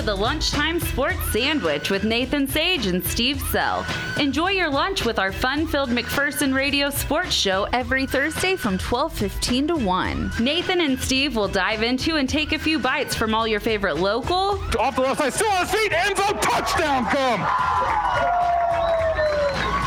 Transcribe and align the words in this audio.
to 0.00 0.06
the 0.06 0.14
Lunchtime 0.14 0.80
Sports 0.80 1.18
Sandwich 1.30 1.90
with 1.90 2.04
Nathan 2.04 2.46
Sage 2.46 2.86
and 2.86 3.04
Steve 3.04 3.38
Sell. 3.50 3.84
Enjoy 4.18 4.50
your 4.50 4.70
lunch 4.70 5.04
with 5.04 5.18
our 5.18 5.30
fun-filled 5.30 5.90
McPherson 5.90 6.54
Radio 6.54 6.88
Sports 6.88 7.34
Show 7.34 7.66
every 7.74 8.06
Thursday 8.06 8.56
from 8.56 8.78
12:15 8.78 9.68
to 9.68 9.76
1. 9.76 10.32
Nathan 10.40 10.80
and 10.80 10.98
Steve 10.98 11.36
will 11.36 11.48
dive 11.48 11.82
into 11.82 12.16
and 12.16 12.28
take 12.28 12.52
a 12.52 12.58
few 12.58 12.78
bites 12.78 13.14
from 13.14 13.34
all 13.34 13.46
your 13.46 13.60
favorite 13.60 13.96
local, 13.96 14.58
Off 14.78 14.96
the 14.96 15.02
left 15.02 15.18
side, 15.18 15.34
still 15.34 15.50
on 15.50 15.66
his 15.66 15.74
feet, 15.74 15.92
end 15.92 16.16
zone, 16.16 16.38
touchdown 16.40 17.04
come! 17.06 17.79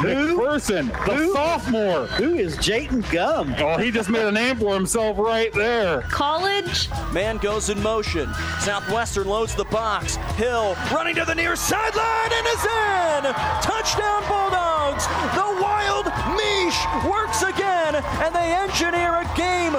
McPherson, 0.03 0.91
the 1.05 1.31
sophomore. 1.33 2.07
Who 2.07 2.35
is 2.35 2.57
Jayton 2.57 3.01
Gum? 3.11 3.55
Oh, 3.57 3.77
he 3.77 3.91
just 3.91 4.09
made 4.09 4.25
a 4.25 4.31
name 4.31 4.57
for 4.57 4.73
himself 4.73 5.17
right 5.17 5.51
there. 5.53 6.01
college, 6.03 6.89
Man 7.11 7.37
goes 7.37 7.69
in 7.69 7.81
motion. 7.81 8.31
Southwestern 8.59 9.27
loads 9.27 9.55
the 9.55 9.65
box. 9.65 10.15
Hill 10.35 10.75
running 10.91 11.15
to 11.15 11.25
the 11.25 11.35
near 11.35 11.55
sideline 11.55 12.31
and 12.31 12.47
is 12.47 12.63
in. 12.63 13.33
Touchdown 13.61 14.23
Bulldogs. 14.27 15.05
The 15.35 15.61
wild 15.61 16.05
Mish 16.35 16.77
works 17.09 17.41
again, 17.43 17.95
and 17.95 18.35
they 18.35 18.53
engineer 18.53 19.15
a 19.21 19.37
game. 19.37 19.73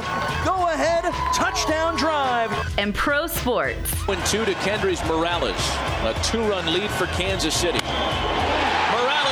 Go 0.45 0.69
ahead 0.69 1.05
touchdown 1.35 1.97
drive. 1.97 2.51
and 2.79 2.95
pro 2.95 3.27
sports. 3.27 3.93
One 4.07 4.19
two 4.27 4.45
to 4.45 4.53
Kendrys 4.55 5.05
Morales. 5.07 5.57
A 6.05 6.15
two-run 6.23 6.73
lead 6.73 6.91
for 6.91 7.07
Kansas 7.07 7.55
City. 7.55 7.81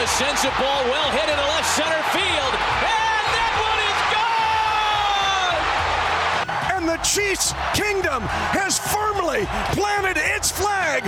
Morales 0.02 0.18
sends 0.18 0.42
a 0.42 0.50
ball 0.58 0.82
well 0.90 1.10
hit 1.12 1.28
into 1.28 1.42
left 1.42 1.76
center 1.76 2.02
field. 2.10 2.54
And 2.82 3.24
that 3.38 3.54
one 3.62 3.78
is 3.86 4.00
gone! 4.10 4.32
and 6.74 6.88
the 6.88 6.98
Chiefs 7.06 7.54
kingdom 7.74 8.22
has 8.50 8.78
firmly 8.78 9.46
planted 9.78 10.16
its 10.18 10.50
flag 10.50 11.04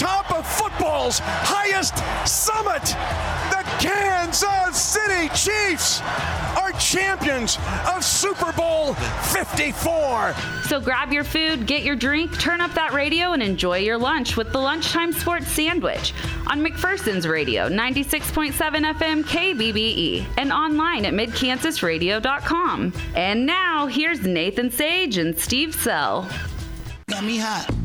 top 0.00 0.30
of 0.32 0.46
football's 0.46 1.18
highest 1.22 1.94
summit. 2.26 2.82
The 3.50 3.62
Kansas 3.78 4.80
City 4.80 5.28
Chiefs 5.34 6.00
are 6.56 6.72
champions 6.72 7.58
of 7.86 8.02
Super 8.02 8.50
Bowl 8.52 8.94
54. 8.94 10.34
So 10.64 10.80
grab 10.80 11.12
your 11.12 11.22
food, 11.22 11.66
get 11.66 11.82
your 11.82 11.96
drink, 11.96 12.40
turn 12.40 12.62
up 12.62 12.72
that 12.72 12.94
radio, 12.94 13.32
and 13.32 13.42
enjoy 13.42 13.78
your 13.78 13.98
lunch 13.98 14.38
with 14.38 14.52
the 14.52 14.58
Lunchtime 14.58 15.12
Sports 15.12 15.48
Sandwich 15.48 16.14
on 16.46 16.64
McPherson's 16.64 17.28
Radio, 17.28 17.68
96.7 17.68 18.52
FM 18.54 19.22
KBBE, 19.24 20.24
and 20.38 20.50
online 20.50 21.04
at 21.04 21.12
midkansasradio.com. 21.12 22.94
And 23.14 23.44
now, 23.44 23.86
here's 23.86 24.22
Nathan 24.22 24.70
Sage 24.70 25.18
and 25.18 25.38
Steve 25.38 25.74
Sell. 25.74 26.26
Got 27.06 27.24
me 27.24 27.36
hot. 27.36 27.79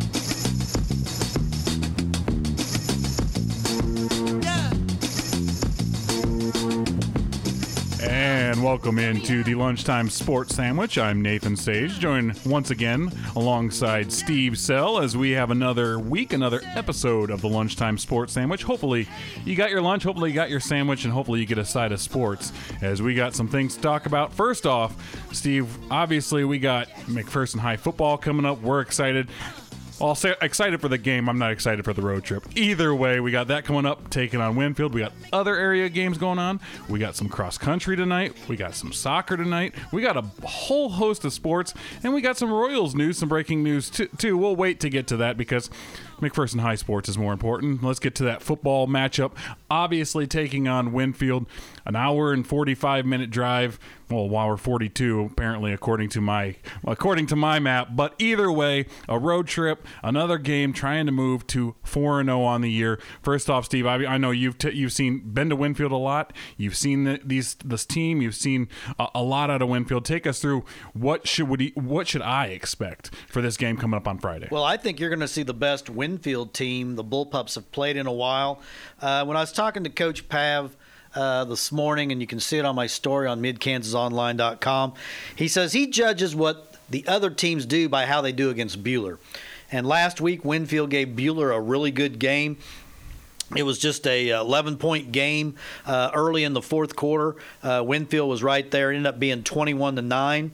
And 8.56 8.64
welcome 8.64 9.00
into 9.00 9.44
the 9.44 9.53
Lunchtime 9.53 10.09
Sports 10.09 10.56
Sandwich. 10.56 10.98
I'm 10.98 11.22
Nathan 11.22 11.58
Sage, 11.58 12.00
joined 12.00 12.39
once 12.45 12.70
again 12.70 13.11
alongside 13.36 14.14
Steve 14.14 14.58
Sell 14.58 15.00
as 15.00 15.17
we 15.17 15.31
have 15.31 15.52
another 15.52 16.00
week, 16.00 16.31
another 16.31 16.61
episode 16.73 17.31
of 17.31 17.42
the 17.42 17.50
Lunchtime 17.50 17.98
Sports 17.98 18.31
Sandwich. 18.31 18.64
Hopefully, 18.64 19.09
you 19.44 19.58
got 19.58 19.72
your 19.72 19.81
lunch, 19.81 20.03
hopefully, 20.03 20.30
you 20.30 20.36
got 20.36 20.50
your 20.50 20.61
sandwich, 20.61 21.03
and 21.03 21.11
hopefully, 21.11 21.42
you 21.42 21.45
get 21.45 21.58
a 21.58 21.66
side 21.66 21.92
of 21.92 22.00
sports 22.00 22.53
as 22.81 23.02
we 23.02 23.14
got 23.14 23.36
some 23.36 23.50
things 23.50 23.76
to 23.76 23.81
talk 23.81 24.06
about. 24.06 24.31
First 24.31 24.66
off, 24.66 24.95
Steve, 25.33 25.67
obviously, 25.92 26.45
we 26.45 26.58
got 26.58 26.88
McPherson 27.08 27.59
High 27.59 27.76
football 27.76 28.17
coming 28.17 28.45
up. 28.45 28.61
We're 28.61 28.80
excited. 28.80 29.27
I'll 30.02 30.16
say 30.16 30.36
excited 30.42 30.82
for 30.82 30.89
the 30.89 30.98
game. 30.98 31.30
I'm 31.30 31.38
not 31.38 31.52
excited 31.52 31.86
for 31.86 31.94
the 31.94 32.02
road 32.02 32.23
trip. 32.23 32.45
Either 32.56 32.94
way, 32.94 33.20
we 33.20 33.32
got 33.32 33.48
that 33.48 33.64
coming 33.66 33.86
up, 33.86 34.10
taking 34.10 34.42
on 34.42 34.56
Winfield. 34.56 34.94
We 34.94 35.02
got 35.02 35.14
other 35.32 35.56
area 35.56 35.88
games 35.89 36.17
going 36.17 36.39
on. 36.39 36.60
We 36.89 37.00
got 37.00 37.16
some 37.16 37.30
cross 37.30 37.58
country 37.58 37.95
tonight. 37.95 38.33
We 38.48 38.58
got 38.58 38.76
some 38.76 38.92
soccer 38.92 39.38
tonight. 39.38 39.73
We 39.92 40.02
got 40.02 40.17
a 40.17 40.23
whole 40.45 40.89
host 40.89 41.23
of 41.23 41.33
sports, 41.33 41.73
and 42.04 42.14
we 42.14 42.22
got 42.22 42.38
some 42.38 42.52
Royals 42.52 42.94
news, 42.94 43.17
some 43.17 43.30
breaking 43.30 43.64
news 43.64 43.89
too. 43.89 44.08
too. 44.17 44.38
We'll 44.38 44.56
wait 44.56 44.80
to 44.82 44.89
get 44.89 45.08
to 45.08 45.17
that 45.17 45.38
because 45.38 45.70
McPherson 46.20 46.60
High 46.60 46.76
Sports 46.76 47.10
is 47.10 47.17
more 47.17 47.33
important. 47.33 47.83
Let's 47.83 48.00
get 48.00 48.16
to 48.16 48.23
that 48.26 48.42
football 48.42 48.88
matchup. 48.88 49.32
Obviously, 49.70 50.27
taking 50.27 50.67
on 50.67 50.94
Winfield, 50.94 51.45
an 51.85 51.95
hour 51.95 52.33
and 52.33 52.45
45 52.45 53.05
minute 53.05 53.29
drive. 53.29 53.79
Well, 54.09 54.29
while 54.29 54.49
we're 54.49 54.57
42, 54.57 55.29
apparently, 55.31 55.73
according 55.73 56.09
to 56.09 56.21
my 56.21 56.57
according 56.85 57.25
to 57.27 57.35
my 57.35 57.57
map. 57.57 57.95
But 57.95 58.13
either 58.19 58.51
way, 58.51 58.85
a 59.09 59.17
road 59.17 59.47
trip, 59.47 59.87
another 60.03 60.37
game, 60.37 60.73
trying 60.73 61.07
to 61.07 61.11
move 61.11 61.47
to 61.47 61.73
four 61.83 62.19
and 62.19 62.27
zero 62.27 62.43
on 62.43 62.61
the 62.61 62.69
year. 62.69 62.99
First 63.23 63.49
off, 63.49 63.65
Steve, 63.65 63.87
I, 63.87 64.05
I 64.05 64.17
know 64.17 64.29
you've 64.29 64.59
t- 64.59 64.71
you've 64.71 64.91
seen 64.93 65.19
been 65.33 65.49
to 65.49 65.55
Winfield 65.55 65.91
a 65.91 65.97
lot. 65.97 66.33
You've 66.55 66.75
seen 66.77 67.05
the, 67.05 67.19
these 67.23 67.55
this 67.65 67.83
team. 67.83 68.21
You've 68.21 68.35
seen 68.35 68.67
a, 68.99 69.07
a 69.15 69.23
lot 69.23 69.49
out 69.49 69.63
of 69.63 69.69
Winfield. 69.69 70.05
Take 70.05 70.27
us 70.27 70.39
through 70.39 70.65
what 70.93 71.27
should 71.27 71.49
would 71.49 71.61
he, 71.61 71.71
what 71.73 72.07
should 72.07 72.21
I 72.21 72.47
expect 72.47 73.13
for 73.27 73.41
this 73.41 73.57
game 73.57 73.75
coming 73.75 73.97
up 73.97 74.07
on 74.07 74.19
Friday? 74.19 74.49
Well, 74.52 74.63
I 74.63 74.77
think 74.77 74.99
you're 74.99 75.09
going 75.09 75.19
to 75.21 75.27
see 75.27 75.43
the 75.43 75.53
best 75.53 75.89
Winfield 75.89 76.53
team 76.53 76.95
the 76.95 77.03
Bullpups 77.03 77.55
have 77.55 77.71
played 77.71 77.97
in 77.97 78.05
a 78.05 78.13
while. 78.13 78.61
Uh, 79.02 79.25
when 79.25 79.35
I 79.35 79.39
was 79.39 79.52
talking 79.52 79.83
to 79.83 79.89
Coach 79.89 80.29
Pav 80.29 80.77
uh, 81.15 81.45
this 81.45 81.71
morning, 81.71 82.11
and 82.11 82.21
you 82.21 82.27
can 82.27 82.39
see 82.39 82.58
it 82.58 82.65
on 82.65 82.76
my 82.76 82.87
story 82.87 83.27
on 83.27 83.42
midkansasonline.com, 83.42 84.93
he 85.36 85.48
says 85.48 85.73
he 85.73 85.87
judges 85.87 86.36
what 86.36 86.76
the 86.89 87.05
other 87.08 87.30
teams 87.30 87.65
do 87.65 87.89
by 87.89 88.05
how 88.05 88.21
they 88.21 88.31
do 88.31 88.49
against 88.49 88.83
Buhler. 88.83 89.17
And 89.71 89.87
last 89.87 90.21
week, 90.21 90.45
Winfield 90.45 90.89
gave 90.89 91.09
Buhler 91.09 91.55
a 91.55 91.59
really 91.59 91.92
good 91.92 92.20
game. 92.20 92.58
It 93.55 93.64
was 93.64 93.77
just 93.77 94.08
a 94.08 94.30
11 94.30 94.77
point 94.77 95.11
game 95.11 95.55
uh, 95.86 96.11
early 96.14 96.43
in 96.43 96.53
the 96.53 96.61
fourth 96.61 96.95
quarter. 96.95 97.36
Uh, 97.61 97.83
Winfield 97.86 98.30
was 98.30 98.42
right 98.42 98.70
there. 98.71 98.92
It 98.92 98.97
ended 98.97 99.08
up 99.08 99.20
being 99.20 99.43
21 99.43 99.97
to 99.97 100.02
nine 100.02 100.52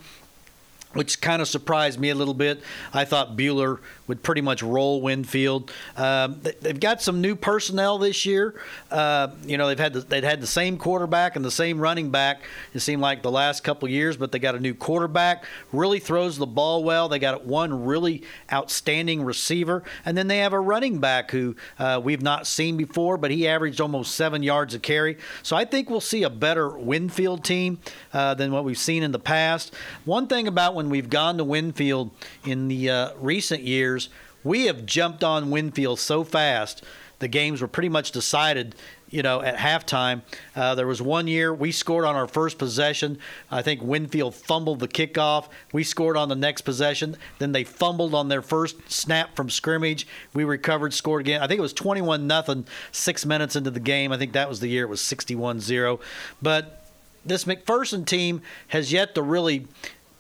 which 0.94 1.22
kind 1.22 1.41
of 1.41 1.47
surprised 1.47 2.00
me 2.00 2.09
a 2.09 2.16
little 2.16 2.34
bit. 2.34 2.62
I 2.94 3.06
thought 3.06 3.38
Buhler 3.38 3.79
would 4.07 4.24
pretty 4.24 4.41
much 4.41 4.62
roll 4.62 5.02
Winfield. 5.02 5.72
Um, 5.96 6.40
they- 6.41 6.56
they've 6.62 6.79
got 6.79 7.02
some 7.02 7.22
new 7.22 7.35
personnel 7.35 7.97
this 7.97 8.25
year. 8.25 8.56
Uh, 8.91 9.29
you 9.46 9.57
know, 9.57 9.68
they've 9.68 9.79
had 9.79 9.94
the, 9.94 10.02
they'd 10.02 10.24
had 10.25 10.41
the 10.41 10.47
same 10.47 10.78
quarterback 10.78 11.35
and 11.38 11.46
the 11.46 11.52
same 11.52 11.79
running 11.79 12.09
back. 12.09 12.41
It 12.74 12.81
seemed 12.81 13.02
like 13.02 13.22
the 13.22 13.31
last 13.31 13.63
couple 13.63 13.88
years, 13.88 14.18
but 14.18 14.31
they 14.34 14.40
got 14.40 14.56
a 14.56 14.59
new 14.59 14.74
quarterback. 14.74 15.46
Really 15.72 16.00
throws 16.00 16.38
the 16.38 16.46
ball 16.46 16.84
well. 16.84 17.08
They 17.08 17.19
got 17.19 17.46
one 17.46 17.85
really 17.85 18.23
outstanding 18.52 19.23
receiver, 19.23 19.84
and 20.06 20.18
then 20.18 20.28
they 20.28 20.40
have 20.40 20.53
a 20.53 20.59
running 20.59 21.00
back 21.00 21.31
who 21.31 21.56
uh, 21.79 22.02
we've 22.03 22.22
not 22.22 22.47
seen 22.47 22.75
before, 22.78 23.18
but 23.18 23.31
he 23.31 23.47
averaged 23.47 23.79
almost 23.79 24.16
seven 24.16 24.44
yards 24.44 24.73
a 24.73 24.79
carry. 24.79 25.18
So 25.41 25.56
I 25.56 25.63
think 25.66 25.90
we'll 25.90 26.02
see 26.02 26.23
a 26.23 26.29
better 26.29 26.69
Winfield 26.69 27.44
team 27.46 27.79
uh, 28.13 28.34
than 28.34 28.52
what 28.52 28.66
we've 28.66 28.78
seen 28.78 29.03
in 29.03 29.12
the 29.12 29.19
past. 29.19 29.73
One 30.06 30.28
thing 30.28 30.47
about 30.47 30.75
when 30.81 30.89
we've 30.89 31.11
gone 31.11 31.37
to 31.37 31.43
Winfield 31.43 32.09
in 32.43 32.67
the 32.67 32.89
uh, 32.89 33.13
recent 33.19 33.61
years, 33.61 34.09
we 34.43 34.65
have 34.65 34.83
jumped 34.83 35.23
on 35.23 35.51
Winfield 35.51 35.99
so 35.99 36.23
fast. 36.23 36.83
The 37.19 37.27
games 37.27 37.61
were 37.61 37.67
pretty 37.67 37.89
much 37.89 38.11
decided, 38.11 38.73
you 39.11 39.21
know, 39.21 39.43
at 39.43 39.57
halftime. 39.57 40.23
Uh, 40.55 40.73
there 40.73 40.87
was 40.87 40.99
one 40.99 41.27
year 41.27 41.53
we 41.53 41.71
scored 41.71 42.03
on 42.03 42.15
our 42.15 42.27
first 42.27 42.57
possession. 42.57 43.19
I 43.51 43.61
think 43.61 43.83
Winfield 43.83 44.33
fumbled 44.33 44.79
the 44.79 44.87
kickoff. 44.87 45.49
We 45.71 45.83
scored 45.83 46.17
on 46.17 46.29
the 46.29 46.35
next 46.35 46.61
possession. 46.61 47.15
Then 47.37 47.51
they 47.51 47.63
fumbled 47.63 48.15
on 48.15 48.27
their 48.27 48.41
first 48.41 48.77
snap 48.91 49.35
from 49.35 49.51
scrimmage. 49.51 50.07
We 50.33 50.45
recovered, 50.45 50.95
scored 50.95 51.21
again. 51.21 51.43
I 51.43 51.47
think 51.47 51.59
it 51.59 51.61
was 51.61 51.73
21 51.73 52.25
nothing 52.25 52.65
six 52.91 53.23
minutes 53.23 53.55
into 53.55 53.69
the 53.69 53.79
game. 53.79 54.11
I 54.11 54.17
think 54.17 54.33
that 54.33 54.49
was 54.49 54.59
the 54.59 54.67
year 54.67 54.85
it 54.85 54.89
was 54.89 55.01
61 55.01 55.59
0. 55.59 55.99
But 56.41 56.79
this 57.23 57.45
McPherson 57.45 58.03
team 58.03 58.41
has 58.69 58.91
yet 58.91 59.13
to 59.13 59.22
really 59.22 59.67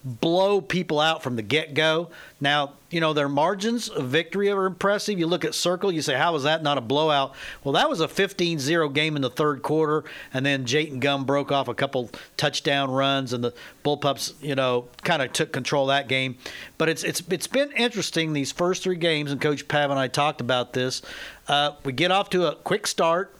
blow 0.03 0.61
people 0.61 0.99
out 0.99 1.21
from 1.21 1.35
the 1.35 1.41
get 1.41 1.73
go. 1.73 2.09
Now, 2.39 2.73
you 2.89 2.99
know, 2.99 3.13
their 3.13 3.29
margins 3.29 3.87
of 3.87 4.07
victory 4.07 4.49
are 4.49 4.65
impressive. 4.65 5.19
You 5.19 5.27
look 5.27 5.45
at 5.45 5.53
Circle, 5.53 5.91
you 5.91 6.01
say, 6.01 6.15
how 6.17 6.33
was 6.33 6.43
that 6.43 6.63
not 6.63 6.77
a 6.77 6.81
blowout? 6.81 7.35
Well, 7.63 7.73
that 7.73 7.89
was 7.89 7.99
a 7.99 8.07
15 8.07 8.59
0 8.59 8.89
game 8.89 9.15
in 9.15 9.21
the 9.21 9.29
third 9.29 9.61
quarter, 9.61 10.03
and 10.33 10.45
then 10.45 10.65
Jayton 10.65 10.99
Gum 10.99 11.23
broke 11.25 11.51
off 11.51 11.67
a 11.67 11.73
couple 11.73 12.09
touchdown 12.35 12.89
runs, 12.89 13.31
and 13.31 13.43
the 13.43 13.53
Bullpups, 13.85 14.33
you 14.41 14.55
know, 14.55 14.87
kind 15.03 15.21
of 15.21 15.31
took 15.33 15.51
control 15.51 15.89
of 15.89 15.95
that 15.95 16.07
game. 16.07 16.37
But 16.77 16.89
it's, 16.89 17.03
it's, 17.03 17.21
it's 17.29 17.47
been 17.47 17.71
interesting 17.73 18.33
these 18.33 18.51
first 18.51 18.83
three 18.83 18.97
games, 18.97 19.31
and 19.31 19.39
Coach 19.39 19.67
Pav 19.67 19.91
and 19.91 19.99
I 19.99 20.07
talked 20.07 20.41
about 20.41 20.73
this. 20.73 21.01
Uh, 21.47 21.73
we 21.83 21.93
get 21.93 22.11
off 22.11 22.29
to 22.31 22.47
a 22.47 22.55
quick 22.55 22.87
start. 22.87 23.35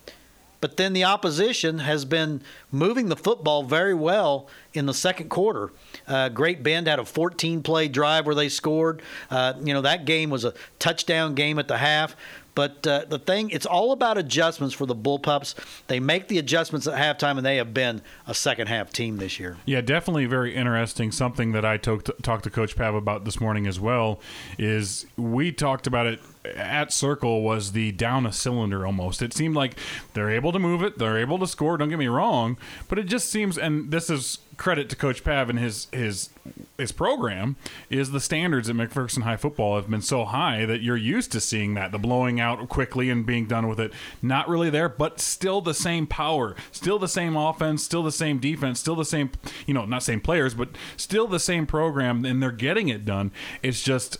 But 0.61 0.77
then 0.77 0.93
the 0.93 1.03
opposition 1.03 1.79
has 1.79 2.05
been 2.05 2.41
moving 2.71 3.09
the 3.09 3.15
football 3.15 3.63
very 3.63 3.95
well 3.95 4.47
in 4.73 4.85
the 4.85 4.93
second 4.93 5.29
quarter. 5.29 5.71
Uh, 6.07 6.29
Great 6.29 6.63
Bend 6.63 6.87
had 6.87 6.99
a 6.99 7.05
14 7.05 7.63
play 7.63 7.87
drive 7.87 8.27
where 8.27 8.35
they 8.35 8.47
scored. 8.47 9.01
Uh, 9.29 9.53
you 9.61 9.73
know, 9.73 9.81
that 9.81 10.05
game 10.05 10.29
was 10.29 10.45
a 10.45 10.53
touchdown 10.79 11.33
game 11.33 11.57
at 11.59 11.67
the 11.67 11.79
half. 11.79 12.15
But 12.55 12.85
uh, 12.85 13.05
the 13.07 13.19
thing, 13.19 13.49
it's 13.49 13.65
all 13.65 13.91
about 13.91 14.17
adjustments 14.17 14.75
for 14.75 14.85
the 14.85 14.95
Bullpups. 14.95 15.55
They 15.87 15.99
make 15.99 16.27
the 16.27 16.37
adjustments 16.37 16.87
at 16.87 16.97
halftime, 16.97 17.37
and 17.37 17.45
they 17.45 17.57
have 17.57 17.73
been 17.73 18.01
a 18.27 18.33
second 18.33 18.67
half 18.67 18.91
team 18.91 19.17
this 19.17 19.39
year. 19.39 19.57
Yeah, 19.65 19.81
definitely 19.81 20.25
very 20.25 20.55
interesting. 20.55 21.11
Something 21.11 21.53
that 21.53 21.65
I 21.65 21.77
talked 21.77 22.09
talked 22.23 22.43
to 22.43 22.49
Coach 22.49 22.75
Pav 22.75 22.95
about 22.95 23.25
this 23.25 23.39
morning 23.39 23.67
as 23.67 23.79
well 23.79 24.19
is 24.57 25.05
we 25.17 25.51
talked 25.51 25.87
about 25.87 26.07
it 26.07 26.19
at 26.55 26.91
Circle 26.91 27.43
was 27.43 27.71
the 27.71 27.91
down 27.91 28.25
a 28.25 28.31
cylinder 28.31 28.85
almost. 28.85 29.21
It 29.21 29.33
seemed 29.33 29.55
like 29.55 29.77
they're 30.13 30.31
able 30.31 30.51
to 30.51 30.59
move 30.59 30.81
it, 30.83 30.97
they're 30.97 31.17
able 31.17 31.39
to 31.39 31.47
score. 31.47 31.77
Don't 31.77 31.89
get 31.89 31.99
me 31.99 32.07
wrong, 32.07 32.57
but 32.89 32.97
it 32.97 33.03
just 33.03 33.29
seems, 33.29 33.57
and 33.57 33.91
this 33.91 34.09
is 34.09 34.39
credit 34.61 34.89
to 34.89 34.95
Coach 34.95 35.23
Pav 35.23 35.49
and 35.49 35.57
his 35.57 35.87
his 35.91 36.29
his 36.77 36.91
program 36.91 37.55
is 37.89 38.11
the 38.11 38.19
standards 38.19 38.69
at 38.69 38.75
McPherson 38.75 39.23
High 39.23 39.35
football 39.37 39.75
have 39.75 39.89
been 39.89 40.01
so 40.03 40.23
high 40.25 40.65
that 40.67 40.81
you're 40.81 40.95
used 40.97 41.31
to 41.31 41.39
seeing 41.41 41.73
that 41.73 41.91
the 41.91 41.97
blowing 41.97 42.39
out 42.39 42.69
quickly 42.69 43.09
and 43.09 43.25
being 43.25 43.47
done 43.47 43.67
with 43.67 43.79
it. 43.79 43.91
Not 44.21 44.47
really 44.47 44.69
there, 44.69 44.87
but 44.87 45.19
still 45.19 45.61
the 45.61 45.73
same 45.73 46.05
power, 46.05 46.55
still 46.71 46.99
the 46.99 47.07
same 47.07 47.35
offense, 47.35 47.83
still 47.83 48.03
the 48.03 48.11
same 48.11 48.37
defense, 48.39 48.79
still 48.79 48.95
the 48.95 49.03
same 49.05 49.31
you 49.65 49.73
know 49.73 49.85
not 49.85 50.03
same 50.03 50.21
players, 50.21 50.53
but 50.53 50.69
still 50.95 51.27
the 51.27 51.39
same 51.39 51.65
program, 51.65 52.23
and 52.23 52.41
they're 52.41 52.51
getting 52.51 52.87
it 52.89 53.03
done. 53.03 53.31
It's 53.63 53.81
just 53.81 54.17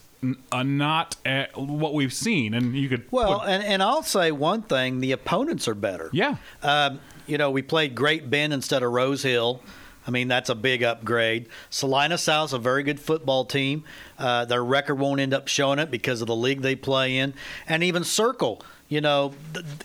uh, 0.51 0.63
not 0.63 1.17
at 1.23 1.55
what 1.55 1.93
we've 1.93 2.13
seen, 2.13 2.53
and 2.55 2.75
you 2.75 2.89
could 2.89 3.05
Well, 3.11 3.39
put- 3.41 3.49
and, 3.49 3.63
and 3.63 3.83
I'll 3.83 4.03
say 4.03 4.31
one 4.31 4.63
thing: 4.63 5.01
the 5.01 5.11
opponents 5.11 5.67
are 5.67 5.75
better. 5.75 6.09
yeah. 6.13 6.37
Um, 6.63 6.99
you 7.27 7.37
know, 7.37 7.51
we 7.51 7.61
played 7.61 7.93
Great 7.95 8.29
Bend 8.29 8.51
instead 8.51 8.81
of 8.83 8.91
Rose 8.91 9.21
Hill. 9.23 9.61
I 10.07 10.11
mean, 10.11 10.27
that's 10.27 10.49
a 10.49 10.55
big 10.55 10.81
upgrade. 10.83 11.47
Salina 11.69 12.17
South's 12.17 12.53
a 12.53 12.59
very 12.59 12.83
good 12.83 12.99
football 12.99 13.45
team. 13.45 13.83
Uh, 14.17 14.45
their 14.45 14.63
record 14.63 14.95
won't 14.95 15.19
end 15.19 15.33
up 15.33 15.47
showing 15.47 15.77
it 15.79 15.91
because 15.91 16.21
of 16.21 16.27
the 16.27 16.35
league 16.35 16.61
they 16.61 16.75
play 16.75 17.17
in, 17.17 17.33
and 17.67 17.83
even 17.83 18.03
Circle. 18.03 18.63
You 18.89 18.99
know, 18.99 19.33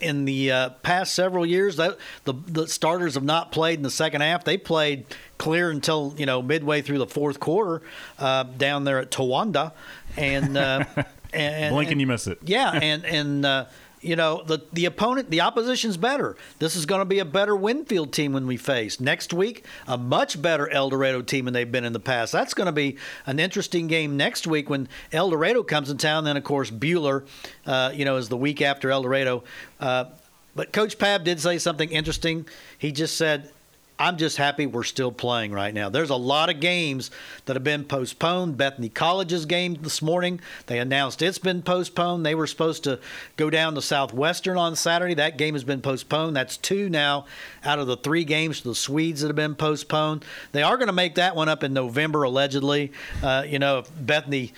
in 0.00 0.24
the 0.24 0.50
uh, 0.50 0.68
past 0.82 1.14
several 1.14 1.46
years, 1.46 1.76
that 1.76 1.96
the 2.24 2.34
the 2.48 2.66
starters 2.66 3.14
have 3.14 3.22
not 3.22 3.52
played 3.52 3.78
in 3.78 3.84
the 3.84 3.90
second 3.90 4.20
half. 4.22 4.42
They 4.42 4.56
played 4.58 5.04
clear 5.38 5.70
until 5.70 6.12
you 6.16 6.26
know 6.26 6.42
midway 6.42 6.82
through 6.82 6.98
the 6.98 7.06
fourth 7.06 7.38
quarter 7.38 7.82
uh, 8.19 8.42
down 8.42 8.82
there 8.82 8.98
at 8.98 9.12
Towanda, 9.12 9.70
and 10.16 10.56
uh, 10.56 10.84
and 11.32 11.72
Blink 11.72 11.86
and 11.86 11.92
and- 11.92 12.00
you 12.00 12.06
miss 12.08 12.26
it. 12.26 12.38
yeah, 12.42 12.72
and 12.72 13.04
and 13.06 13.46
uh, 13.46 13.66
you 14.00 14.16
know 14.16 14.43
the 14.46 14.62
the 14.72 14.84
opponent, 14.84 15.31
the 15.31 15.40
opposition's 15.40 15.96
better. 15.96 16.37
This 16.58 16.76
is 16.76 16.87
going 16.87 17.00
to 17.00 17.06
be 17.06 17.19
a 17.19 17.25
better 17.25 17.56
Winfield 17.56 18.12
team 18.12 18.32
when 18.32 18.46
we 18.46 18.56
face 18.56 19.00
next 19.00 19.32
week. 19.32 19.64
A 19.87 19.96
much 19.96 20.40
better 20.40 20.69
El 20.69 20.90
Dorado 20.90 21.22
team 21.22 21.46
than 21.46 21.54
they've 21.54 21.70
been 21.70 21.84
in 21.84 21.93
the 21.93 22.00
past. 22.00 22.32
That's 22.32 22.54
going 22.54 22.66
to 22.66 22.72
be 22.72 22.96
an 23.26 23.38
interesting 23.38 23.87
game 23.87 24.16
next 24.16 24.46
week 24.46 24.69
when 24.69 24.88
El 25.12 25.31
Dorado 25.31 25.62
comes 25.62 25.90
in 25.90 25.98
town. 25.98 26.25
Then 26.25 26.37
of 26.37 26.44
course 26.44 26.70
Buhler, 26.70 27.26
uh, 27.66 27.93
you 27.94 28.04
know, 28.04 28.16
is 28.16 28.28
the 28.28 28.37
week 28.37 28.62
after 28.62 28.90
El 28.90 29.02
Dorado. 29.02 29.44
Uh, 29.81 30.06
but 30.54 30.72
Coach 30.72 30.98
Pav 30.98 31.25
did 31.25 31.40
say 31.40 31.58
something 31.58 31.90
interesting. 31.90 32.46
He 32.78 32.93
just 32.93 33.16
said. 33.16 33.50
I'm 33.98 34.19
just 34.19 34.37
happy 34.37 34.66
we're 34.66 34.82
still 34.82 35.10
playing 35.10 35.52
right 35.52 35.72
now. 35.72 35.88
There's 35.88 36.10
a 36.10 36.16
lot 36.16 36.50
of 36.50 36.60
games 36.60 37.10
that 37.46 37.56
have 37.56 37.64
been 37.64 37.84
postponed. 37.84 38.56
Bethany 38.56 38.90
College's 38.90 39.46
game 39.46 39.75
this 39.81 40.02
morning, 40.02 40.40
they 40.66 40.78
announced 40.78 41.22
it's 41.22 41.38
been 41.38 41.62
postponed. 41.62 42.26
They 42.26 42.34
were 42.34 42.46
supposed 42.46 42.84
to 42.84 43.00
go 43.37 43.48
down 43.48 43.75
to 43.75 43.82
Southwestern 43.82 44.58
on 44.58 44.76
Saturday. 44.76 45.14
That 45.14 45.38
game 45.38 45.54
has 45.54 45.64
been 45.64 45.81
postponed. 45.81 46.37
That's 46.37 46.56
two 46.58 46.90
now 46.90 47.25
out 47.64 47.78
of 47.78 47.87
the 47.87 47.96
three 47.96 48.25
games 48.25 48.60
the 48.60 48.75
Swedes 48.75 49.22
that 49.22 49.28
have 49.28 49.37
been 49.37 49.54
postponed. 49.54 50.25
They 50.52 50.62
are 50.62 50.76
going 50.76 50.88
to 50.88 50.93
make 50.93 51.14
that 51.14 51.34
one 51.34 51.48
up 51.48 51.64
in 51.64 51.72
November, 51.72 52.22
allegedly. 52.25 52.93
Uh, 53.22 53.44
you 53.46 53.58
know, 53.58 53.78
if 53.78 53.90
Bethany 53.98 54.52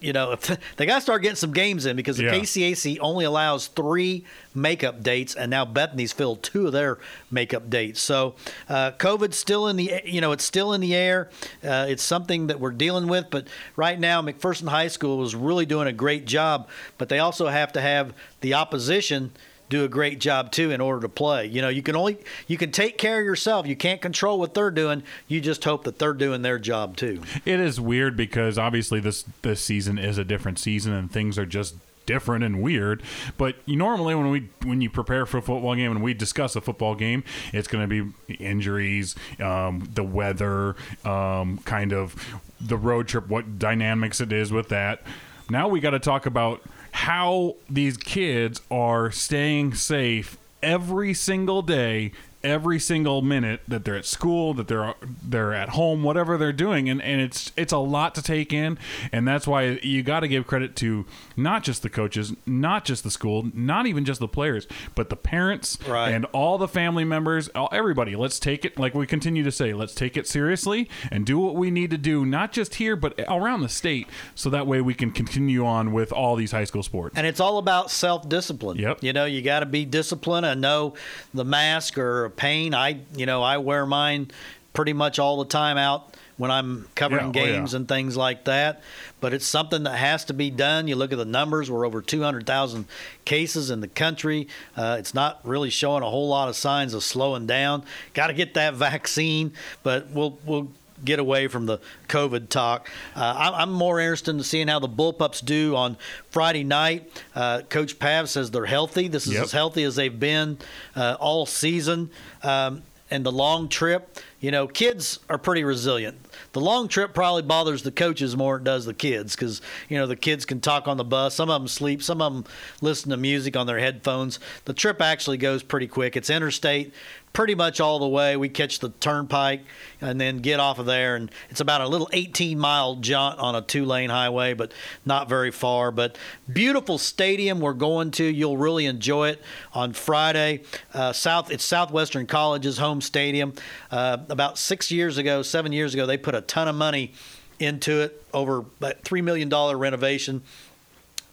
you 0.00 0.12
know, 0.12 0.32
if 0.32 0.42
they 0.76 0.86
got 0.86 0.96
to 0.96 1.00
start 1.00 1.22
getting 1.22 1.36
some 1.36 1.52
games 1.52 1.86
in 1.86 1.96
because 1.96 2.16
the 2.16 2.24
Yeah. 2.24 2.34
KCAC 2.34 2.98
only 3.00 3.24
allows 3.24 3.66
three 3.68 4.24
makeup 4.54 5.02
dates, 5.02 5.34
and 5.34 5.50
now 5.50 5.64
Bethany's 5.64 6.12
filled 6.12 6.42
two 6.42 6.66
of 6.66 6.72
their 6.72 6.98
makeup 7.30 7.68
dates. 7.70 8.00
So, 8.00 8.34
uh, 8.68 8.92
COVID's 8.92 9.36
still 9.36 9.68
in 9.68 9.76
the, 9.76 10.00
you 10.04 10.20
know, 10.20 10.32
it's 10.32 10.44
still 10.44 10.72
in 10.72 10.80
the 10.80 10.94
air. 10.94 11.30
Uh, 11.64 11.86
it's 11.88 12.02
something 12.02 12.46
that 12.48 12.60
we're 12.60 12.70
dealing 12.70 13.06
with, 13.08 13.26
but 13.30 13.46
right 13.76 13.98
now, 13.98 14.22
McPherson 14.22 14.68
High 14.68 14.88
School 14.88 15.22
is 15.24 15.34
really 15.34 15.66
doing 15.66 15.86
a 15.88 15.92
great 15.92 16.24
job. 16.26 16.68
But 16.96 17.08
they 17.08 17.18
also 17.18 17.48
have 17.48 17.72
to 17.72 17.80
have 17.80 18.14
the 18.40 18.54
opposition 18.54 19.32
do 19.68 19.84
a 19.84 19.88
great 19.88 20.18
job 20.20 20.52
too 20.52 20.70
in 20.70 20.80
order 20.80 21.00
to 21.02 21.08
play. 21.08 21.46
You 21.46 21.62
know, 21.62 21.68
you 21.68 21.82
can 21.82 21.96
only 21.96 22.18
you 22.46 22.56
can 22.56 22.70
take 22.70 22.98
care 22.98 23.20
of 23.20 23.24
yourself. 23.24 23.66
You 23.66 23.76
can't 23.76 24.00
control 24.00 24.38
what 24.38 24.54
they're 24.54 24.70
doing. 24.70 25.02
You 25.26 25.40
just 25.40 25.64
hope 25.64 25.84
that 25.84 25.98
they're 25.98 26.14
doing 26.14 26.42
their 26.42 26.58
job 26.58 26.96
too. 26.96 27.22
It 27.44 27.60
is 27.60 27.80
weird 27.80 28.16
because 28.16 28.58
obviously 28.58 29.00
this 29.00 29.24
this 29.42 29.60
season 29.60 29.98
is 29.98 30.18
a 30.18 30.24
different 30.24 30.58
season 30.58 30.92
and 30.92 31.10
things 31.10 31.38
are 31.38 31.46
just 31.46 31.74
different 32.08 32.42
and 32.42 32.62
weird. 32.62 33.02
But 33.36 33.56
you 33.66 33.76
normally 33.76 34.14
when 34.14 34.30
we 34.30 34.48
when 34.64 34.80
you 34.80 34.88
prepare 34.90 35.26
for 35.26 35.38
a 35.38 35.42
football 35.42 35.74
game 35.74 35.92
and 35.92 36.02
we 36.02 36.14
discuss 36.14 36.56
a 36.56 36.60
football 36.60 36.94
game, 36.94 37.22
it's 37.52 37.68
going 37.68 37.88
to 37.88 38.12
be 38.26 38.34
injuries, 38.36 39.14
um, 39.38 39.88
the 39.92 40.02
weather, 40.02 40.74
um, 41.04 41.58
kind 41.58 41.92
of 41.92 42.40
the 42.60 42.76
road 42.76 43.08
trip, 43.08 43.28
what 43.28 43.58
dynamics 43.58 44.20
it 44.20 44.32
is 44.32 44.50
with 44.50 44.70
that. 44.70 45.02
Now 45.50 45.68
we 45.68 45.80
got 45.80 45.90
to 45.90 45.98
talk 45.98 46.26
about 46.26 46.62
how 46.98 47.54
these 47.70 47.96
kids 47.96 48.60
are 48.72 49.08
staying 49.08 49.72
safe 49.72 50.36
every 50.60 51.14
single 51.14 51.62
day 51.62 52.10
every 52.44 52.78
single 52.78 53.20
minute 53.22 53.60
that 53.66 53.84
they're 53.84 53.96
at 53.96 54.04
school 54.04 54.54
that 54.54 54.68
they're 54.68 54.94
they're 55.22 55.52
at 55.52 55.70
home 55.70 56.02
whatever 56.04 56.38
they're 56.38 56.52
doing 56.52 56.88
and 56.88 57.02
and 57.02 57.20
it's 57.20 57.50
it's 57.56 57.72
a 57.72 57.78
lot 57.78 58.14
to 58.14 58.22
take 58.22 58.52
in 58.52 58.78
and 59.12 59.26
that's 59.26 59.46
why 59.46 59.78
you 59.82 60.02
got 60.02 60.20
to 60.20 60.28
give 60.28 60.46
credit 60.46 60.76
to 60.76 61.04
not 61.36 61.64
just 61.64 61.82
the 61.82 61.90
coaches 61.90 62.32
not 62.46 62.84
just 62.84 63.02
the 63.02 63.10
school 63.10 63.50
not 63.54 63.86
even 63.86 64.04
just 64.04 64.20
the 64.20 64.28
players 64.28 64.66
but 64.94 65.10
the 65.10 65.16
parents 65.16 65.78
Right. 65.88 66.10
and 66.10 66.24
all 66.26 66.58
the 66.58 66.68
family 66.68 67.04
members 67.04 67.48
all, 67.56 67.68
everybody 67.72 68.14
let's 68.14 68.38
take 68.38 68.64
it 68.64 68.78
like 68.78 68.94
we 68.94 69.06
continue 69.06 69.42
to 69.42 69.52
say 69.52 69.72
let's 69.72 69.94
take 69.94 70.16
it 70.16 70.26
seriously 70.28 70.88
and 71.10 71.26
do 71.26 71.38
what 71.38 71.56
we 71.56 71.70
need 71.72 71.90
to 71.90 71.98
do 71.98 72.24
not 72.24 72.52
just 72.52 72.76
here 72.76 72.94
but 72.94 73.18
around 73.28 73.62
the 73.62 73.68
state 73.68 74.06
so 74.36 74.48
that 74.48 74.66
way 74.66 74.80
we 74.80 74.94
can 74.94 75.10
continue 75.10 75.66
on 75.66 75.92
with 75.92 76.12
all 76.12 76.36
these 76.36 76.52
high 76.52 76.64
school 76.64 76.82
sports 76.84 77.16
And 77.18 77.26
it's 77.26 77.40
all 77.40 77.58
about 77.58 77.90
self 77.90 78.28
discipline. 78.28 78.78
Yep. 78.78 79.02
You 79.02 79.12
know, 79.12 79.24
you 79.24 79.42
got 79.42 79.60
to 79.60 79.66
be 79.66 79.84
disciplined 79.84 80.46
and 80.46 80.60
know 80.60 80.94
the 81.34 81.44
mask 81.44 81.98
or 81.98 82.27
pain. 82.30 82.74
I, 82.74 83.00
you 83.16 83.26
know, 83.26 83.42
I 83.42 83.58
wear 83.58 83.86
mine 83.86 84.30
pretty 84.72 84.92
much 84.92 85.18
all 85.18 85.38
the 85.38 85.44
time 85.44 85.76
out 85.78 86.14
when 86.36 86.50
I'm 86.52 86.86
covering 86.94 87.34
Yeah, 87.34 87.42
oh, 87.42 87.44
yeah. 87.46 87.52
games 87.52 87.74
and 87.74 87.88
things 87.88 88.16
like 88.16 88.44
that. 88.44 88.80
But 89.20 89.32
it's 89.34 89.44
something 89.46 89.82
that 89.82 89.96
has 89.96 90.24
to 90.26 90.34
be 90.34 90.50
done. 90.50 90.86
You 90.86 90.94
look 90.94 91.10
at 91.10 91.18
the 91.18 91.24
numbers, 91.24 91.68
we're 91.70 91.84
over 91.84 92.00
200,000 92.00 92.86
cases 93.24 93.70
in 93.70 93.80
the 93.80 93.88
country. 93.88 94.46
Uh, 94.76 94.96
it's 95.00 95.14
not 95.14 95.40
really 95.42 95.70
showing 95.70 96.04
a 96.04 96.08
whole 96.08 96.28
lot 96.28 96.48
of 96.48 96.54
signs 96.54 96.94
of 96.94 97.02
slowing 97.02 97.46
down. 97.46 97.82
Got 98.14 98.28
to 98.28 98.34
get 98.34 98.54
that 98.54 98.74
vaccine, 98.74 99.52
but 99.82 100.10
we'll, 100.10 100.38
we'll, 100.46 100.68
get 101.04 101.18
away 101.18 101.48
from 101.48 101.66
the 101.66 101.78
COVID 102.08 102.48
talk. 102.48 102.88
Uh, 103.14 103.34
I'm, 103.36 103.54
I'm 103.54 103.72
more 103.72 104.00
interested 104.00 104.34
in 104.34 104.42
seeing 104.42 104.68
how 104.68 104.78
the 104.78 104.88
Bullpups 104.88 105.44
do 105.44 105.76
on 105.76 105.96
Friday 106.30 106.64
night. 106.64 107.10
Uh, 107.34 107.62
Coach 107.68 107.98
Pav 107.98 108.28
says 108.28 108.50
they're 108.50 108.66
healthy. 108.66 109.08
This 109.08 109.26
is 109.26 109.34
Yep. 109.34 109.44
as 109.44 109.52
healthy 109.52 109.82
as 109.84 109.96
they've 109.96 110.18
been 110.18 110.58
uh, 110.96 111.16
all 111.20 111.46
season. 111.46 112.10
Um, 112.42 112.82
and 113.10 113.24
the 113.24 113.32
long 113.32 113.68
trip, 113.70 114.18
you 114.38 114.50
know, 114.50 114.66
kids 114.66 115.18
are 115.30 115.38
pretty 115.38 115.64
resilient. 115.64 116.18
The 116.52 116.60
long 116.60 116.88
trip 116.88 117.14
probably 117.14 117.40
bothers 117.40 117.82
the 117.82 117.90
coaches 117.90 118.36
more 118.36 118.56
than 118.58 118.62
it 118.62 118.64
does 118.64 118.84
the 118.84 118.92
kids 118.92 119.34
because, 119.34 119.62
you 119.88 119.96
know, 119.96 120.06
the 120.06 120.14
kids 120.14 120.44
can 120.44 120.60
talk 120.60 120.86
on 120.86 120.98
the 120.98 121.04
bus. 121.04 121.34
Some 121.34 121.48
of 121.48 121.58
them 121.62 121.68
sleep, 121.68 122.02
some 122.02 122.20
of 122.20 122.34
them 122.34 122.44
listen 122.82 123.10
to 123.10 123.16
music 123.16 123.56
on 123.56 123.66
their 123.66 123.78
headphones. 123.78 124.38
The 124.66 124.74
trip 124.74 125.00
actually 125.00 125.38
goes 125.38 125.62
pretty 125.62 125.86
quick. 125.86 126.16
It's 126.16 126.28
interstate 126.28 126.92
pretty 127.38 127.54
much 127.54 127.78
all 127.78 128.00
the 128.00 128.08
way. 128.08 128.36
We 128.36 128.48
catch 128.48 128.80
the 128.80 128.88
turnpike 128.88 129.60
and 130.00 130.20
then 130.20 130.38
get 130.38 130.58
off 130.58 130.80
of 130.80 130.86
there, 130.86 131.14
and 131.14 131.30
it's 131.50 131.60
about 131.60 131.80
a 131.80 131.86
little 131.86 132.08
18 132.12 132.58
mile 132.58 132.96
jaunt 132.96 133.38
on 133.38 133.54
a 133.54 133.62
two 133.62 133.84
lane 133.84 134.10
highway, 134.10 134.54
but 134.54 134.72
not 135.06 135.28
very 135.28 135.52
far. 135.52 135.92
But 135.92 136.18
beautiful 136.52 136.98
stadium 136.98 137.60
we're 137.60 137.74
going 137.74 138.10
to. 138.10 138.24
You'll 138.24 138.56
really 138.56 138.86
enjoy 138.86 139.28
it 139.28 139.42
on 139.72 139.92
Friday. 139.92 140.62
Uh, 140.92 141.12
South, 141.12 141.52
it's 141.52 141.62
Southwestern 141.62 142.26
College's 142.26 142.78
home 142.78 143.00
stadium. 143.00 143.54
Uh, 143.88 144.16
about 144.28 144.58
six 144.58 144.90
years 144.90 145.16
ago, 145.16 145.42
seven 145.42 145.70
years 145.70 145.94
ago, 145.94 146.06
they 146.06 146.16
put 146.16 146.34
a 146.34 146.40
ton 146.40 146.66
of 146.66 146.74
money 146.74 147.12
into 147.60 148.00
it, 148.00 148.20
over 148.34 148.58
about 148.58 149.02
three 149.02 149.22
million 149.22 149.48
dollar 149.48 149.78
renovation. 149.78 150.42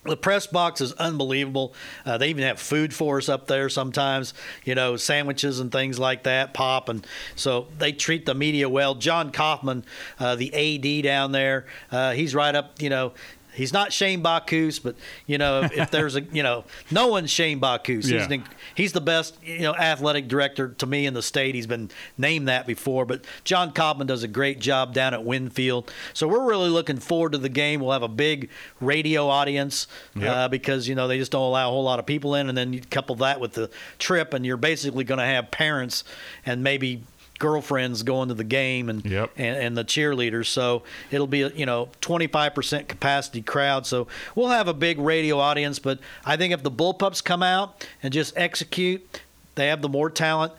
The 0.05 0.17
press 0.17 0.45
box 0.45 0.81
is 0.81 0.93
unbelievable. 0.93 1.73
Uh, 2.05 2.17
they 2.17 2.29
even 2.29 2.43
have 2.43 2.59
food 2.59 2.93
for 2.93 3.17
us 3.17 3.27
up 3.27 3.47
there 3.47 3.69
sometimes, 3.69 4.33
you 4.63 4.75
know, 4.75 4.97
sandwiches 4.97 5.59
and 5.59 5.71
things 5.71 5.97
like 5.97 6.23
that, 6.23 6.53
pop. 6.53 6.89
And 6.89 7.05
so 7.35 7.67
they 7.79 7.91
treat 7.91 8.25
the 8.25 8.35
media 8.35 8.69
well. 8.69 8.93
John 8.95 9.31
Kaufman, 9.31 9.83
uh, 10.19 10.35
the 10.35 10.53
AD 10.53 11.03
down 11.03 11.31
there, 11.31 11.65
uh, 11.91 12.11
he's 12.11 12.35
right 12.35 12.53
up, 12.53 12.81
you 12.81 12.89
know, 12.89 13.13
he's 13.55 13.73
not 13.73 13.91
Shane 13.91 14.21
Bacchus, 14.21 14.79
but, 14.79 14.95
you 15.25 15.37
know, 15.37 15.61
if, 15.63 15.71
if 15.73 15.91
there's 15.91 16.15
a, 16.15 16.21
you 16.21 16.43
know, 16.43 16.63
no 16.91 17.07
one's 17.07 17.31
Shane 17.31 17.59
Bacchus. 17.59 18.09
Yeah. 18.09 18.19
He's, 18.19 18.31
an, 18.31 18.43
he's 18.75 18.93
the 18.93 19.01
best, 19.01 19.37
you 19.43 19.61
know, 19.61 19.73
athletic 19.75 20.27
director 20.27 20.69
to 20.69 20.85
me 20.85 21.05
in 21.05 21.13
the 21.13 21.21
state. 21.21 21.55
He's 21.55 21.67
been 21.67 21.89
named 22.17 22.47
that 22.47 22.67
before. 22.67 23.05
But 23.05 23.25
John 23.43 23.71
Kaufman 23.71 24.07
does 24.07 24.23
a 24.23 24.27
great 24.27 24.59
job 24.59 24.93
down 24.93 25.13
at 25.13 25.23
Winfield. 25.23 25.91
So 26.13 26.27
we're 26.27 26.45
really 26.45 26.69
looking 26.69 26.97
forward 26.97 27.31
to 27.31 27.37
the 27.37 27.49
game. 27.49 27.79
We'll 27.79 27.91
have 27.91 28.03
a 28.03 28.07
big 28.07 28.49
radio 28.79 29.27
audience 29.27 29.87
Yep. 30.15 30.35
uh, 30.35 30.47
because 30.47 30.87
you 30.87 30.95
know 30.95 31.07
they 31.07 31.17
just 31.17 31.31
don't 31.31 31.41
allow 31.41 31.69
a 31.69 31.71
whole 31.71 31.83
lot 31.83 31.99
of 31.99 32.05
people 32.05 32.35
in, 32.35 32.49
and 32.49 32.57
then 32.57 32.73
you 32.73 32.81
couple 32.81 33.15
that 33.15 33.39
with 33.39 33.53
the 33.53 33.69
trip, 33.99 34.33
and 34.33 34.45
you're 34.45 34.57
basically 34.57 35.03
going 35.03 35.17
to 35.19 35.25
have 35.25 35.51
parents 35.51 36.03
and 36.45 36.63
maybe 36.63 37.03
girlfriends 37.39 38.03
going 38.03 38.29
to 38.29 38.33
the 38.33 38.43
game 38.43 38.89
and, 38.89 39.05
Yep. 39.05 39.31
and 39.37 39.57
and 39.57 39.77
the 39.77 39.83
cheerleaders. 39.83 40.45
So 40.47 40.83
it'll 41.11 41.27
be 41.27 41.41
a, 41.41 41.49
you 41.49 41.65
know 41.65 41.89
25% 42.01 42.87
capacity 42.87 43.41
crowd. 43.41 43.85
So 43.85 44.07
we'll 44.35 44.49
have 44.49 44.67
a 44.67 44.73
big 44.73 44.99
radio 44.99 45.39
audience. 45.39 45.79
But 45.79 45.99
I 46.25 46.37
think 46.37 46.53
if 46.53 46.63
the 46.63 46.71
Bullpups 46.71 47.23
come 47.23 47.43
out 47.43 47.85
and 48.01 48.13
just 48.13 48.33
execute, 48.37 49.21
they 49.55 49.67
have 49.67 49.81
the 49.81 49.89
more 49.89 50.09
talent. 50.09 50.53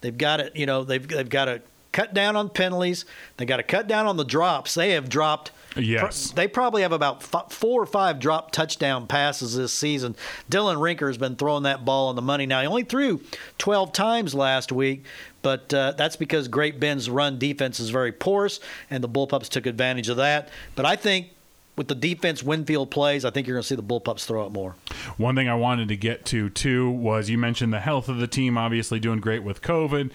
They've 0.00 0.16
got 0.16 0.40
it. 0.40 0.56
You 0.56 0.66
know 0.66 0.84
they've 0.84 1.06
they've 1.06 1.28
got 1.28 1.44
to 1.46 1.62
cut 1.92 2.14
down 2.14 2.36
on 2.36 2.48
penalties. 2.48 3.04
They 3.36 3.44
got 3.44 3.58
to 3.58 3.62
cut 3.62 3.86
down 3.86 4.06
on 4.06 4.16
the 4.16 4.24
drops. 4.24 4.74
They 4.74 4.92
have 4.92 5.08
dropped. 5.08 5.50
Yes. 5.76 6.30
They 6.32 6.48
probably 6.48 6.82
have 6.82 6.92
about 6.92 7.22
f- 7.34 7.50
four 7.50 7.82
or 7.82 7.86
five 7.86 8.18
drop 8.18 8.50
touchdown 8.50 9.06
passes 9.06 9.56
this 9.56 9.72
season. 9.72 10.16
Dylan 10.50 10.76
Rinker 10.76 11.06
has 11.06 11.16
been 11.16 11.34
throwing 11.36 11.62
that 11.62 11.84
ball 11.84 12.08
on 12.08 12.16
the 12.16 12.20
money 12.22 12.44
now. 12.44 12.60
He 12.60 12.66
only 12.66 12.84
threw 12.84 13.22
12 13.56 13.92
times 13.94 14.34
last 14.34 14.70
week, 14.70 15.04
but 15.42 15.72
uh, 15.74 15.92
that's 15.92 16.16
because 16.16 16.48
Great 16.48 16.80
Bend's 16.80 17.10
run 17.10 17.38
defense 17.38 17.80
is 17.80 17.90
very 17.90 18.12
porous, 18.12 18.60
and 18.90 19.02
the 19.02 19.08
Bullpups 19.08 19.48
took 19.48 19.66
advantage 19.66 20.08
of 20.08 20.16
that. 20.16 20.48
But 20.74 20.86
I 20.86 20.96
think 20.96 21.28
with 21.76 21.88
the 21.88 21.94
defense 21.94 22.42
Winfield 22.42 22.90
plays, 22.90 23.24
I 23.24 23.30
think 23.30 23.46
you're 23.46 23.56
going 23.56 23.62
to 23.62 23.68
see 23.68 23.74
the 23.74 23.82
Bullpups 23.82 24.24
throw 24.24 24.46
it 24.46 24.52
more. 24.52 24.76
One 25.16 25.34
thing 25.34 25.48
I 25.48 25.54
wanted 25.54 25.88
to 25.88 25.96
get 25.96 26.24
to 26.26 26.50
too 26.50 26.90
was 26.90 27.30
you 27.30 27.38
mentioned 27.38 27.72
the 27.72 27.80
health 27.80 28.08
of 28.08 28.18
the 28.18 28.26
team, 28.26 28.58
obviously 28.58 29.00
doing 29.00 29.20
great 29.20 29.42
with 29.42 29.62
COVID. 29.62 30.12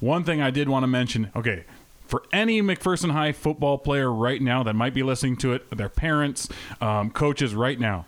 One 0.00 0.24
thing 0.24 0.40
I 0.40 0.50
did 0.50 0.68
want 0.68 0.84
to 0.84 0.86
mention, 0.86 1.30
okay, 1.34 1.64
for 2.06 2.22
any 2.32 2.62
McPherson 2.62 3.10
High 3.12 3.32
football 3.32 3.78
player 3.78 4.10
right 4.10 4.40
now 4.40 4.62
that 4.62 4.74
might 4.74 4.94
be 4.94 5.02
listening 5.02 5.36
to 5.38 5.52
it, 5.52 5.70
their 5.70 5.88
parents, 5.88 6.48
um, 6.80 7.10
coaches 7.10 7.54
right 7.54 7.78
now, 7.78 8.06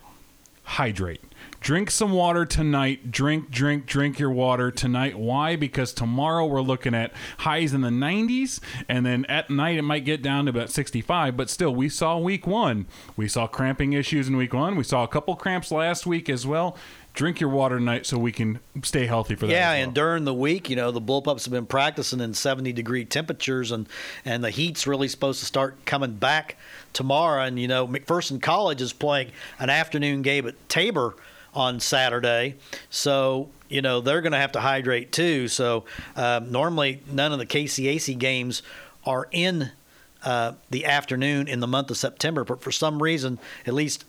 hydrate. 0.63 1.21
Drink 1.63 1.89
some 1.89 2.11
water 2.11 2.45
tonight. 2.45 3.09
Drink, 3.09 3.49
drink, 3.49 3.85
drink 3.85 4.19
your 4.19 4.29
water 4.29 4.69
tonight. 4.69 5.17
Why? 5.17 5.55
Because 5.55 5.93
tomorrow 5.93 6.45
we're 6.45 6.59
looking 6.59 6.93
at 6.93 7.13
highs 7.37 7.73
in 7.73 7.79
the 7.79 7.87
90s, 7.87 8.59
and 8.89 9.05
then 9.05 9.23
at 9.29 9.49
night 9.49 9.77
it 9.77 9.83
might 9.83 10.03
get 10.03 10.21
down 10.21 10.43
to 10.43 10.49
about 10.49 10.69
65. 10.69 11.37
But 11.37 11.49
still, 11.49 11.73
we 11.73 11.87
saw 11.87 12.17
week 12.17 12.45
one. 12.45 12.85
We 13.15 13.29
saw 13.29 13.47
cramping 13.47 13.93
issues 13.93 14.27
in 14.27 14.35
week 14.35 14.53
one. 14.53 14.75
We 14.75 14.83
saw 14.83 15.05
a 15.05 15.07
couple 15.07 15.37
cramps 15.37 15.71
last 15.71 16.05
week 16.05 16.29
as 16.29 16.45
well. 16.45 16.75
Drink 17.13 17.39
your 17.39 17.49
water 17.49 17.77
tonight 17.77 18.05
so 18.05 18.17
we 18.17 18.33
can 18.33 18.59
stay 18.81 19.05
healthy 19.05 19.35
for 19.35 19.47
that. 19.47 19.53
Yeah, 19.53 19.71
well. 19.71 19.83
and 19.83 19.93
during 19.93 20.25
the 20.25 20.33
week, 20.33 20.69
you 20.69 20.75
know, 20.75 20.91
the 20.91 20.99
Bullpups 20.99 21.45
have 21.45 21.53
been 21.53 21.65
practicing 21.65 22.19
in 22.19 22.33
70 22.33 22.73
degree 22.73 23.05
temperatures, 23.05 23.71
and 23.71 23.87
and 24.25 24.43
the 24.43 24.49
heat's 24.49 24.85
really 24.85 25.07
supposed 25.07 25.39
to 25.39 25.45
start 25.45 25.85
coming 25.85 26.15
back 26.15 26.57
tomorrow. 26.91 27.41
And 27.41 27.57
you 27.57 27.69
know, 27.69 27.87
McPherson 27.87 28.41
College 28.41 28.81
is 28.81 28.91
playing 28.91 29.31
an 29.59 29.69
afternoon 29.69 30.23
game 30.23 30.45
at 30.45 30.67
Tabor 30.67 31.15
on 31.55 31.79
Saturday, 31.79 32.55
so 32.89 33.49
you 33.69 33.81
know 33.81 34.01
they're 34.01 34.21
going 34.21 34.31
to 34.31 34.39
have 34.39 34.53
to 34.53 34.59
hydrate 34.59 35.11
too. 35.11 35.47
So 35.47 35.85
um, 36.15 36.51
normally, 36.51 37.01
none 37.11 37.31
of 37.31 37.39
the 37.39 37.45
KCAC 37.45 38.17
games 38.17 38.61
are 39.05 39.27
in 39.31 39.71
uh, 40.23 40.53
the 40.69 40.85
afternoon 40.85 41.47
in 41.47 41.59
the 41.59 41.67
month 41.67 41.91
of 41.91 41.97
September, 41.97 42.43
but 42.43 42.61
for 42.61 42.71
some 42.71 43.01
reason, 43.01 43.39
at 43.65 43.73
least 43.73 44.05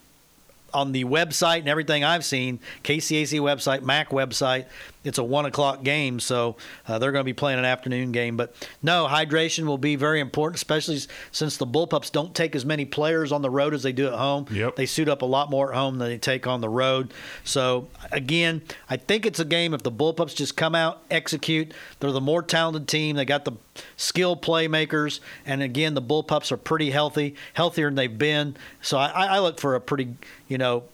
on 0.73 0.93
the 0.93 1.05
website 1.05 1.61
and 1.61 1.69
everything 1.69 2.05
I've 2.05 2.25
seen, 2.25 2.59
KCAC 2.83 3.41
website, 3.41 3.83
MAC 3.83 4.11
website, 4.11 4.67
it's 5.05 5.19
a 5.19 5.25
one 5.25 5.47
o'clock 5.47 5.83
game, 5.83 6.19
so 6.19 6.57
uh, 6.89 6.99
they're 6.99 7.13
going 7.13 7.21
to 7.21 7.25
be 7.25 7.35
playing 7.35 7.59
an 7.59 7.65
afternoon 7.65 8.11
game. 8.11 8.37
But 8.37 8.55
no, 8.83 9.07
hydration 9.07 9.67
will 9.67 9.79
be 9.79 9.97
very 9.97 10.21
important, 10.21 10.57
especially 10.57 11.01
since 11.31 11.57
the 11.57 11.67
Bullpups 11.67 12.11
don't 12.11 12.35
take 12.35 12.57
as 12.57 12.65
many 12.65 12.85
players 12.85 13.31
on 13.31 13.43
the 13.43 13.51
road 13.51 13.75
as 13.75 13.83
they 13.83 13.93
do 13.93 14.07
at 14.07 14.15
home. 14.15 14.47
Yep. 14.51 14.77
They 14.77 14.87
suit 14.87 15.09
up 15.09 15.23
a 15.23 15.27
lot 15.27 15.51
more 15.51 15.73
at 15.73 15.79
home 15.79 15.99
than 15.99 16.09
they 16.09 16.19
take 16.19 16.47
on 16.47 16.61
the 16.61 16.69
road. 16.69 17.13
So 17.45 17.89
again, 18.11 18.63
I 18.89 18.97
think 18.97 19.27
it's 19.27 19.39
a 19.39 19.45
game 19.45 19.75
if 19.75 19.83
the 19.83 19.93
Bullpups 19.93 20.35
just 20.35 20.57
come 20.57 20.75
out, 20.75 21.03
execute. 21.11 21.73
They're 22.01 22.13
the 22.13 22.21
more 22.21 22.43
talented 22.43 22.89
team. 22.89 23.17
They 23.17 23.25
got 23.25 23.45
the 23.45 23.53
skilled 23.97 24.43
playmakers, 24.43 25.21
and 25.45 25.63
again, 25.63 25.95
the 25.95 26.03
Bullpups 26.03 26.51
are 26.53 26.57
pretty 26.57 26.91
healthy, 26.91 27.35
healthier 27.53 27.89
than 27.89 27.97
they've 27.97 28.19
been. 28.19 28.57
So 28.81 28.99
I, 28.99 29.09
I 29.09 29.39
look 29.41 29.61
for 29.61 29.75
a 29.75 29.81
pretty, 29.81 30.15
you 30.49 30.59
know, 30.59 30.85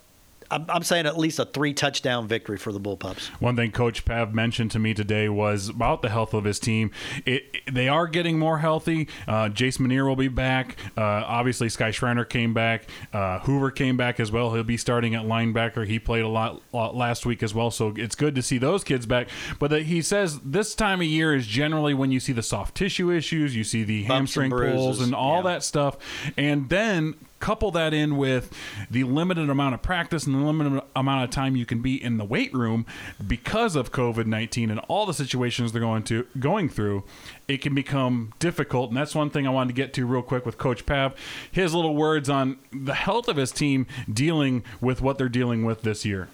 I'm, 0.50 0.66
I'm 0.68 0.82
saying 0.82 1.06
at 1.06 1.18
least 1.18 1.38
a 1.38 1.44
three 1.44 1.72
touchdown 1.74 2.26
victory 2.28 2.56
for 2.56 2.72
the 2.72 2.80
Bullpups. 2.80 3.26
One 3.40 3.56
thing 3.56 3.70
Coach 3.72 4.04
Pav 4.04 4.34
mentioned 4.34 4.70
to 4.72 4.78
me 4.78 4.94
today 4.94 5.28
was 5.28 5.68
about 5.68 6.02
the 6.02 6.08
health 6.08 6.34
of 6.34 6.44
his 6.44 6.58
team. 6.58 6.90
It, 7.24 7.44
it- 7.52 7.74
they 7.74 7.88
are 7.88 8.06
getting 8.06 8.38
more 8.38 8.58
healthy. 8.58 9.08
Uh, 9.28 9.48
Jace 9.48 9.78
Manier 9.78 10.06
will 10.06 10.16
be 10.16 10.28
back. 10.28 10.76
Uh, 10.96 11.02
obviously, 11.02 11.68
Sky 11.68 11.90
Schreiner 11.92 12.24
came 12.24 12.52
back. 12.52 12.88
Uh, 13.12 13.38
Hoover 13.40 13.70
came 13.70 13.96
back 13.96 14.18
as 14.18 14.32
well. 14.32 14.52
He'll 14.52 14.64
be 14.64 14.76
starting 14.76 15.14
at 15.14 15.22
linebacker. 15.22 15.86
He 15.86 15.98
played 15.98 16.24
a 16.24 16.28
lot, 16.28 16.62
lot 16.72 16.96
last 16.96 17.24
week 17.26 17.42
as 17.42 17.54
well, 17.54 17.70
so 17.70 17.94
it's 17.96 18.14
good 18.16 18.34
to 18.34 18.42
see 18.42 18.58
those 18.58 18.82
kids 18.82 19.06
back. 19.06 19.28
But 19.58 19.70
that 19.70 19.82
he 19.84 20.02
says 20.02 20.40
this 20.40 20.74
time 20.74 21.00
of 21.00 21.06
year 21.06 21.34
is 21.34 21.46
generally 21.46 21.94
when 21.94 22.10
you 22.10 22.18
see 22.20 22.32
the 22.32 22.42
soft 22.42 22.76
tissue 22.76 23.10
issues, 23.10 23.54
you 23.54 23.64
see 23.64 23.84
the 23.84 24.00
Bumps 24.06 24.36
and 24.36 24.44
hamstring 24.44 24.74
pulls, 24.74 25.00
and 25.00 25.14
all 25.14 25.36
yeah. 25.36 25.42
that 25.42 25.62
stuff, 25.62 25.96
and 26.36 26.68
then 26.68 27.14
couple 27.40 27.70
that 27.72 27.92
in 27.92 28.16
with 28.16 28.54
the 28.90 29.04
limited 29.04 29.50
amount 29.50 29.74
of 29.74 29.82
practice 29.82 30.26
and 30.26 30.34
the 30.34 30.38
limited 30.38 30.82
amount 30.94 31.24
of 31.24 31.30
time 31.30 31.56
you 31.56 31.66
can 31.66 31.80
be 31.80 32.02
in 32.02 32.18
the 32.18 32.24
weight 32.24 32.52
room 32.54 32.86
because 33.26 33.74
of 33.74 33.90
COVID-19 33.90 34.70
and 34.70 34.78
all 34.88 35.06
the 35.06 35.14
situations 35.14 35.72
they're 35.72 35.80
going 35.80 36.04
to 36.04 36.26
going 36.38 36.68
through 36.68 37.02
it 37.48 37.58
can 37.62 37.74
become 37.74 38.32
difficult. 38.38 38.90
And 38.90 38.96
that's 38.96 39.14
one 39.14 39.30
thing 39.30 39.46
I 39.46 39.50
wanted 39.50 39.68
to 39.68 39.74
get 39.74 39.92
to 39.94 40.06
real 40.06 40.22
quick 40.22 40.46
with 40.46 40.58
coach 40.58 40.86
Pav. 40.86 41.14
His 41.50 41.74
little 41.74 41.96
words 41.96 42.28
on 42.28 42.58
the 42.72 42.94
health 42.94 43.28
of 43.28 43.36
his 43.36 43.50
team 43.50 43.86
dealing 44.12 44.62
with 44.80 45.00
what 45.00 45.18
they're 45.18 45.28
dealing 45.28 45.64
with 45.64 45.82
this 45.82 46.04
year 46.04 46.28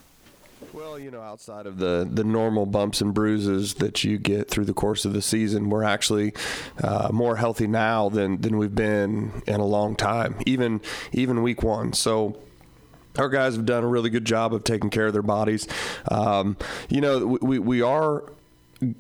Well, 0.73 0.99
you 0.99 1.11
know, 1.11 1.21
outside 1.21 1.67
of 1.67 1.79
the, 1.79 2.09
the 2.11 2.25
normal 2.25 2.67
bumps 2.67 3.01
and 3.01 3.13
bruises 3.13 3.75
that 3.75 4.05
you 4.05 4.19
get 4.19 4.49
through 4.49 4.65
the 4.65 4.75
course 4.75 5.05
of 5.05 5.13
the 5.13 5.23
season, 5.23 5.71
we're 5.71 5.83
actually 5.83 6.33
uh, 6.83 7.11
more 7.13 7.37
healthy 7.37 7.67
now 7.67 8.09
than, 8.09 8.41
than 8.41 8.57
we've 8.57 8.75
been 8.75 9.43
in 9.47 9.61
a 9.61 9.67
long 9.67 9.97
time, 9.97 10.37
even 10.47 10.81
even 11.13 11.43
week 11.43 11.63
one. 11.63 11.93
So 11.93 12.39
our 13.19 13.29
guys 13.29 13.57
have 13.57 13.67
done 13.67 13.85
a 13.85 13.87
really 13.87 14.11
good 14.11 14.25
job 14.25 14.53
of 14.55 14.65
taking 14.65 14.91
care 14.91 15.07
of 15.07 15.13
their 15.13 15.23
bodies. 15.23 15.67
Um, 16.11 16.57
you 16.89 17.01
know, 17.01 17.39
we, 17.41 17.59
we 17.59 17.83
are 17.83 18.25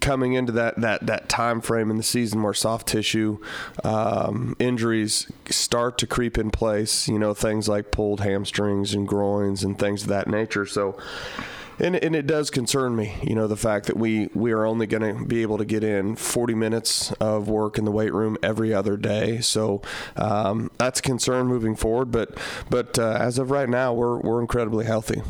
coming 0.00 0.32
into 0.34 0.52
that, 0.52 0.80
that, 0.80 1.06
that 1.06 1.28
time 1.28 1.60
frame 1.60 1.90
in 1.90 1.96
the 1.96 2.02
season 2.02 2.42
where 2.42 2.54
soft 2.54 2.88
tissue 2.88 3.38
um, 3.84 4.56
injuries 4.58 5.30
start 5.50 5.98
to 5.98 6.06
creep 6.06 6.38
in 6.38 6.50
place, 6.50 7.08
you 7.08 7.18
know, 7.18 7.34
things 7.34 7.68
like 7.68 7.90
pulled 7.90 8.20
hamstrings 8.20 8.94
and 8.94 9.06
groins 9.06 9.62
and 9.62 9.78
things 9.78 10.02
of 10.02 10.08
that 10.08 10.28
nature. 10.28 10.66
So, 10.66 10.98
and, 11.78 11.94
and 11.96 12.16
it 12.16 12.26
does 12.26 12.50
concern 12.50 12.96
me, 12.96 13.16
you 13.22 13.34
know, 13.34 13.46
the 13.46 13.56
fact 13.56 13.86
that 13.86 13.96
we, 13.96 14.28
we 14.34 14.52
are 14.52 14.64
only 14.64 14.86
going 14.86 15.02
to 15.02 15.24
be 15.26 15.42
able 15.42 15.58
to 15.58 15.64
get 15.64 15.84
in 15.84 16.16
40 16.16 16.54
minutes 16.54 17.12
of 17.12 17.48
work 17.48 17.76
in 17.76 17.84
the 17.84 17.90
weight 17.90 18.14
room 18.14 18.38
every 18.42 18.72
other 18.72 18.96
day. 18.96 19.40
So 19.40 19.82
um, 20.16 20.70
that's 20.78 21.00
a 21.00 21.02
concern 21.02 21.46
moving 21.46 21.76
forward. 21.76 22.10
But 22.10 22.38
but 22.70 22.98
uh, 22.98 23.18
as 23.20 23.38
of 23.38 23.50
right 23.50 23.68
now, 23.68 23.92
we're, 23.92 24.18
we're 24.18 24.40
incredibly 24.40 24.86
healthy. 24.86 25.22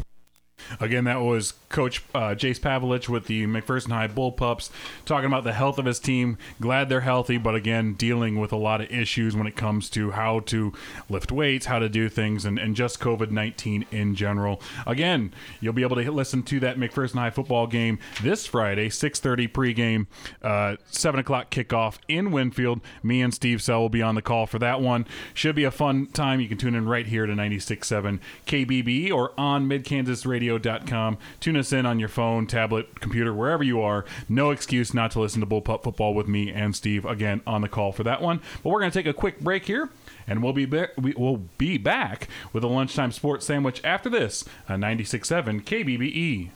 Again, 0.80 1.04
that 1.04 1.20
was 1.20 1.54
Coach 1.68 2.02
uh, 2.14 2.35
Jace 2.35 2.61
Pavlich 2.61 3.08
with 3.08 3.26
the 3.26 3.46
McPherson 3.46 3.90
High 3.90 4.08
Bullpups 4.08 4.70
talking 5.04 5.26
about 5.26 5.44
the 5.44 5.52
health 5.52 5.78
of 5.78 5.85
his 5.85 5.99
team. 5.99 6.38
Glad 6.61 6.88
they're 6.88 7.00
healthy, 7.00 7.38
but 7.38 7.54
again, 7.54 7.94
dealing 7.94 8.38
with 8.38 8.52
a 8.52 8.56
lot 8.56 8.80
of 8.80 8.90
issues 8.90 9.37
when 9.37 9.46
it 9.46 9.56
comes 9.56 9.90
to 9.90 10.12
how 10.12 10.40
to 10.40 10.73
lift 11.08 11.32
weights, 11.32 11.66
how 11.66 11.78
to 11.78 11.88
do 11.88 12.08
things, 12.08 12.44
and, 12.44 12.58
and 12.58 12.76
just 12.76 13.00
COVID 13.00 13.30
19 13.30 13.87
in 13.90 14.14
general. 14.14 14.61
Again, 14.87 15.32
you'll 15.61 15.73
be 15.73 15.82
able 15.82 15.96
to 15.96 16.11
listen 16.11 16.42
to 16.44 16.61
that 16.61 16.76
McPherson 16.76 17.14
High 17.14 17.30
football 17.30 17.66
game 17.66 17.99
this 18.23 18.46
Friday, 18.46 18.88
6.30 18.88 19.50
pregame, 19.52 20.06
uh, 20.42 20.76
7 20.90 21.20
o'clock 21.20 21.50
kickoff 21.50 21.99
in 22.08 22.30
Winfield. 22.30 22.80
Me 23.02 23.23
and 23.23 23.35
Steve 23.35 23.61
Sell 23.62 23.80
will 23.80 23.88
be 23.88 24.02
on 24.02 24.14
the 24.14 24.23
call 24.23 24.46
for 24.46 24.58
that 24.58 24.80
one. 24.80 25.06
Should 25.35 25.56
be 25.56 25.64
a 25.64 25.70
fun 25.70 26.06
time. 26.06 26.40
You 26.40 26.49
can 26.49 26.58
tune 26.58 26.75
in 26.75 26.88
right 26.88 27.06
here 27.06 27.26
to 27.26 27.32
96.7 27.32 28.20
KBB 28.46 29.12
or 29.12 29.32
on 29.38 29.68
midkansasradio.com. 30.56 31.18
Tune 31.40 31.56
us 31.56 31.72
in 31.72 31.86
on 31.86 31.98
your 31.98 32.08
phone, 32.08 32.46
tablet, 32.46 33.00
computer, 33.00 33.32
wherever 33.32 33.62
you 33.62 33.80
are. 33.80 34.04
No 34.28 34.50
excuse 34.50 34.94
not 34.94 35.10
to 35.12 35.20
listen 35.20 35.40
to 35.40 35.46
Bullpup 35.46 35.82
Football 35.82 36.14
with 36.14 36.28
me 36.28 36.50
and 36.50 36.75
Steve 36.75 37.04
again 37.04 37.42
on 37.46 37.62
the 37.62 37.68
call 37.68 37.92
for 37.92 38.04
that 38.04 38.22
one. 38.22 38.40
But 38.62 38.70
we're 38.70 38.80
going 38.80 38.90
to 38.90 38.98
take 38.98 39.06
a 39.06 39.14
quick 39.14 39.40
break 39.40 39.66
here. 39.66 39.90
And 40.28 40.42
we'll 40.42 40.52
be 40.52 40.64
ba- 40.64 40.90
we 40.98 41.12
will 41.12 41.36
be 41.36 41.78
back 41.78 42.28
with 42.52 42.64
a 42.64 42.66
lunchtime 42.66 43.12
sports 43.12 43.46
sandwich 43.46 43.80
after 43.84 44.10
this 44.10 44.44
on 44.68 44.80
96.7 44.80 45.62
KBBE. 45.62 46.50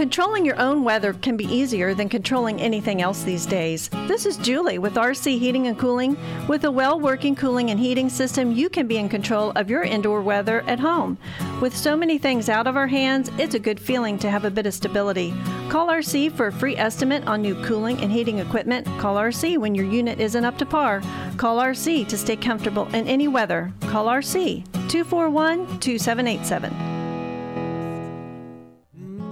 Controlling 0.00 0.46
your 0.46 0.58
own 0.58 0.82
weather 0.82 1.12
can 1.12 1.36
be 1.36 1.44
easier 1.44 1.92
than 1.92 2.08
controlling 2.08 2.58
anything 2.58 3.02
else 3.02 3.22
these 3.22 3.44
days. 3.44 3.90
This 4.08 4.24
is 4.24 4.38
Julie 4.38 4.78
with 4.78 4.94
RC 4.94 5.38
Heating 5.38 5.66
and 5.66 5.78
Cooling. 5.78 6.16
With 6.48 6.64
a 6.64 6.70
well 6.70 6.98
working 6.98 7.36
cooling 7.36 7.70
and 7.70 7.78
heating 7.78 8.08
system, 8.08 8.50
you 8.50 8.70
can 8.70 8.86
be 8.86 8.96
in 8.96 9.10
control 9.10 9.52
of 9.56 9.68
your 9.68 9.82
indoor 9.82 10.22
weather 10.22 10.62
at 10.62 10.80
home. 10.80 11.18
With 11.60 11.76
so 11.76 11.98
many 11.98 12.16
things 12.16 12.48
out 12.48 12.66
of 12.66 12.76
our 12.76 12.86
hands, 12.86 13.30
it's 13.36 13.54
a 13.54 13.58
good 13.58 13.78
feeling 13.78 14.18
to 14.20 14.30
have 14.30 14.46
a 14.46 14.50
bit 14.50 14.64
of 14.64 14.72
stability. 14.72 15.34
Call 15.68 15.88
RC 15.88 16.32
for 16.32 16.46
a 16.46 16.52
free 16.52 16.78
estimate 16.78 17.26
on 17.26 17.42
new 17.42 17.62
cooling 17.62 18.00
and 18.00 18.10
heating 18.10 18.38
equipment. 18.38 18.86
Call 18.98 19.16
RC 19.16 19.58
when 19.58 19.74
your 19.74 19.84
unit 19.84 20.18
isn't 20.18 20.46
up 20.46 20.56
to 20.56 20.64
par. 20.64 21.02
Call 21.36 21.58
RC 21.58 22.08
to 22.08 22.16
stay 22.16 22.36
comfortable 22.36 22.86
in 22.94 23.06
any 23.06 23.28
weather. 23.28 23.70
Call 23.82 24.06
RC 24.06 24.64
241 24.88 25.78
2787. 25.78 26.99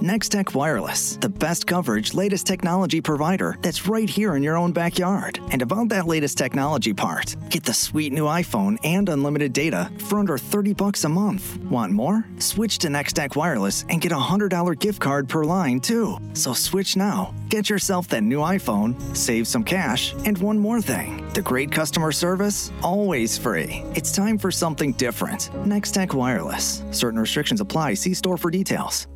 Nextech 0.03 0.55
Wireless, 0.55 1.17
the 1.17 1.29
best 1.29 1.67
coverage, 1.67 2.15
latest 2.15 2.47
technology 2.47 3.01
provider 3.01 3.57
that's 3.63 3.89
right 3.89 4.09
here 4.09 4.37
in 4.37 4.45
your 4.45 4.57
own 4.57 4.71
backyard. 4.71 5.41
And 5.51 5.61
about 5.61 5.89
that 5.89 6.07
latest 6.07 6.39
technology 6.39 6.95
part, 6.95 7.35
get 7.51 7.65
the 7.65 7.75
sweet 7.75 8.13
new 8.13 8.27
iPhone 8.27 8.79
and 8.85 9.09
unlimited 9.09 9.53
data 9.53 9.91
for 10.07 10.21
under 10.21 10.39
30 10.39 10.75
bucks 10.75 11.03
a 11.03 11.09
month. 11.09 11.61
Want 11.65 11.93
more? 11.93 12.25
Switch 12.39 12.79
to 12.79 12.87
Nextech 12.87 13.35
Wireless 13.35 13.87
and 13.89 14.01
get 14.01 14.13
a 14.13 14.15
$100 14.15 14.79
gift 14.79 15.01
card 15.01 15.29
per 15.29 15.43
line 15.43 15.81
too. 15.81 16.17
So 16.33 16.53
switch 16.53 16.97
now. 16.97 17.35
Get 17.49 17.69
yourself 17.69 18.07
that 18.09 18.23
new 18.23 18.39
iPhone, 18.39 18.95
save 19.17 19.49
some 19.49 19.65
cash, 19.65 20.15
and 20.25 20.39
one 20.39 20.61
more 20.61 20.81
thing. 20.81 21.29
The 21.35 21.43
great 21.43 21.73
customer 21.73 22.13
service, 22.13 22.71
always 22.85 23.37
free. 23.37 23.83
It's 23.97 24.13
time 24.13 24.39
for 24.39 24.53
something 24.53 24.93
different. 24.93 25.51
Nextech 25.67 26.15
Wireless. 26.15 26.85
Certain 26.93 27.19
restrictions 27.19 27.61
apply. 27.61 27.95
See 27.95 28.15
store 28.15 28.37
for 28.37 28.53
details. 28.53 29.09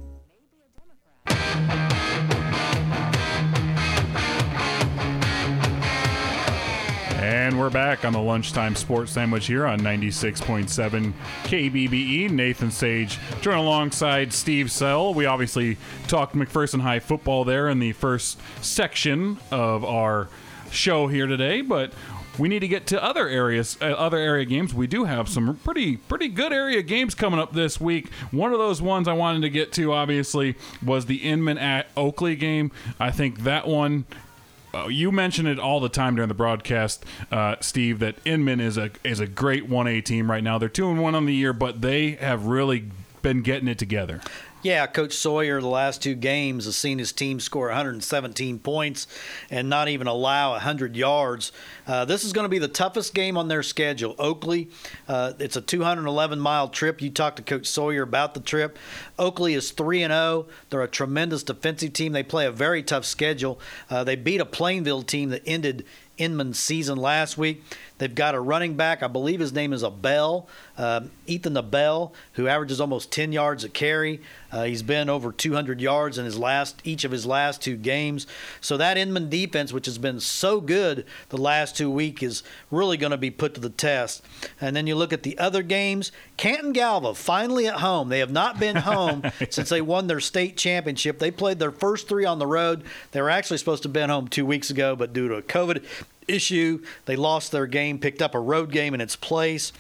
And 7.33 7.59
we're 7.59 7.71
back 7.71 8.05
on 8.05 8.13
the 8.13 8.21
lunchtime 8.21 8.77
sports 8.77 9.13
sandwich 9.13 9.47
here 9.47 9.65
on 9.65 9.81
96.7 9.81 11.15
KBBE. 11.45 12.31
Nathan 12.31 12.71
Sage 12.71 13.19
joined 13.41 13.59
alongside 13.59 14.35
Steve 14.35 14.71
Sell. 14.71 15.15
We 15.15 15.25
obviously 15.25 15.79
talked 16.09 16.35
McPherson 16.35 16.83
High 16.83 16.99
football 16.99 17.45
there 17.45 17.71
in 17.71 17.79
the 17.79 17.93
first 17.93 18.39
section 18.61 19.39
of 19.51 19.83
our 19.83 20.29
show 20.71 21.07
here 21.07 21.27
today, 21.27 21.63
but 21.63 21.95
we 22.39 22.51
need 22.51 22.59
to 22.59 22.69
get 22.69 22.87
to 22.89 23.03
other 23.03 23.27
areas, 23.27 23.79
uh, 23.81 23.87
other 23.87 24.19
area 24.19 24.45
games. 24.45 24.75
We 24.75 24.87
do 24.87 25.05
have 25.05 25.27
some 25.27 25.57
pretty 25.65 25.97
pretty 25.97 26.29
good 26.29 26.53
area 26.53 26.83
games 26.83 27.15
coming 27.15 27.41
up 27.41 27.55
this 27.55 27.81
week. 27.81 28.11
One 28.31 28.53
of 28.53 28.59
those 28.59 28.83
ones 28.83 29.09
I 29.09 29.15
wanted 29.15 29.41
to 29.41 29.49
get 29.49 29.73
to, 29.73 29.95
obviously, 29.95 30.55
was 30.85 31.07
the 31.07 31.17
Inman 31.17 31.57
at 31.57 31.87
Oakley 31.97 32.37
game. 32.37 32.73
I 33.01 33.11
think 33.11 33.45
that 33.45 33.67
one 33.67 34.05
uh, 34.75 34.89
you 34.89 35.13
mention 35.13 35.47
it 35.47 35.59
all 35.59 35.81
the 35.81 35.89
time 35.89 36.15
during 36.17 36.29
the 36.29 36.35
broadcast, 36.35 37.05
uh, 37.31 37.57
Steve, 37.61 37.99
that 38.01 38.17
Inman 38.25 38.61
is 38.61 38.77
a 38.79 38.91
is 39.05 39.21
a 39.21 39.27
great 39.27 39.69
one 39.69 39.87
A 39.87 40.01
team 40.01 40.31
right 40.31 40.43
now. 40.43 40.59
They're 40.59 40.69
two 40.69 40.91
and 40.91 41.01
one 41.01 41.15
on 41.15 41.27
the 41.27 41.35
year, 41.35 41.53
but 41.53 41.81
they 41.83 42.13
have 42.13 42.47
really 42.47 42.85
been 43.23 43.43
getting 43.43 43.69
it 43.69 43.79
together. 43.79 44.21
Yeah, 44.63 44.87
Coach 44.87 45.15
Sawyer, 45.15 45.61
the 45.61 45.67
last 45.67 46.05
two 46.05 46.15
games, 46.15 46.67
has 46.67 46.77
seen 46.77 47.01
his 47.01 47.11
team 47.11 47.41
score 47.41 47.67
117 47.67 48.61
points 48.61 49.09
and 49.51 49.69
not 49.69 49.89
even 49.89 50.07
allow 50.07 50.53
100 50.53 50.95
yards. 50.95 51.51
Uh, 51.85 52.05
this 52.05 52.23
is 52.23 52.33
going 52.33 52.45
to 52.45 52.49
be 52.49 52.61
the 52.61 52.69
toughest 52.69 53.13
game 53.13 53.37
on 53.37 53.49
their 53.49 53.65
schedule. 53.65 54.15
Oakley, 54.21 54.71
uh, 55.09 55.33
it's 55.41 55.57
a 55.57 55.61
211 55.61 56.39
mile 56.39 56.69
trip. 56.69 57.03
You 57.03 57.11
talked 57.11 57.39
to 57.39 57.43
Coach 57.43 57.67
Sawyer 57.67 58.03
about 58.03 58.35
the 58.35 58.41
trip. 58.41 58.79
Oakley 59.19 59.55
is 59.55 59.73
3 59.73 60.05
and 60.05 60.13
0. 60.13 60.47
They're 60.71 60.83
a 60.83 60.87
tremendous 60.87 61.43
defensive 61.43 61.93
team. 61.93 62.13
They 62.13 62.23
play 62.23 62.47
a 62.47 62.53
very 62.53 62.85
tough 62.85 63.05
schedule. 63.05 63.59
Uh, 63.91 64.05
they 64.05 64.15
beat 64.15 64.41
a 64.41 64.47
Plainville 64.47 65.03
team 65.03 65.31
that 65.31 65.43
ended 65.45 65.85
Inman's 66.19 66.59
season 66.59 66.99
last 66.99 67.37
week. 67.37 67.65
They've 68.03 68.13
got 68.13 68.35
a 68.35 68.41
running 68.41 68.75
back, 68.75 69.05
I 69.05 69.07
believe 69.07 69.39
his 69.39 69.53
name 69.53 69.73
is 69.73 69.85
Abell, 69.85 70.49
uh, 70.77 71.03
Ethan 71.29 71.57
Abell, 71.57 72.13
who 72.33 72.49
averages 72.49 72.81
almost 72.81 73.13
10 73.13 73.31
yards 73.31 73.63
a 73.63 73.69
carry. 73.69 74.21
Uh, 74.51 74.65
he's 74.65 74.83
been 74.83 75.09
over 75.09 75.31
200 75.31 75.81
yards 75.81 76.19
in 76.19 76.25
his 76.25 76.37
last 76.37 76.81
each 76.83 77.05
of 77.05 77.13
his 77.13 77.27
last 77.27 77.63
two 77.63 77.77
games. 77.77 78.27
So 78.61 78.77
that 78.77 78.99
Inman 78.99 79.31
defense, 79.31 79.73
which 79.73 79.87
has 79.87 79.99
been 79.99 80.19
so 80.19 80.61
good 80.61 81.07
the 81.29 81.39
last 81.39 81.77
two 81.77 81.89
weeks, 81.89 82.25
is 82.25 82.43
really 82.73 82.97
going 82.97 83.13
to 83.13 83.17
be 83.17 83.31
put 83.31 83.55
to 83.55 83.61
the 83.61 83.71
test. 83.71 84.25
And 84.61 84.75
then 84.75 84.89
you 84.89 84.97
look 84.97 85.13
at 85.13 85.23
the 85.23 85.39
other 85.39 85.63
games. 85.63 86.11
Canton 86.37 86.73
Galva 86.73 87.15
finally 87.15 87.69
at 87.69 87.77
home. 87.77 88.09
They 88.09 88.19
have 88.19 88.33
not 88.33 88.59
been 88.59 88.75
home 88.75 89.23
since 89.49 89.69
they 89.69 89.81
won 89.81 90.09
their 90.09 90.19
state 90.19 90.57
championship. 90.57 91.21
They 91.21 91.31
played 91.31 91.61
their 91.61 91.71
first 91.71 92.09
three 92.09 92.25
on 92.25 92.41
the 92.41 92.49
road. 92.49 92.83
They 93.13 93.23
were 93.23 93.31
actually 93.31 93.59
supposed 93.59 93.85
to 93.85 93.89
have 93.89 93.93
been 93.93 94.11
home 94.11 94.27
two 94.27 94.45
weeks 94.45 94.71
ago, 94.71 94.97
but 94.97 95.13
due 95.13 95.29
to 95.29 95.41
COVID 95.41 95.85
issue. 96.29 96.83
They 97.07 97.17
lost 97.17 97.53
their 97.53 97.67
game, 97.67 97.99
picked 97.99 98.23
up 98.23 98.35
a 98.35 98.41
road 98.41 98.71
game 98.71 98.95
in 98.95 99.01
its 99.01 99.17
place. 99.17 99.73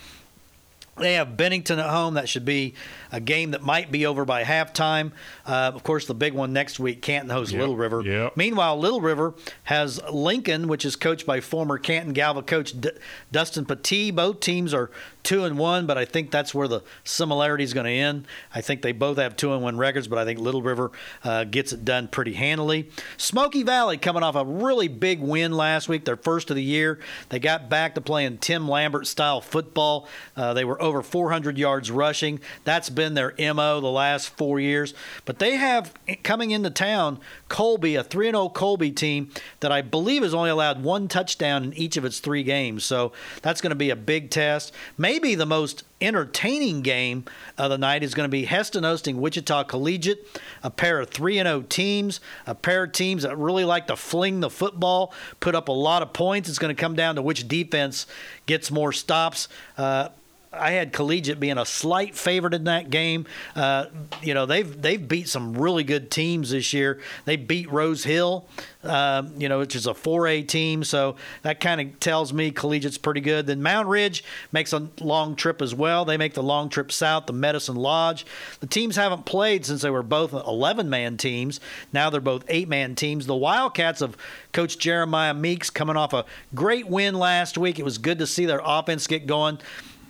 They 0.98 1.14
have 1.14 1.38
Bennington 1.38 1.78
at 1.78 1.88
home. 1.88 2.14
That 2.14 2.28
should 2.28 2.44
be 2.44 2.74
a 3.10 3.18
game 3.18 3.52
that 3.52 3.62
might 3.62 3.90
be 3.90 4.04
over 4.04 4.26
by 4.26 4.44
halftime. 4.44 5.12
Uh, 5.46 5.72
of 5.74 5.82
course, 5.82 6.06
the 6.06 6.14
big 6.14 6.34
one 6.34 6.52
next 6.52 6.78
week, 6.78 7.00
Canton 7.00 7.30
hosts 7.30 7.52
Yep, 7.52 7.60
Little 7.60 7.76
River. 7.76 8.02
yep. 8.02 8.36
Meanwhile, 8.36 8.78
Little 8.78 9.00
River 9.00 9.34
has 9.64 10.00
Lincoln, 10.12 10.68
which 10.68 10.84
is 10.84 10.94
coached 10.94 11.24
by 11.26 11.40
former 11.40 11.78
Canton 11.78 12.12
Galva 12.12 12.42
coach 12.42 12.78
D- 12.78 12.90
Dustin 13.32 13.64
Petit. 13.64 14.10
Both 14.10 14.40
teams 14.40 14.74
are 14.74 14.90
two 15.22 15.44
and 15.44 15.56
one, 15.56 15.86
but 15.86 15.96
I 15.96 16.04
think 16.04 16.30
that's 16.30 16.54
where 16.54 16.68
the 16.68 16.82
similarity 17.04 17.64
is 17.64 17.72
going 17.72 17.86
to 17.86 17.92
end. 17.92 18.26
I 18.54 18.60
think 18.60 18.82
they 18.82 18.92
both 18.92 19.16
have 19.16 19.34
two 19.34 19.54
and 19.54 19.62
one 19.62 19.78
records, 19.78 20.08
but 20.08 20.18
I 20.18 20.24
think 20.26 20.40
Little 20.40 20.62
River 20.62 20.90
uh, 21.24 21.44
gets 21.44 21.72
it 21.72 21.86
done 21.86 22.08
pretty 22.08 22.34
handily. 22.34 22.90
Smoky 23.16 23.62
Valley 23.62 23.96
coming 23.96 24.22
off 24.22 24.34
a 24.36 24.44
really 24.44 24.88
big 24.88 25.20
win 25.20 25.52
last 25.52 25.88
week, 25.88 26.04
their 26.04 26.16
first 26.16 26.50
of 26.50 26.56
the 26.56 26.62
year. 26.62 26.98
They 27.30 27.38
got 27.38 27.70
back 27.70 27.94
to 27.94 28.00
playing 28.02 28.38
Tim 28.38 28.68
Lambert 28.68 29.06
style 29.06 29.40
football. 29.40 30.06
Uh, 30.36 30.52
they 30.54 30.64
were 30.66 30.81
over 30.82 31.00
400 31.00 31.56
yards 31.56 31.90
rushing. 31.90 32.40
That's 32.64 32.90
been 32.90 33.14
their 33.14 33.32
MO 33.38 33.80
the 33.80 33.86
last 33.86 34.28
four 34.30 34.60
years. 34.60 34.92
But 35.24 35.38
they 35.38 35.56
have 35.56 35.94
coming 36.22 36.50
into 36.50 36.70
town 36.70 37.20
Colby, 37.48 37.94
a 37.94 38.04
3 38.04 38.26
0 38.26 38.48
Colby 38.50 38.90
team 38.90 39.30
that 39.60 39.72
I 39.72 39.80
believe 39.80 40.22
has 40.22 40.34
only 40.34 40.50
allowed 40.50 40.82
one 40.82 41.08
touchdown 41.08 41.64
in 41.64 41.72
each 41.74 41.96
of 41.96 42.04
its 42.04 42.18
three 42.18 42.42
games. 42.42 42.84
So 42.84 43.12
that's 43.40 43.60
going 43.60 43.70
to 43.70 43.76
be 43.76 43.90
a 43.90 43.96
big 43.96 44.30
test. 44.30 44.72
Maybe 44.98 45.34
the 45.34 45.46
most 45.46 45.84
entertaining 46.00 46.82
game 46.82 47.24
of 47.56 47.70
the 47.70 47.78
night 47.78 48.02
is 48.02 48.14
going 48.14 48.28
to 48.28 48.30
be 48.30 48.44
Hesston 48.44 48.82
hosting 48.82 49.20
Wichita 49.20 49.64
Collegiate, 49.64 50.26
a 50.62 50.70
pair 50.70 50.98
of 50.98 51.10
3 51.10 51.36
0 51.36 51.62
teams, 51.68 52.20
a 52.46 52.54
pair 52.54 52.84
of 52.84 52.92
teams 52.92 53.22
that 53.22 53.38
really 53.38 53.64
like 53.64 53.86
to 53.86 53.96
fling 53.96 54.40
the 54.40 54.50
football, 54.50 55.14
put 55.40 55.54
up 55.54 55.68
a 55.68 55.72
lot 55.72 56.02
of 56.02 56.12
points. 56.12 56.48
It's 56.48 56.58
going 56.58 56.74
to 56.74 56.80
come 56.80 56.96
down 56.96 57.14
to 57.14 57.22
which 57.22 57.46
defense 57.46 58.06
gets 58.46 58.70
more 58.70 58.92
stops. 58.92 59.48
Uh, 59.78 60.08
I 60.52 60.72
had 60.72 60.92
Collegiate 60.92 61.40
being 61.40 61.58
a 61.58 61.64
slight 61.64 62.14
favorite 62.14 62.52
in 62.52 62.64
that 62.64 62.90
game. 62.90 63.26
Uh, 63.56 63.86
you 64.22 64.34
know 64.34 64.44
they've 64.44 64.80
they've 64.80 65.06
beat 65.06 65.28
some 65.28 65.54
really 65.54 65.84
good 65.84 66.10
teams 66.10 66.50
this 66.50 66.72
year. 66.72 67.00
They 67.24 67.36
beat 67.36 67.70
Rose 67.72 68.04
Hill, 68.04 68.46
um, 68.84 69.34
you 69.38 69.48
know, 69.48 69.60
which 69.60 69.74
is 69.74 69.86
a 69.86 69.94
4A 69.94 70.46
team. 70.46 70.84
So 70.84 71.16
that 71.42 71.60
kind 71.60 71.80
of 71.80 72.00
tells 72.00 72.32
me 72.32 72.50
Collegiate's 72.50 72.98
pretty 72.98 73.20
good. 73.20 73.46
Then 73.46 73.60
Moundridge 73.60 74.22
makes 74.52 74.72
a 74.72 74.88
long 75.00 75.36
trip 75.36 75.62
as 75.62 75.74
well. 75.74 76.04
They 76.04 76.16
make 76.16 76.34
the 76.34 76.42
long 76.42 76.68
trip 76.68 76.92
south 76.92 77.26
to 77.26 77.32
Medicine 77.32 77.76
Lodge. 77.76 78.26
The 78.60 78.66
teams 78.66 78.96
haven't 78.96 79.24
played 79.24 79.64
since 79.64 79.82
they 79.82 79.90
were 79.90 80.02
both 80.02 80.32
11 80.32 80.90
man 80.90 81.16
teams. 81.16 81.60
Now 81.92 82.10
they're 82.10 82.20
both 82.20 82.44
eight 82.48 82.68
man 82.68 82.94
teams. 82.94 83.26
The 83.26 83.36
Wildcats 83.36 84.02
of 84.02 84.16
Coach 84.52 84.78
Jeremiah 84.78 85.34
Meeks 85.34 85.70
coming 85.70 85.96
off 85.96 86.12
a 86.12 86.26
great 86.54 86.86
win 86.88 87.14
last 87.14 87.56
week. 87.56 87.78
It 87.78 87.84
was 87.84 87.98
good 87.98 88.18
to 88.18 88.26
see 88.26 88.44
their 88.44 88.60
offense 88.62 89.06
get 89.06 89.26
going. 89.26 89.58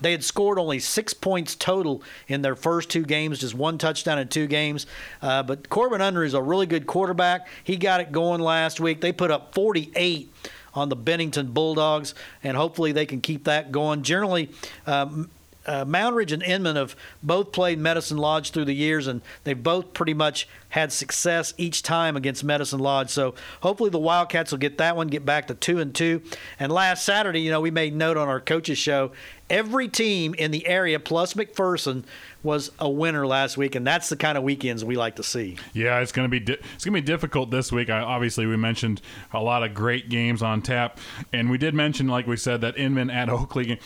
They 0.03 0.13
had 0.13 0.25
scored 0.25 0.59
only 0.59 0.79
six 0.79 1.15
points 1.15 1.55
total 1.55 2.03
in 2.29 2.43
their 2.43 2.57
first 2.57 2.91
two 2.91 3.05
games, 3.05 3.39
just 3.39 3.55
one 3.55 3.79
touchdown 3.79 4.19
in 4.19 4.29
two 4.29 4.47
games. 4.47 4.87
Uh, 5.21 5.43
but 5.43 5.69
Corbin 5.69 6.01
Under 6.01 6.25
is 6.25 6.35
a 6.35 6.43
really 6.43 6.67
good 6.67 6.87
quarterback. 6.87 7.47
He 7.65 7.77
got 7.77 8.01
it 8.01 8.13
going 8.13 8.41
last 8.41 8.81
week. 8.81 9.01
They 9.01 9.13
put 9.13 9.31
up 9.31 9.55
48 9.55 10.31
on 10.75 10.89
the 10.89 10.97
Bennington 10.97 11.53
Bulldogs, 11.53 12.15
and 12.43 12.57
hopefully 12.57 12.93
they 12.93 13.07
can 13.07 13.21
keep 13.21 13.45
that 13.45 13.73
going. 13.73 14.03
Generally, 14.03 14.51
um, 14.87 15.31
uh, 15.67 15.85
Moundridge 15.85 16.33
and 16.33 16.43
Inman 16.43 16.77
have 16.77 16.97
both 17.23 17.53
played 17.53 17.79
Medicine 17.79 18.17
Lodge 18.17 18.51
through 18.51 18.65
the 18.65 18.75
years, 18.75 19.07
and 19.07 19.21
they've 19.45 19.61
both 19.61 19.93
pretty 19.93 20.15
much 20.15 20.49
had 20.71 20.93
success 20.93 21.55
each 21.57 21.83
time 21.83 22.17
against 22.17 22.43
Medicine 22.43 22.81
Lodge. 22.81 23.11
So 23.11 23.35
hopefully 23.61 23.91
the 23.91 23.99
Wildcats 23.99 24.51
will 24.51 24.59
get 24.59 24.79
that 24.79 24.97
one, 24.97 25.09
get 25.09 25.25
back 25.25 25.47
to 25.49 25.55
two 25.55 25.79
and 25.79 25.95
two. 25.95 26.23
And 26.59 26.73
last 26.73 27.05
Saturday, 27.05 27.41
you 27.41 27.51
know, 27.51 27.61
we 27.61 27.71
made 27.71 27.95
note 27.95 28.17
on 28.17 28.29
our 28.29 28.41
coaches 28.41 28.79
show. 28.79 29.13
Every 29.51 29.89
team 29.89 30.35
in 30.35 30.51
the 30.51 30.67
area 30.67 30.99
plus 30.99 31.35
McPherson 31.35 32.05
was 32.43 32.73
a 32.79 32.89
winner 32.91 33.27
last 33.27 33.57
week, 33.57 33.75
and 33.75 33.87
that's 33.87 34.09
the 34.09 34.17
kind 34.17 34.37
of 34.37 34.43
weekends 34.45 34.85
we 34.85 34.97
like 34.97 35.17
to 35.17 35.23
see. 35.23 35.57
Yeah, 35.75 36.01
it's 36.01 36.13
going 36.13 36.25
to 36.25 36.31
be 36.31 36.41
di- 36.41 36.59
it's 36.75 36.85
going 36.85 36.95
to 36.95 37.01
be 37.01 37.07
difficult 37.07 37.51
this 37.51 37.71
week. 37.71 37.89
I, 37.91 38.01
obviously, 38.01 38.47
we 38.47 38.57
mentioned 38.57 39.01
a 39.33 39.41
lot 39.41 39.63
of 39.63 39.75
great 39.75 40.09
games 40.09 40.43
on 40.43 40.63
tap, 40.63 40.99
and 41.33 41.51
we 41.51 41.59
did 41.59 41.75
mention, 41.75 42.09
like 42.09 42.27
we 42.27 42.37
said, 42.37 42.61
that 42.63 42.77
Inman 42.77 43.11
at 43.11 43.29
Oakley. 43.29 43.79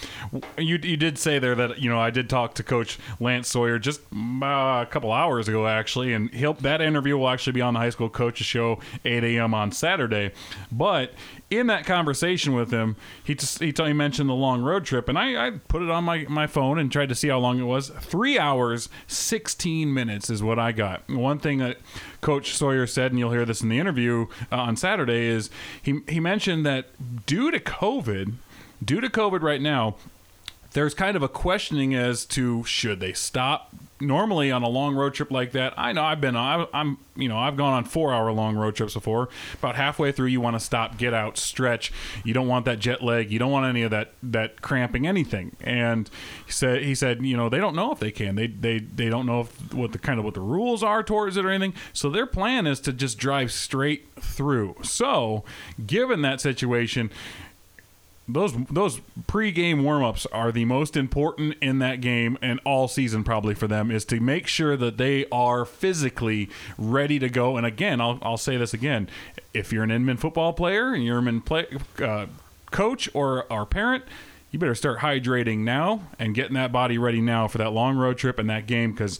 You 0.56 0.78
you 0.82 0.96
did 0.96 1.18
say 1.18 1.38
there 1.38 1.54
that 1.54 1.80
you 1.80 1.90
know 1.90 2.00
I 2.00 2.10
did 2.10 2.30
talk 2.30 2.54
to 2.54 2.62
Coach 2.62 2.98
Lance 3.20 3.48
Sawyer 3.48 3.78
just 3.78 4.00
uh, 4.12 4.46
a 4.82 4.88
couple 4.90 5.12
hours 5.12 5.48
ago 5.48 5.66
actually, 5.66 6.12
and 6.12 6.32
he'll 6.32 6.54
that 6.54 6.80
interview 6.80 7.16
will 7.18 7.28
actually 7.28 7.52
be 7.52 7.60
on 7.60 7.74
the 7.74 7.80
high 7.80 7.90
school 7.90 8.08
coaches 8.08 8.46
show 8.46 8.78
8 9.04 9.22
a.m. 9.24 9.52
on 9.52 9.72
Saturday. 9.72 10.32
But 10.72 11.12
in 11.48 11.68
that 11.68 11.86
conversation 11.86 12.54
with 12.54 12.72
him, 12.72 12.96
he 13.22 13.34
just 13.34 13.60
he, 13.60 13.72
he 13.76 13.92
mentioned 13.92 14.28
the 14.28 14.34
long 14.34 14.62
road 14.62 14.84
trip, 14.84 15.08
and 15.08 15.16
I, 15.16 15.46
I 15.46 15.50
put 15.68 15.82
it 15.82 15.90
on 15.90 16.02
my, 16.02 16.26
my 16.28 16.46
phone 16.46 16.78
and 16.78 16.90
tried 16.90 17.08
to 17.10 17.14
see 17.14 17.28
how 17.28 17.38
long 17.38 17.60
it 17.60 17.64
was. 17.64 17.88
Three 17.88 18.38
hours, 18.38 18.88
sixteen 19.06 19.94
minutes 19.94 20.28
is 20.28 20.42
what 20.42 20.58
I 20.58 20.72
got. 20.72 21.08
One 21.08 21.38
thing 21.38 21.58
that 21.58 21.78
Coach 22.20 22.54
Sawyer 22.54 22.86
said, 22.86 23.12
and 23.12 23.18
you'll 23.18 23.30
hear 23.30 23.44
this 23.44 23.62
in 23.62 23.68
the 23.68 23.78
interview 23.78 24.26
uh, 24.50 24.56
on 24.56 24.76
Saturday, 24.76 25.26
is 25.26 25.50
he 25.80 26.00
he 26.08 26.18
mentioned 26.18 26.66
that 26.66 26.86
due 27.26 27.50
to 27.52 27.60
COVID, 27.60 28.34
due 28.84 29.00
to 29.00 29.08
COVID 29.08 29.42
right 29.42 29.62
now, 29.62 29.96
there's 30.72 30.94
kind 30.94 31.16
of 31.16 31.22
a 31.22 31.28
questioning 31.28 31.94
as 31.94 32.24
to 32.26 32.64
should 32.64 32.98
they 32.98 33.12
stop 33.12 33.72
normally 34.00 34.50
on 34.50 34.62
a 34.62 34.68
long 34.68 34.94
road 34.94 35.14
trip 35.14 35.30
like 35.30 35.52
that, 35.52 35.74
I 35.76 35.92
know 35.92 36.02
I've 36.02 36.20
been 36.20 36.36
I, 36.36 36.66
am 36.72 36.98
you 37.16 37.28
know 37.28 37.38
I've 37.38 37.56
gone 37.56 37.72
on 37.72 37.84
four 37.84 38.12
hour 38.12 38.30
long 38.32 38.56
road 38.56 38.74
trips 38.76 38.94
before. 38.94 39.28
About 39.54 39.76
halfway 39.76 40.12
through, 40.12 40.28
you 40.28 40.40
want 40.40 40.56
to 40.56 40.60
stop, 40.60 40.98
get 40.98 41.14
out, 41.14 41.38
stretch. 41.38 41.92
You 42.24 42.34
don't 42.34 42.48
want 42.48 42.64
that 42.66 42.78
jet 42.78 43.02
lag. 43.02 43.30
You 43.30 43.38
don't 43.38 43.50
want 43.50 43.66
any 43.66 43.82
of 43.82 43.90
that 43.90 44.12
that 44.22 44.62
cramping 44.62 45.06
anything. 45.06 45.56
And 45.60 46.10
he 46.44 46.52
said 46.52 46.82
he 46.82 46.94
said 46.94 47.24
you 47.24 47.36
know 47.36 47.48
they 47.48 47.58
don't 47.58 47.76
know 47.76 47.92
if 47.92 47.98
they 47.98 48.10
can. 48.10 48.34
They 48.34 48.46
they 48.46 48.78
they 48.78 49.08
don't 49.08 49.26
know 49.26 49.40
if, 49.40 49.74
what 49.74 49.92
the 49.92 49.98
kind 49.98 50.18
of 50.18 50.24
what 50.24 50.34
the 50.34 50.40
rules 50.40 50.82
are 50.82 51.02
towards 51.02 51.36
it 51.36 51.44
or 51.44 51.50
anything. 51.50 51.74
So 51.92 52.10
their 52.10 52.26
plan 52.26 52.66
is 52.66 52.80
to 52.80 52.92
just 52.92 53.18
drive 53.18 53.52
straight 53.52 54.06
through. 54.20 54.76
So 54.82 55.44
given 55.86 56.22
that 56.22 56.40
situation 56.40 57.10
those 58.28 58.52
those 58.70 59.00
pre-game 59.26 59.82
warm-ups 59.82 60.26
are 60.26 60.50
the 60.50 60.64
most 60.64 60.96
important 60.96 61.54
in 61.60 61.78
that 61.78 62.00
game 62.00 62.36
and 62.42 62.60
all 62.64 62.88
season 62.88 63.22
probably 63.22 63.54
for 63.54 63.66
them 63.68 63.90
is 63.90 64.04
to 64.06 64.20
make 64.20 64.46
sure 64.46 64.76
that 64.76 64.96
they 64.96 65.26
are 65.30 65.64
physically 65.64 66.50
ready 66.76 67.18
to 67.18 67.28
go. 67.28 67.56
And 67.56 67.66
again 67.66 68.00
I'll, 68.00 68.18
I'll 68.22 68.36
say 68.36 68.56
this 68.56 68.74
again. 68.74 69.08
If 69.54 69.72
you're 69.72 69.84
an 69.84 69.90
Inman 69.90 70.16
football 70.16 70.52
player 70.52 70.92
and 70.92 71.04
you're 71.04 71.18
an 71.18 71.28
Inman 71.28 71.40
play, 71.42 71.66
uh, 72.02 72.26
coach 72.70 73.08
or 73.14 73.50
our 73.50 73.64
parent 73.64 74.04
you 74.50 74.58
better 74.58 74.74
start 74.74 75.00
hydrating 75.00 75.58
now 75.58 76.02
and 76.18 76.34
getting 76.34 76.54
that 76.54 76.70
body 76.70 76.98
ready 76.98 77.20
now 77.20 77.48
for 77.48 77.58
that 77.58 77.70
long 77.70 77.96
road 77.96 78.16
trip 78.16 78.38
and 78.38 78.48
that 78.48 78.66
game 78.66 78.92
because 78.92 79.18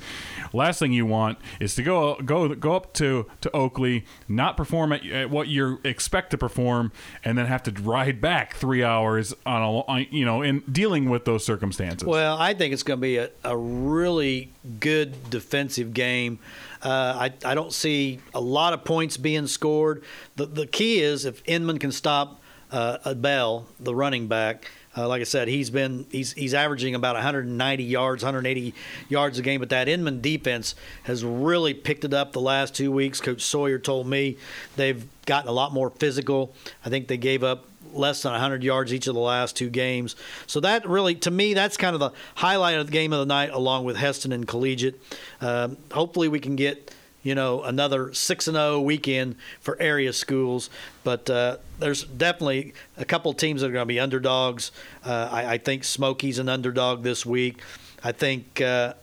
last 0.52 0.78
thing 0.78 0.92
you 0.92 1.04
want 1.04 1.38
is 1.58 1.74
to 1.74 1.82
go 1.82 2.14
go 2.24 2.54
go 2.54 2.74
up 2.74 2.92
to 2.94 3.26
to 3.40 3.50
Oakley, 3.54 4.04
not 4.28 4.56
perform 4.56 4.92
at, 4.92 5.04
at 5.06 5.28
what 5.28 5.48
you 5.48 5.80
expect 5.84 6.30
to 6.30 6.38
perform, 6.38 6.92
and 7.24 7.36
then 7.36 7.46
have 7.46 7.62
to 7.64 7.72
ride 7.82 8.20
back 8.20 8.54
three 8.54 8.84
hours 8.84 9.34
on 9.44 9.84
a 9.88 10.06
you 10.10 10.24
know 10.24 10.42
in 10.42 10.60
dealing 10.70 11.10
with 11.10 11.24
those 11.24 11.44
circumstances. 11.44 12.06
Well, 12.06 12.38
I 12.38 12.54
think 12.54 12.72
it's 12.72 12.84
going 12.84 12.98
to 12.98 13.02
be 13.02 13.16
a, 13.16 13.30
a 13.42 13.56
really 13.56 14.52
good 14.78 15.28
defensive 15.28 15.92
game. 15.92 16.38
Uh, 16.82 17.28
I, 17.44 17.50
I 17.50 17.54
don't 17.54 17.72
see 17.72 18.20
a 18.32 18.40
lot 18.40 18.72
of 18.72 18.84
points 18.84 19.16
being 19.16 19.48
scored. 19.48 20.04
The 20.36 20.46
the 20.46 20.66
key 20.66 21.00
is 21.00 21.24
if 21.24 21.42
Inman 21.46 21.78
can 21.78 21.90
stop 21.90 22.40
uh, 22.70 23.14
Bell, 23.14 23.66
the 23.78 23.94
running 23.94 24.28
back, 24.28 24.70
uh, 24.96 25.06
like 25.06 25.20
I 25.20 25.24
said, 25.24 25.48
he's 25.48 25.70
been 25.70 26.06
he's 26.10 26.32
he's 26.32 26.54
averaging 26.54 26.94
about 26.94 27.14
190 27.14 27.84
yards, 27.84 28.22
180 28.22 28.74
yards 29.08 29.38
a 29.38 29.42
game. 29.42 29.60
But 29.60 29.68
that 29.70 29.88
Inman 29.88 30.20
defense 30.20 30.74
has 31.04 31.24
really 31.24 31.74
picked 31.74 32.04
it 32.04 32.14
up 32.14 32.32
the 32.32 32.40
last 32.40 32.74
two 32.74 32.90
weeks. 32.90 33.20
Coach 33.20 33.42
Sawyer 33.42 33.78
told 33.78 34.06
me 34.06 34.38
they've 34.76 35.06
gotten 35.26 35.48
a 35.48 35.52
lot 35.52 35.72
more 35.72 35.90
physical. 35.90 36.54
I 36.84 36.88
think 36.88 37.08
they 37.08 37.18
gave 37.18 37.44
up 37.44 37.66
less 37.92 38.22
than 38.22 38.32
100 38.32 38.62
yards 38.62 38.92
each 38.92 39.06
of 39.06 39.14
the 39.14 39.20
last 39.20 39.56
two 39.56 39.70
games. 39.70 40.16
So 40.46 40.60
that 40.60 40.88
really, 40.88 41.14
to 41.16 41.30
me, 41.30 41.54
that's 41.54 41.76
kind 41.76 41.94
of 41.94 42.00
the 42.00 42.10
highlight 42.36 42.78
of 42.78 42.86
the 42.86 42.92
game 42.92 43.12
of 43.12 43.20
the 43.20 43.26
night, 43.26 43.50
along 43.50 43.84
with 43.84 43.96
Hesston 43.96 44.32
and 44.32 44.46
Collegiate. 44.46 45.00
Um, 45.40 45.76
hopefully, 45.92 46.28
we 46.28 46.40
can 46.40 46.56
get 46.56 46.94
you 47.26 47.34
know, 47.34 47.64
another 47.64 48.14
6 48.14 48.46
and 48.46 48.54
0 48.54 48.80
weekend 48.80 49.34
for 49.60 49.76
area 49.82 50.12
schools. 50.12 50.70
But 51.02 51.28
uh, 51.28 51.56
there's 51.80 52.04
definitely 52.04 52.72
a 52.96 53.04
couple 53.04 53.32
teams 53.32 53.62
that 53.62 53.70
are 53.70 53.72
going 53.72 53.82
to 53.82 53.86
be 53.86 53.98
underdogs. 53.98 54.70
Uh, 55.04 55.28
I, 55.32 55.54
I, 55.54 55.58
think 55.58 55.82
Smoky's 55.82 56.38
an 56.38 56.48
underdog 56.48 57.02
this 57.02 57.26
week. 57.26 57.60
I 58.04 58.12
think. 58.12 58.60
Uh, 58.60 58.94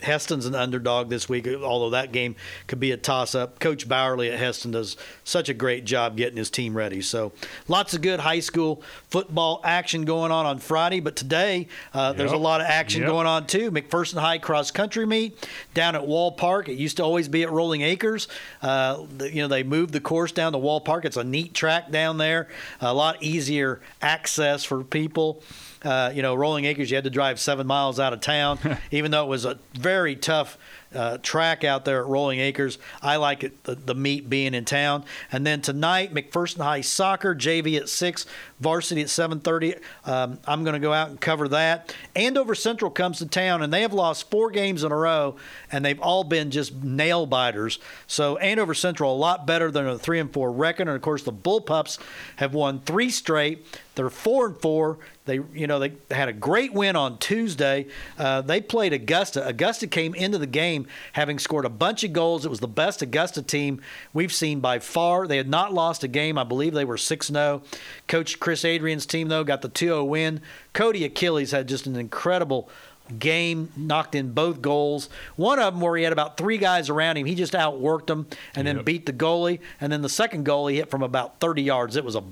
Hesston's 0.00 0.46
an 0.46 0.54
underdog 0.54 1.08
this 1.08 1.28
week, 1.28 1.48
although 1.48 1.90
that 1.90 2.12
game 2.12 2.36
could 2.66 2.78
be 2.78 2.92
a 2.92 2.96
toss 2.96 3.34
up. 3.34 3.58
Coach 3.58 3.88
Bowerly 3.88 4.32
at 4.32 4.38
Hesston 4.38 4.72
does 4.72 4.96
such 5.24 5.48
a 5.48 5.54
great 5.54 5.84
job 5.84 6.16
getting 6.16 6.36
his 6.36 6.50
team 6.50 6.76
ready. 6.76 7.02
So 7.02 7.32
lots 7.66 7.94
of 7.94 8.02
good 8.02 8.20
high 8.20 8.40
school 8.40 8.82
football 9.10 9.60
action 9.64 10.04
going 10.04 10.30
on 10.30 10.46
on 10.46 10.58
Friday, 10.58 11.00
but 11.00 11.16
today 11.16 11.66
uh, 11.92 12.08
yep. 12.08 12.16
there's 12.16 12.32
a 12.32 12.36
lot 12.36 12.60
of 12.60 12.68
action 12.68 13.02
yep. 13.02 13.10
going 13.10 13.26
on 13.26 13.46
too. 13.46 13.70
McPherson 13.70 14.18
High 14.18 14.38
cross 14.38 14.70
country 14.70 15.04
meet 15.04 15.48
down 15.74 15.96
at 15.96 16.06
Wall 16.06 16.32
Park. 16.32 16.68
It 16.68 16.74
used 16.74 16.98
to 16.98 17.02
always 17.02 17.26
be 17.28 17.42
at 17.42 17.50
Rolling 17.50 17.82
Acres. 17.82 18.28
Uh, 18.62 19.04
you 19.20 19.42
know, 19.42 19.48
they 19.48 19.64
moved 19.64 19.92
the 19.92 20.00
course 20.00 20.30
down 20.30 20.52
to 20.52 20.58
Wall 20.58 20.80
Park. 20.80 21.04
It's 21.04 21.16
a 21.16 21.24
neat 21.24 21.54
track 21.54 21.90
down 21.90 22.18
there, 22.18 22.48
a 22.80 22.94
lot 22.94 23.20
easier 23.20 23.80
access 24.00 24.62
for 24.62 24.84
people. 24.84 25.42
Uh, 25.82 26.10
you 26.14 26.22
know, 26.22 26.34
Rolling 26.34 26.64
Acres, 26.64 26.90
you 26.90 26.96
had 26.96 27.04
to 27.04 27.10
drive 27.10 27.38
seven 27.38 27.66
miles 27.66 28.00
out 28.00 28.12
of 28.12 28.20
town, 28.20 28.58
even 28.90 29.10
though 29.10 29.24
it 29.24 29.28
was 29.28 29.44
a 29.44 29.58
very 29.74 30.16
tough 30.16 30.58
uh, 30.94 31.18
track 31.18 31.64
out 31.64 31.84
there 31.84 32.00
at 32.00 32.06
Rolling 32.06 32.40
Acres. 32.40 32.78
I 33.02 33.16
like 33.16 33.44
it, 33.44 33.64
the, 33.64 33.74
the 33.74 33.94
meet 33.94 34.28
being 34.28 34.54
in 34.54 34.64
town. 34.64 35.04
And 35.30 35.46
then 35.46 35.60
tonight, 35.60 36.14
McPherson 36.14 36.62
High 36.62 36.80
soccer, 36.80 37.34
JV 37.34 37.78
at 37.78 37.88
six, 37.88 38.26
varsity 38.60 39.02
at 39.02 39.08
7:30. 39.08 39.80
Um, 40.04 40.38
I'm 40.46 40.64
going 40.64 40.74
to 40.74 40.80
go 40.80 40.92
out 40.92 41.10
and 41.10 41.20
cover 41.20 41.48
that. 41.48 41.94
Andover 42.16 42.54
Central 42.54 42.90
comes 42.90 43.18
to 43.18 43.26
town, 43.26 43.62
and 43.62 43.72
they 43.72 43.82
have 43.82 43.92
lost 43.92 44.30
four 44.30 44.50
games 44.50 44.82
in 44.82 44.92
a 44.92 44.96
row, 44.96 45.36
and 45.70 45.84
they've 45.84 46.00
all 46.00 46.24
been 46.24 46.50
just 46.50 46.74
nail 46.74 47.26
biters. 47.26 47.78
So 48.06 48.36
Andover 48.38 48.74
Central 48.74 49.14
a 49.14 49.16
lot 49.16 49.46
better 49.46 49.70
than 49.70 49.86
a 49.86 49.98
three 49.98 50.18
and 50.18 50.32
four 50.32 50.50
record, 50.50 50.88
and 50.88 50.96
of 50.96 51.02
course 51.02 51.22
the 51.22 51.32
Bullpups 51.32 51.98
have 52.36 52.54
won 52.54 52.80
three 52.80 53.10
straight. 53.10 53.66
They're 53.98 54.10
four 54.10 54.46
and 54.46 54.56
four. 54.56 54.98
They, 55.24 55.40
you 55.52 55.66
know, 55.66 55.80
they 55.80 55.92
had 56.12 56.28
a 56.28 56.32
great 56.32 56.72
win 56.72 56.94
on 56.94 57.18
Tuesday. 57.18 57.88
Uh, 58.16 58.42
they 58.42 58.60
played 58.60 58.92
Augusta. 58.92 59.44
Augusta 59.44 59.88
came 59.88 60.14
into 60.14 60.38
the 60.38 60.46
game 60.46 60.86
having 61.14 61.40
scored 61.40 61.64
a 61.64 61.68
bunch 61.68 62.04
of 62.04 62.12
goals. 62.12 62.46
It 62.46 62.48
was 62.48 62.60
the 62.60 62.68
best 62.68 63.02
Augusta 63.02 63.42
team 63.42 63.80
we've 64.14 64.32
seen 64.32 64.60
by 64.60 64.78
far. 64.78 65.26
They 65.26 65.36
had 65.36 65.48
not 65.48 65.74
lost 65.74 66.04
a 66.04 66.08
game. 66.08 66.38
I 66.38 66.44
believe 66.44 66.74
they 66.74 66.84
were 66.84 66.96
6 66.96 67.26
0. 67.26 67.62
Coach 68.06 68.38
Chris 68.38 68.64
Adrian's 68.64 69.04
team, 69.04 69.26
though, 69.26 69.42
got 69.42 69.62
the 69.62 69.68
2 69.68 69.86
0 69.86 70.04
win. 70.04 70.42
Cody 70.74 71.04
Achilles 71.04 71.50
had 71.50 71.66
just 71.66 71.88
an 71.88 71.96
incredible 71.96 72.70
game, 73.18 73.72
knocked 73.76 74.14
in 74.14 74.30
both 74.30 74.62
goals. 74.62 75.08
One 75.34 75.58
of 75.58 75.74
them 75.74 75.80
where 75.80 75.96
he 75.96 76.04
had 76.04 76.12
about 76.12 76.36
three 76.36 76.58
guys 76.58 76.88
around 76.88 77.16
him, 77.16 77.26
he 77.26 77.34
just 77.34 77.54
outworked 77.54 78.06
them 78.06 78.28
and 78.54 78.64
yep. 78.64 78.76
then 78.76 78.84
beat 78.84 79.06
the 79.06 79.12
goalie. 79.12 79.58
And 79.80 79.92
then 79.92 80.02
the 80.02 80.08
second 80.08 80.44
goal 80.44 80.68
he 80.68 80.76
hit 80.76 80.88
from 80.88 81.02
about 81.02 81.40
30 81.40 81.62
yards. 81.62 81.96
It 81.96 82.04
was 82.04 82.14
a 82.14 82.22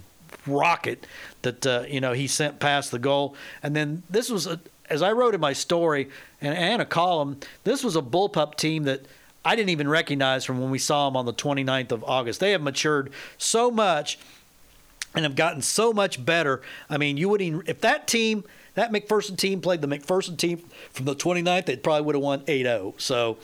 rocket 0.47 1.07
that 1.43 1.67
uh, 1.67 1.85
you 1.89 2.01
know 2.01 2.13
he 2.13 2.27
sent 2.27 2.61
past 2.61 2.91
the 2.91 2.99
goal. 2.99 3.35
And 3.63 3.75
then 3.75 4.03
this 4.11 4.31
was, 4.31 4.47
a, 4.47 4.61
as 4.89 5.03
I 5.03 5.13
wrote 5.13 5.35
in 5.35 5.41
my 5.41 5.53
story 5.53 6.09
and, 6.41 6.57
and 6.57 6.83
a 6.83 6.87
column, 6.87 7.39
this 7.65 7.83
was 7.83 7.97
a 7.97 8.03
bullpup 8.03 8.57
team 8.57 8.85
that 8.85 9.07
I 9.45 9.55
didn't 9.55 9.71
even 9.71 9.89
recognize 9.89 10.45
from 10.45 10.61
when 10.61 10.71
we 10.71 10.79
saw 10.79 11.09
them 11.09 11.17
on 11.17 11.25
the 11.25 11.33
29th 11.33 11.93
of 11.93 12.05
August. 12.05 12.41
They 12.41 12.51
have 12.53 12.63
matured 12.63 13.13
so 13.39 13.71
much 13.71 14.19
and 15.15 15.25
have 15.25 15.37
gotten 15.37 15.63
so 15.63 15.93
much 15.93 16.25
better. 16.25 16.63
I 16.91 16.99
mean, 16.99 17.17
you 17.17 17.29
wouldn't 17.29 17.69
if 17.69 17.81
that 17.81 18.07
team. 18.07 18.45
That 18.75 18.93
McPherson 18.93 19.39
team 19.39 19.63
played 19.63 19.81
the 19.81 19.89
McPherson 19.89 20.37
team 20.37 20.59
from 20.91 21.07
the 21.07 21.17
29th. 21.17 21.65
They 21.65 21.77
probably 21.77 22.03
would 22.03 22.15
have 22.15 22.23
won 22.23 22.41
8-0. 22.41 23.01
So 23.01 23.39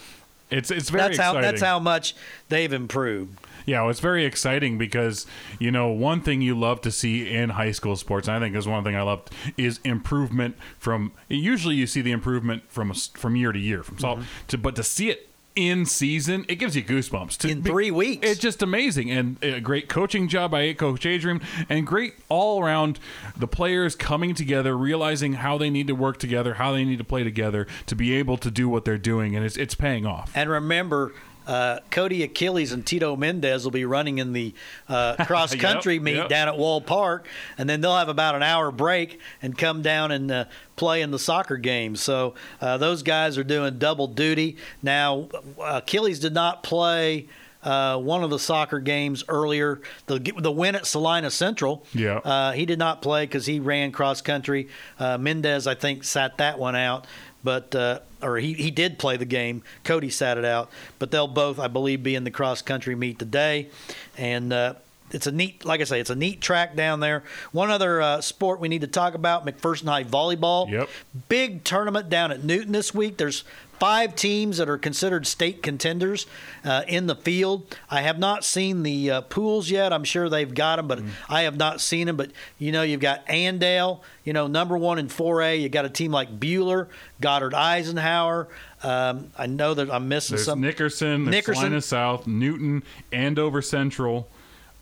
it's 0.51 0.71
it's 0.71 0.91
very 0.91 1.05
that's 1.05 1.15
exciting. 1.17 1.37
how 1.37 1.41
that's 1.41 1.63
how 1.63 1.79
much 1.79 2.15
they've 2.51 2.73
improved. 2.73 3.39
Yeah, 3.67 3.83
well, 3.83 3.91
it's 3.91 4.01
very 4.01 4.25
exciting 4.25 4.79
because 4.79 5.27
you 5.59 5.71
know 5.71 5.89
one 5.89 6.21
thing 6.21 6.43
you 6.43 6.59
love 6.59 6.81
to 6.83 6.91
see 6.91 7.29
in 7.29 7.51
high 7.51 7.73
school 7.73 7.97
sports. 7.97 8.29
I 8.29 8.39
think 8.39 8.57
is 8.57 8.67
one 8.67 8.85
thing 8.85 8.97
I 8.97 9.03
loved 9.03 9.31
is 9.57 9.81
improvement 9.85 10.57
from. 10.79 11.13
Usually, 11.29 11.75
you 11.75 11.87
see 11.87 12.01
the 12.01 12.13
improvement 12.13 12.65
from 12.69 12.93
from 12.93 13.37
year 13.37 13.53
to 13.53 13.59
year 13.59 13.83
from 13.83 13.97
mm-hmm. 13.97 14.23
to, 14.49 14.59
but 14.59 14.77
to 14.77 14.83
see 14.83 15.11
it 15.11 15.29
in 15.55 15.85
season, 15.85 16.45
it 16.49 16.57
gives 16.57 16.77
you 16.77 16.83
goosebumps. 16.83 17.37
To 17.39 17.49
In 17.51 17.63
three 17.63 17.91
weeks. 17.91 18.27
It's 18.27 18.41
just 18.41 18.63
amazing. 18.63 19.11
And 19.11 19.43
a 19.43 19.61
great 19.61 19.89
coaching 19.89 20.29
job 20.29 20.51
by 20.53 20.73
Coach 20.73 21.05
Adrian, 21.05 21.41
and 21.69 21.87
great 21.87 22.15
all 22.29 22.63
around 22.63 22.99
the 23.37 23.47
players 23.47 23.95
coming 23.95 24.35
together, 24.35 24.77
realizing 24.77 25.35
how 25.35 25.59
they 25.59 25.71
need 25.71 25.87
to 25.89 25.95
work 25.95 26.19
together, 26.19 26.55
how 26.55 26.73
they 26.73 26.85
need 26.85 26.99
to 26.99 27.05
play 27.05 27.23
together 27.23 27.67
to 27.87 27.95
be 27.95 28.15
able 28.15 28.37
to 28.39 28.51
do 28.51 28.69
what 28.69 28.85
they're 28.85 28.99
doing. 28.99 29.37
And 29.37 29.45
it's, 29.45 29.57
it's 29.57 29.75
paying 29.75 30.07
off. 30.07 30.33
And 30.35 30.49
remember, 30.49 31.13
uh, 31.47 31.81
Cody 31.91 32.23
Achilles 32.23 32.73
and 32.73 32.85
Tito 32.87 33.17
Mendez 33.17 33.65
will 33.65 33.71
be 33.71 33.85
running 33.85 34.19
in 34.19 34.33
the 34.33 34.55
uh, 34.89 35.25
cross 35.25 35.55
country 35.57 35.95
Yep, 35.95 36.03
meet 36.03 36.17
yep. 36.17 36.29
down 36.29 36.49
at 36.49 36.57
Wall 36.57 36.81
Park, 36.81 37.27
and 37.59 37.69
then 37.69 37.81
they'll 37.81 37.97
have 37.97 38.09
about 38.09 38.35
an 38.35 38.43
hour 38.43 38.71
break 38.71 39.21
and 39.41 39.57
come 39.57 39.83
down 39.83 40.13
and 40.13 40.31
uh, 40.31 40.45
play 40.77 41.03
in 41.03 41.11
the 41.11 41.19
soccer 41.19 41.57
game. 41.57 41.97
So 41.97 42.35
uh, 42.61 42.79
those 42.79 43.03
guys 43.03 43.39
are 43.39 43.45
doing 43.45 43.79
double 43.79 44.07
duty. 44.07 44.57
Now, 44.83 45.29
Achilles 45.61 46.19
did 46.21 46.35
not 46.35 46.63
play. 46.63 47.29
Uh, 47.63 47.97
one 47.97 48.25
of 48.25 48.31
the 48.31 48.41
soccer 48.41 48.81
games 48.81 49.23
earlier, 49.29 49.81
the 50.07 50.19
the 50.19 50.51
win 50.51 50.75
at 50.75 50.85
Salina 50.85 51.31
Central. 51.31 51.87
Yeah. 51.95 52.17
Uh, 52.17 52.51
he 52.51 52.67
did 52.67 52.81
not 52.81 53.03
play 53.03 53.25
because 53.25 53.47
he 53.47 53.61
ran 53.61 53.93
cross 53.93 54.21
country. 54.21 54.69
Uh, 54.99 55.17
Mendez, 55.17 55.69
I 55.69 55.77
think, 55.77 56.03
sat 56.03 56.39
that 56.39 56.59
one 56.59 56.75
out, 56.75 57.07
but 57.43 57.75
uh, 57.75 58.01
or 58.23 58.39
he, 58.39 58.53
he 58.55 58.71
did 58.71 58.99
play 58.99 59.17
the 59.17 59.25
game. 59.25 59.63
Cody 59.85 60.11
sat 60.11 60.39
it 60.39 60.45
out, 60.45 60.71
but 60.99 61.11
they'll 61.11 61.29
both, 61.29 61.59
I 61.59 61.69
believe, 61.69 62.03
be 62.03 62.15
in 62.15 62.25
the 62.25 62.31
cross 62.31 62.63
country 62.63 62.95
meet 62.95 63.19
today, 63.19 63.69
and. 64.17 64.53
Uh, 64.53 64.75
it's 65.15 65.27
a 65.27 65.33
neat, 65.33 65.63
like 65.65 65.83
I 65.83 65.85
say, 65.85 66.01
it's 66.01 66.09
a 66.09 66.15
neat 66.15 66.41
track 66.41 66.75
down 66.75 67.01
there. 67.01 67.23
One 67.53 67.71
other 67.71 68.01
uh, 68.01 68.21
sport 68.23 68.61
we 68.61 68.69
need 68.69 68.81
to 68.81 68.87
talk 68.87 69.13
about: 69.15 69.45
McPherson 69.45 69.87
High 69.87 70.05
volleyball. 70.05 70.71
Yep. 70.71 70.89
Big 71.29 71.65
tournament 71.65 72.09
down 72.09 72.33
at 72.33 72.43
Newton 72.43 72.73
this 72.73 72.95
week. 72.95 73.19
There's 73.19 73.45
five 73.83 74.15
teams 74.15 74.59
that 74.59 74.69
are 74.69 74.79
considered 74.79 75.27
state 75.27 75.61
contenders 75.61 76.29
uh, 76.65 76.85
in 76.87 77.09
the 77.09 77.17
field. 77.17 77.77
I 77.91 78.03
have 78.03 78.17
not 78.17 78.45
seen 78.45 78.85
the 78.85 79.11
uh, 79.11 79.21
pools 79.23 79.73
yet. 79.73 79.93
I'm 79.93 80.05
sure 80.05 80.29
they've 80.29 80.55
got 80.55 80.77
them, 80.77 80.87
but 80.87 81.03
I 81.29 81.43
have 81.43 81.57
not 81.57 81.81
seen 81.81 82.07
them. 82.07 82.17
But 82.17 82.31
you 82.61 82.71
know, 82.71 82.85
you've 82.85 83.01
got 83.01 83.27
Andale, 83.27 83.99
you 84.23 84.33
know, 84.35 84.47
number 84.47 84.79
one 84.79 85.01
in 85.01 85.09
4A. 85.09 85.61
You 85.61 85.69
got 85.69 85.85
a 85.85 85.91
team 85.91 86.13
like 86.13 86.39
Buhler, 86.39 86.87
Goddard 87.21 87.55
Eisenhower. 87.55 88.47
Um, 88.85 89.33
I 89.37 89.47
know 89.47 89.75
that 89.75 89.91
I'm 89.91 90.07
missing 90.07 90.37
There's 90.37 90.47
some. 90.47 90.61
Nickerson, 90.61 91.25
there's 91.25 91.35
Nickerson. 91.35 91.63
Salina 91.63 91.83
South, 91.83 92.29
Newton, 92.29 92.85
Andover 93.11 93.63
Central. 93.63 94.29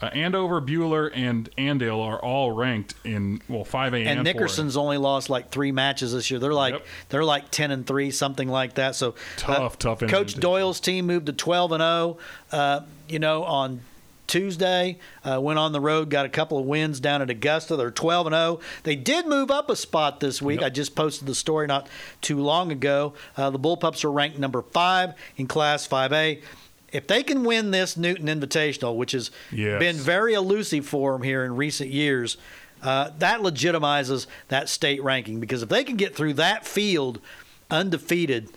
Uh, 0.03 0.07
Andover, 0.07 0.61
Buhler, 0.63 1.11
and 1.15 1.51
Andale 1.57 2.03
are 2.03 2.19
all 2.19 2.53
ranked 2.53 2.95
in 3.05 3.43
well 3.49 3.65
5A 3.65 4.07
and, 4.07 4.21
and 4.21 4.21
4A. 4.21 4.25
Nickerson's 4.25 4.77
only 4.77 4.97
lost 4.97 5.29
like 5.29 5.51
three 5.51 5.73
matches 5.73 6.13
this 6.13 6.31
year. 6.31 6.41
They're 6.41 6.55
like 6.55 6.75
Yep. 6.75 6.87
they're 7.11 7.25
like 7.25 7.51
ten 7.51 7.71
and 7.71 7.87
three, 7.87 8.11
something 8.11 8.49
like 8.49 8.75
that. 8.75 8.95
So 8.95 9.11
uh, 9.11 9.15
Tough, 9.37 9.79
tough 9.79 10.01
Coach. 10.01 10.37
Doyle's 10.37 10.81
team 10.81 11.07
moved 11.07 11.27
to 11.27 11.33
twelve 11.33 11.73
and 11.73 11.81
zero. 11.83 12.19
Uh, 12.51 12.81
you 13.09 13.19
know 13.19 13.45
on. 13.45 13.81
Tuesday, 14.27 14.97
uh, 15.25 15.41
went 15.41 15.59
on 15.59 15.73
the 15.73 15.81
road, 15.81 16.09
got 16.09 16.25
a 16.25 16.29
couple 16.29 16.57
of 16.57 16.65
wins 16.65 17.01
down 17.01 17.21
at 17.21 17.31
Augusta. 17.31 17.75
They're 17.75 17.91
12 17.91 18.29
and 18.29 18.35
0. 18.35 18.61
They 18.85 18.95
did 18.95 19.27
move 19.27 19.51
up 19.51 19.69
a 19.69 19.75
spot 19.75 20.21
this 20.21 20.41
week. 20.41 20.61
Yep. 20.61 20.67
I 20.67 20.71
just 20.71 20.95
posted 20.95 21.27
the 21.27 21.35
story 21.35 21.67
not 21.67 21.89
too 22.21 22.39
long 22.39 22.71
ago. 22.71 23.15
Uh, 23.37 23.51
the 23.51 23.59
Bullpups 23.59 24.05
are 24.05 24.13
ranked 24.13 24.39
number 24.39 24.63
five 24.63 25.15
in 25.37 25.49
Class 25.49 25.89
5A. 25.89 26.43
If 26.93 27.07
they 27.07 27.23
can 27.23 27.45
win 27.45 27.71
this 27.71 27.97
Newton 27.97 28.27
Invitational, 28.27 28.97
which 28.97 29.13
has 29.13 29.31
Yes. 29.53 29.79
been 29.79 29.97
very 29.97 30.35
elusive 30.35 30.87
for 30.87 31.13
them 31.13 31.23
here 31.23 31.45
in 31.45 31.57
recent 31.57 31.91
years, 31.91 32.37
uh, 32.83 33.11
that 33.19 33.41
legitimizes 33.41 34.27
that 34.49 34.69
state 34.69 35.03
ranking 35.03 35.39
because 35.41 35.63
if 35.63 35.69
they 35.69 35.85
can 35.85 35.97
get 35.97 36.17
through 36.17 36.35
that 36.35 36.67
field 36.67 37.21
undefeated, 37.71 38.49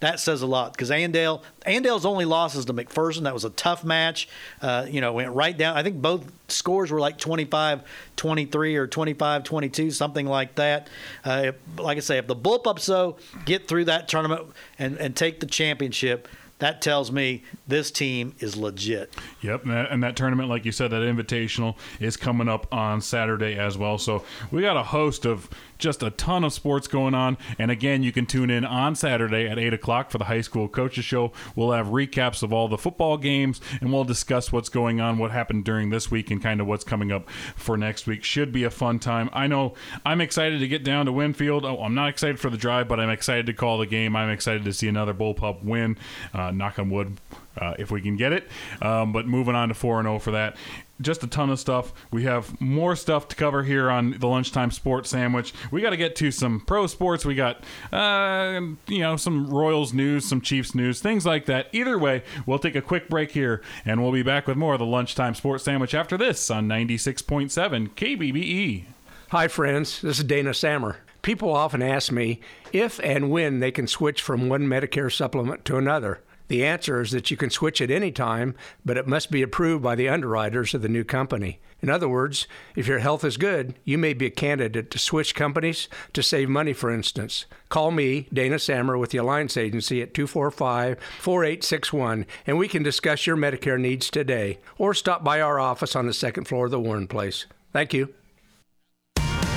that 0.00 0.18
says 0.18 0.40
a 0.40 0.46
lot. 0.46 0.72
Because 0.72 0.88
Andale, 0.90 1.42
Andale's 1.66 2.06
only 2.06 2.24
losses 2.24 2.64
to 2.66 2.72
McPherson. 2.72 3.24
That 3.24 3.34
was 3.34 3.44
a 3.44 3.50
tough 3.50 3.84
match. 3.84 4.28
Uh, 4.62 4.86
you 4.88 5.02
know, 5.02 5.12
went 5.12 5.30
right 5.34 5.56
down. 5.56 5.76
I 5.76 5.82
think 5.82 6.00
both 6.00 6.30
scores 6.48 6.90
were 6.90 7.00
like 7.00 7.18
25 7.18 7.82
23 8.16 8.76
or 8.76 8.86
25 8.86 9.44
22, 9.44 9.90
something 9.90 10.26
like 10.26 10.54
that. 10.54 10.88
Uh, 11.24 11.42
if, 11.46 11.54
like 11.78 11.98
I 11.98 12.00
say, 12.00 12.16
if 12.18 12.26
the 12.26 12.36
Bullpups, 12.36 12.86
though, 12.86 13.16
get 13.44 13.68
through 13.68 13.86
that 13.86 14.08
tournament 14.08 14.46
and, 14.78 14.96
and 14.96 15.14
take 15.14 15.40
the 15.40 15.46
championship, 15.46 16.28
that 16.60 16.80
tells 16.80 17.10
me 17.10 17.42
this 17.66 17.90
team 17.90 18.34
is 18.38 18.56
legit. 18.56 19.14
Yep, 19.42 19.64
and 19.64 19.72
that, 19.72 19.90
and 19.90 20.02
that 20.02 20.16
tournament, 20.16 20.48
like 20.48 20.64
you 20.64 20.72
said, 20.72 20.90
that 20.92 21.02
invitational 21.02 21.76
is 21.98 22.16
coming 22.16 22.48
up 22.48 22.72
on 22.72 23.00
Saturday 23.00 23.58
as 23.58 23.76
well. 23.76 23.98
So 23.98 24.24
we 24.50 24.62
got 24.62 24.76
a 24.76 24.82
host 24.82 25.26
of 25.26 25.50
just 25.80 26.02
a 26.02 26.10
ton 26.10 26.44
of 26.44 26.52
sports 26.52 26.86
going 26.86 27.14
on. 27.14 27.36
And 27.58 27.70
again, 27.70 28.02
you 28.02 28.12
can 28.12 28.26
tune 28.26 28.50
in 28.50 28.64
on 28.64 28.94
Saturday 28.94 29.48
at 29.48 29.58
8 29.58 29.74
o'clock 29.74 30.10
for 30.10 30.18
the 30.18 30.24
high 30.24 30.40
school 30.40 30.68
coaches 30.68 31.04
show. 31.04 31.32
We'll 31.56 31.72
have 31.72 31.88
recaps 31.88 32.42
of 32.42 32.52
all 32.52 32.68
the 32.68 32.78
football 32.78 33.16
games 33.16 33.60
and 33.80 33.92
we'll 33.92 34.04
discuss 34.04 34.52
what's 34.52 34.68
going 34.68 35.00
on, 35.00 35.18
what 35.18 35.30
happened 35.30 35.64
during 35.64 35.90
this 35.90 36.10
week, 36.10 36.30
and 36.30 36.42
kind 36.42 36.60
of 36.60 36.66
what's 36.66 36.84
coming 36.84 37.10
up 37.10 37.28
for 37.56 37.76
next 37.76 38.06
week. 38.06 38.24
Should 38.24 38.52
be 38.52 38.64
a 38.64 38.70
fun 38.70 38.98
time. 38.98 39.30
I 39.32 39.46
know 39.46 39.74
I'm 40.04 40.20
excited 40.20 40.60
to 40.60 40.68
get 40.68 40.84
down 40.84 41.06
to 41.06 41.12
Winfield. 41.12 41.64
Oh, 41.64 41.82
I'm 41.82 41.94
not 41.94 42.08
excited 42.08 42.38
for 42.38 42.50
the 42.50 42.58
drive, 42.58 42.88
but 42.88 43.00
I'm 43.00 43.10
excited 43.10 43.46
to 43.46 43.54
call 43.54 43.78
the 43.78 43.86
game. 43.86 44.14
I'm 44.14 44.30
excited 44.30 44.64
to 44.64 44.72
see 44.72 44.88
another 44.88 45.14
Bullpup 45.14 45.64
win. 45.64 45.96
Uh, 46.32 46.50
knock 46.50 46.78
on 46.78 46.90
wood 46.90 47.18
uh, 47.56 47.74
if 47.78 47.90
we 47.90 48.00
can 48.00 48.16
get 48.16 48.32
it. 48.32 48.48
Um, 48.80 49.12
but 49.12 49.26
moving 49.26 49.54
on 49.54 49.68
to 49.68 49.74
4 49.74 50.02
0 50.02 50.18
for 50.18 50.30
that. 50.32 50.56
Just 51.00 51.22
a 51.22 51.26
ton 51.26 51.48
of 51.48 51.58
stuff. 51.58 51.94
We 52.10 52.24
have 52.24 52.60
more 52.60 52.94
stuff 52.94 53.26
to 53.28 53.36
cover 53.36 53.62
here 53.62 53.90
on 53.90 54.18
the 54.18 54.26
Lunchtime 54.26 54.70
Sports 54.70 55.08
Sandwich. 55.08 55.54
We 55.70 55.80
got 55.80 55.90
to 55.90 55.96
get 55.96 56.14
to 56.16 56.30
some 56.30 56.60
pro 56.60 56.86
sports. 56.86 57.24
We 57.24 57.34
got, 57.34 57.64
uh, 57.90 58.60
you 58.86 58.98
know, 58.98 59.16
some 59.16 59.48
Royals 59.48 59.94
news, 59.94 60.26
some 60.26 60.42
Chiefs 60.42 60.74
news, 60.74 61.00
things 61.00 61.24
like 61.24 61.46
that. 61.46 61.68
Either 61.72 61.98
way, 61.98 62.22
we'll 62.44 62.58
take 62.58 62.74
a 62.76 62.82
quick 62.82 63.08
break 63.08 63.32
here, 63.32 63.62
and 63.86 64.02
we'll 64.02 64.12
be 64.12 64.22
back 64.22 64.46
with 64.46 64.58
more 64.58 64.74
of 64.74 64.78
the 64.78 64.84
Lunchtime 64.86 65.34
Sports 65.34 65.64
Sandwich 65.64 65.94
after 65.94 66.18
this 66.18 66.50
on 66.50 66.68
96.7 66.68 67.50
KBBE. 67.90 68.84
Hi, 69.30 69.48
friends. 69.48 70.02
This 70.02 70.18
is 70.18 70.24
Dana 70.24 70.50
Sammer. 70.50 70.96
People 71.22 71.54
often 71.54 71.82
ask 71.82 72.12
me 72.12 72.40
if 72.72 72.98
and 73.00 73.30
when 73.30 73.60
they 73.60 73.70
can 73.70 73.86
switch 73.86 74.20
from 74.20 74.48
one 74.48 74.66
Medicare 74.66 75.12
supplement 75.12 75.64
to 75.66 75.76
another. 75.76 76.20
The 76.50 76.66
answer 76.66 77.00
is 77.00 77.12
that 77.12 77.30
you 77.30 77.36
can 77.36 77.50
switch 77.50 77.80
at 77.80 77.92
any 77.92 78.10
time, 78.10 78.56
but 78.84 78.96
it 78.96 79.06
must 79.06 79.30
be 79.30 79.40
approved 79.40 79.84
by 79.84 79.94
the 79.94 80.08
underwriters 80.08 80.74
of 80.74 80.82
the 80.82 80.88
new 80.88 81.04
company. 81.04 81.60
In 81.80 81.88
other 81.88 82.08
words, 82.08 82.48
if 82.74 82.88
your 82.88 82.98
health 82.98 83.22
is 83.22 83.36
good, 83.36 83.76
you 83.84 83.96
may 83.96 84.14
be 84.14 84.26
a 84.26 84.30
candidate 84.30 84.90
to 84.90 84.98
switch 84.98 85.36
companies 85.36 85.88
to 86.12 86.24
save 86.24 86.48
money, 86.48 86.72
for 86.72 86.90
instance. 86.90 87.46
Call 87.68 87.92
me, 87.92 88.26
Dana 88.32 88.58
Sammer, 88.58 88.98
with 88.98 89.10
the 89.10 89.18
Alliance 89.18 89.56
Agency 89.56 90.02
at 90.02 90.12
245 90.12 90.98
4861, 91.20 92.26
and 92.48 92.58
we 92.58 92.66
can 92.66 92.82
discuss 92.82 93.28
your 93.28 93.36
Medicare 93.36 93.78
needs 93.78 94.10
today. 94.10 94.58
Or 94.76 94.92
stop 94.92 95.22
by 95.22 95.40
our 95.40 95.60
office 95.60 95.94
on 95.94 96.08
the 96.08 96.12
second 96.12 96.48
floor 96.48 96.64
of 96.64 96.72
the 96.72 96.80
Warren 96.80 97.06
Place. 97.06 97.46
Thank 97.72 97.94
you. 97.94 98.12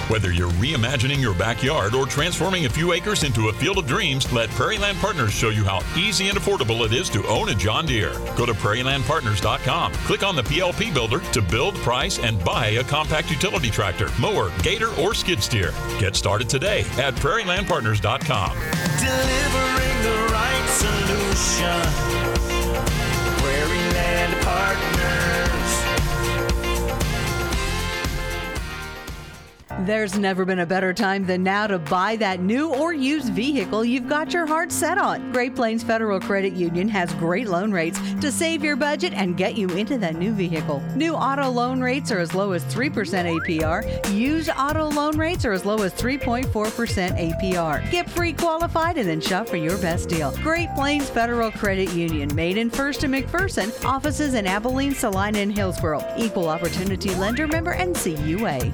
Whether 0.10 0.32
you're 0.32 0.52
reimagining 0.52 1.22
your 1.22 1.34
backyard 1.34 1.96
or 1.96 2.06
transforming 2.06 2.66
a 2.66 2.70
few 2.70 2.92
acres 2.92 3.24
into 3.24 3.48
a 3.48 3.54
field 3.54 3.78
of 3.78 3.88
dreams, 3.88 4.32
let 4.34 4.50
Prairie 4.50 4.78
Land 4.78 4.98
Partners 4.98 5.32
show 5.32 5.48
you 5.50 5.63
how 5.63 5.82
easy 5.98 6.28
and 6.28 6.38
affordable 6.38 6.86
it 6.86 6.92
is 6.92 7.10
to 7.12 7.26
own 7.28 7.50
a 7.50 7.56
John 7.56 7.86
Deere. 7.86 8.13
Go 8.36 8.46
to 8.46 8.54
prairielandpartners.com. 8.54 9.94
Click 9.94 10.24
on 10.24 10.36
the 10.36 10.44
PLP 10.44 10.94
builder 10.94 11.22
to 11.32 11.42
build, 11.42 11.76
price, 11.76 12.20
and 12.20 12.44
buy 12.44 12.68
a 12.68 12.84
compact 12.84 13.32
utility 13.32 13.70
tractor, 13.70 14.10
mower, 14.20 14.52
gator, 14.62 14.89
or 15.00 15.13
skid 15.13 15.42
steer. 15.42 15.74
Get 16.00 16.18
started 16.18 16.50
today 16.50 16.82
at 16.98 17.16
prairielandpartners.com. 17.16 18.52
Delivering 19.00 20.04
the 20.04 20.28
right 20.34 20.70
solution. 20.70 22.23
There's 29.82 30.18
never 30.18 30.46
been 30.46 30.60
a 30.60 30.66
better 30.66 30.94
time 30.94 31.26
than 31.26 31.44
now 31.44 31.68
to 31.68 31.80
buy 31.80 32.16
that 32.18 32.40
new 32.40 32.74
or 32.74 32.94
used 32.94 33.34
vehicle 33.34 33.84
you've 33.84 34.08
got 34.08 34.32
your 34.32 34.46
heart 34.46 34.72
set 34.72 34.98
on. 34.98 35.32
Great 35.32 35.56
Plains 35.56 35.84
Federal 35.84 36.20
Credit 36.20 36.54
Union 36.54 36.88
has 36.88 37.14
great 37.16 37.48
loan 37.48 37.72
rates 37.72 38.00
to 38.22 38.32
save 38.32 38.64
your 38.64 38.76
budget 38.76 39.14
and 39.14 39.36
get 39.36 39.58
you 39.58 39.68
into 39.70 39.98
that 39.98 40.16
new 40.16 40.32
vehicle. 40.32 40.80
New 40.96 41.14
auto 41.14 41.50
loan 41.50 41.82
rates 41.82 42.12
are 42.12 42.20
as 42.20 42.34
low 42.34 42.52
as 42.52 42.64
3% 42.66 42.92
APR. 42.94 44.14
Used 44.14 44.52
auto 44.52 44.90
loan 44.90 45.18
rates 45.18 45.44
are 45.44 45.52
as 45.52 45.66
low 45.66 45.82
as 45.82 45.92
3.4% 45.94 46.46
APR. 47.42 47.92
Get 47.92 48.10
free 48.10 48.32
qualified 48.32 48.98
and 48.98 49.10
then 49.10 49.20
shop 49.20 49.50
for 49.50 49.58
your 49.58 49.78
best 49.80 50.08
deal. 50.08 50.32
Great 50.44 50.70
Plains 50.76 51.10
Federal 51.10 51.52
Credit 51.52 51.92
Union, 51.94 52.34
made 52.36 52.58
in 52.58 52.70
First 52.70 53.04
and 53.04 53.14
McPherson, 53.14 53.84
offices 53.84 54.36
in 54.36 54.48
Abilene, 54.48 54.94
Salina, 54.94 55.40
and 55.40 55.52
Hillsboro. 55.52 56.02
Equal 56.18 56.48
opportunity 56.48 57.14
lender 57.16 57.48
member 57.48 57.74
NCUA. 57.74 58.72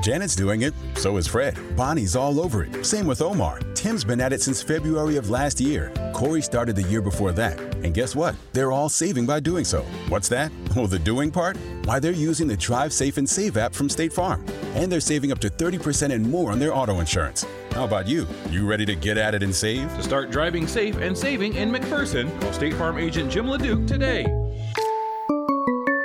Janet's 0.00 0.34
doing 0.34 0.62
it, 0.62 0.72
so 0.94 1.18
is 1.18 1.26
Fred. 1.26 1.58
Bonnie's 1.76 2.16
all 2.16 2.40
over 2.40 2.64
it. 2.64 2.86
Same 2.86 3.06
with 3.06 3.20
Omar. 3.20 3.60
Tim's 3.74 4.02
been 4.02 4.20
at 4.20 4.32
it 4.32 4.40
since 4.40 4.62
February 4.62 5.16
of 5.16 5.28
last 5.28 5.60
year. 5.60 5.92
Corey 6.14 6.40
started 6.40 6.74
the 6.74 6.82
year 6.84 7.02
before 7.02 7.32
that. 7.32 7.60
And 7.84 7.92
guess 7.92 8.16
what? 8.16 8.34
They're 8.54 8.72
all 8.72 8.88
saving 8.88 9.26
by 9.26 9.40
doing 9.40 9.64
so. 9.64 9.82
What's 10.08 10.28
that? 10.30 10.50
Oh, 10.74 10.86
the 10.86 10.98
doing 10.98 11.30
part? 11.30 11.58
Why, 11.84 11.98
they're 11.98 12.12
using 12.12 12.48
the 12.48 12.56
Drive 12.56 12.94
Safe 12.94 13.18
and 13.18 13.28
Save 13.28 13.58
app 13.58 13.74
from 13.74 13.90
State 13.90 14.12
Farm. 14.12 14.44
And 14.74 14.90
they're 14.90 15.00
saving 15.00 15.32
up 15.32 15.38
to 15.40 15.50
30% 15.50 16.12
and 16.12 16.30
more 16.30 16.50
on 16.50 16.58
their 16.58 16.74
auto 16.74 17.00
insurance. 17.00 17.44
How 17.72 17.84
about 17.84 18.08
you? 18.08 18.26
You 18.50 18.66
ready 18.66 18.86
to 18.86 18.94
get 18.94 19.18
at 19.18 19.34
it 19.34 19.42
and 19.42 19.54
save? 19.54 19.94
To 19.96 20.02
start 20.02 20.30
driving 20.30 20.66
safe 20.66 20.96
and 20.96 21.16
saving 21.16 21.56
in 21.56 21.70
McPherson, 21.70 22.40
call 22.40 22.52
State 22.54 22.74
Farm 22.74 22.96
agent 22.98 23.30
Jim 23.30 23.46
LeDuc 23.46 23.86
today. 23.86 24.24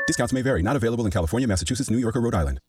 Discounts 0.07 0.33
may 0.33 0.41
vary, 0.41 0.61
not 0.61 0.75
available 0.75 1.05
in 1.05 1.11
California, 1.11 1.47
Massachusetts, 1.47 1.89
New 1.89 1.97
York, 1.97 2.15
or 2.15 2.21
Rhode 2.21 2.35
Island. 2.35 2.59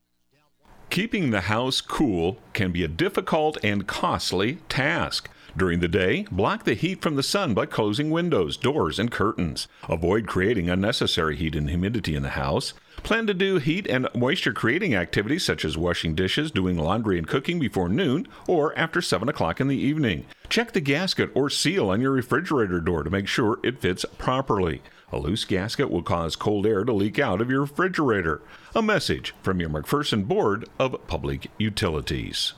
Keeping 0.96 1.28
the 1.28 1.42
house 1.42 1.82
cool 1.82 2.38
can 2.54 2.72
be 2.72 2.82
a 2.82 2.88
difficult 2.88 3.58
and 3.62 3.86
costly 3.86 4.60
task. 4.70 5.28
During 5.54 5.80
the 5.80 5.88
day, 5.88 6.26
block 6.30 6.64
the 6.64 6.72
heat 6.72 7.02
from 7.02 7.16
the 7.16 7.22
sun 7.22 7.52
by 7.52 7.66
closing 7.66 8.08
windows, 8.08 8.56
doors, 8.56 8.98
and 8.98 9.10
curtains. 9.10 9.68
Avoid 9.90 10.26
creating 10.26 10.70
unnecessary 10.70 11.36
heat 11.36 11.54
and 11.54 11.68
humidity 11.68 12.14
in 12.14 12.22
the 12.22 12.30
house. 12.30 12.72
Plan 13.02 13.26
to 13.26 13.34
do 13.34 13.58
heat 13.58 13.86
and 13.86 14.08
moisture 14.14 14.54
creating 14.54 14.94
activities 14.94 15.44
such 15.44 15.66
as 15.66 15.76
washing 15.76 16.14
dishes, 16.14 16.50
doing 16.50 16.78
laundry, 16.78 17.18
and 17.18 17.28
cooking 17.28 17.58
before 17.58 17.90
noon 17.90 18.26
or 18.48 18.76
after 18.78 19.02
7 19.02 19.28
o'clock 19.28 19.60
in 19.60 19.68
the 19.68 19.76
evening. 19.76 20.24
Check 20.48 20.72
the 20.72 20.80
gasket 20.80 21.30
or 21.34 21.50
seal 21.50 21.90
on 21.90 22.00
your 22.00 22.12
refrigerator 22.12 22.80
door 22.80 23.02
to 23.02 23.10
make 23.10 23.28
sure 23.28 23.60
it 23.62 23.80
fits 23.80 24.06
properly. 24.16 24.80
A 25.12 25.18
loose 25.18 25.44
gasket 25.44 25.88
will 25.88 26.02
cause 26.02 26.34
cold 26.34 26.66
air 26.66 26.84
to 26.84 26.92
leak 26.92 27.18
out 27.18 27.40
of 27.40 27.48
your 27.48 27.60
refrigerator. 27.60 28.42
A 28.76 28.82
message 28.82 29.34
from 29.42 29.58
your 29.58 29.70
McPherson 29.70 30.28
Board 30.28 30.68
of 30.78 30.94
Public 31.06 31.46
Utilities. 31.56 32.52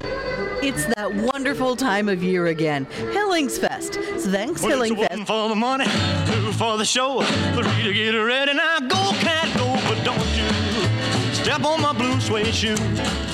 It's 0.00 0.86
that 0.94 1.14
wonderful 1.14 1.76
time 1.76 2.08
of 2.08 2.22
year 2.22 2.46
again, 2.46 2.86
Hillingsfest. 2.86 4.20
So 4.20 4.30
thanks, 4.30 4.62
Well, 4.62 4.80
it's 4.80 4.90
Hillingfest. 4.90 5.10
one 5.18 5.26
for 5.26 5.48
the 5.50 5.54
money, 5.54 5.84
two 5.84 6.52
for 6.52 6.78
the 6.78 6.86
show, 6.86 7.20
three 7.52 7.82
to 7.84 7.92
get 7.92 8.12
ready. 8.12 8.54
Now 8.54 8.80
go, 8.80 9.10
cat, 9.20 9.54
go, 9.54 9.66
but 9.86 10.02
don't 10.02 10.18
you 10.34 10.48
step 11.34 11.62
on 11.62 11.82
my 11.82 11.92
blue 11.92 12.18
suede 12.20 12.54
shoe. 12.54 12.76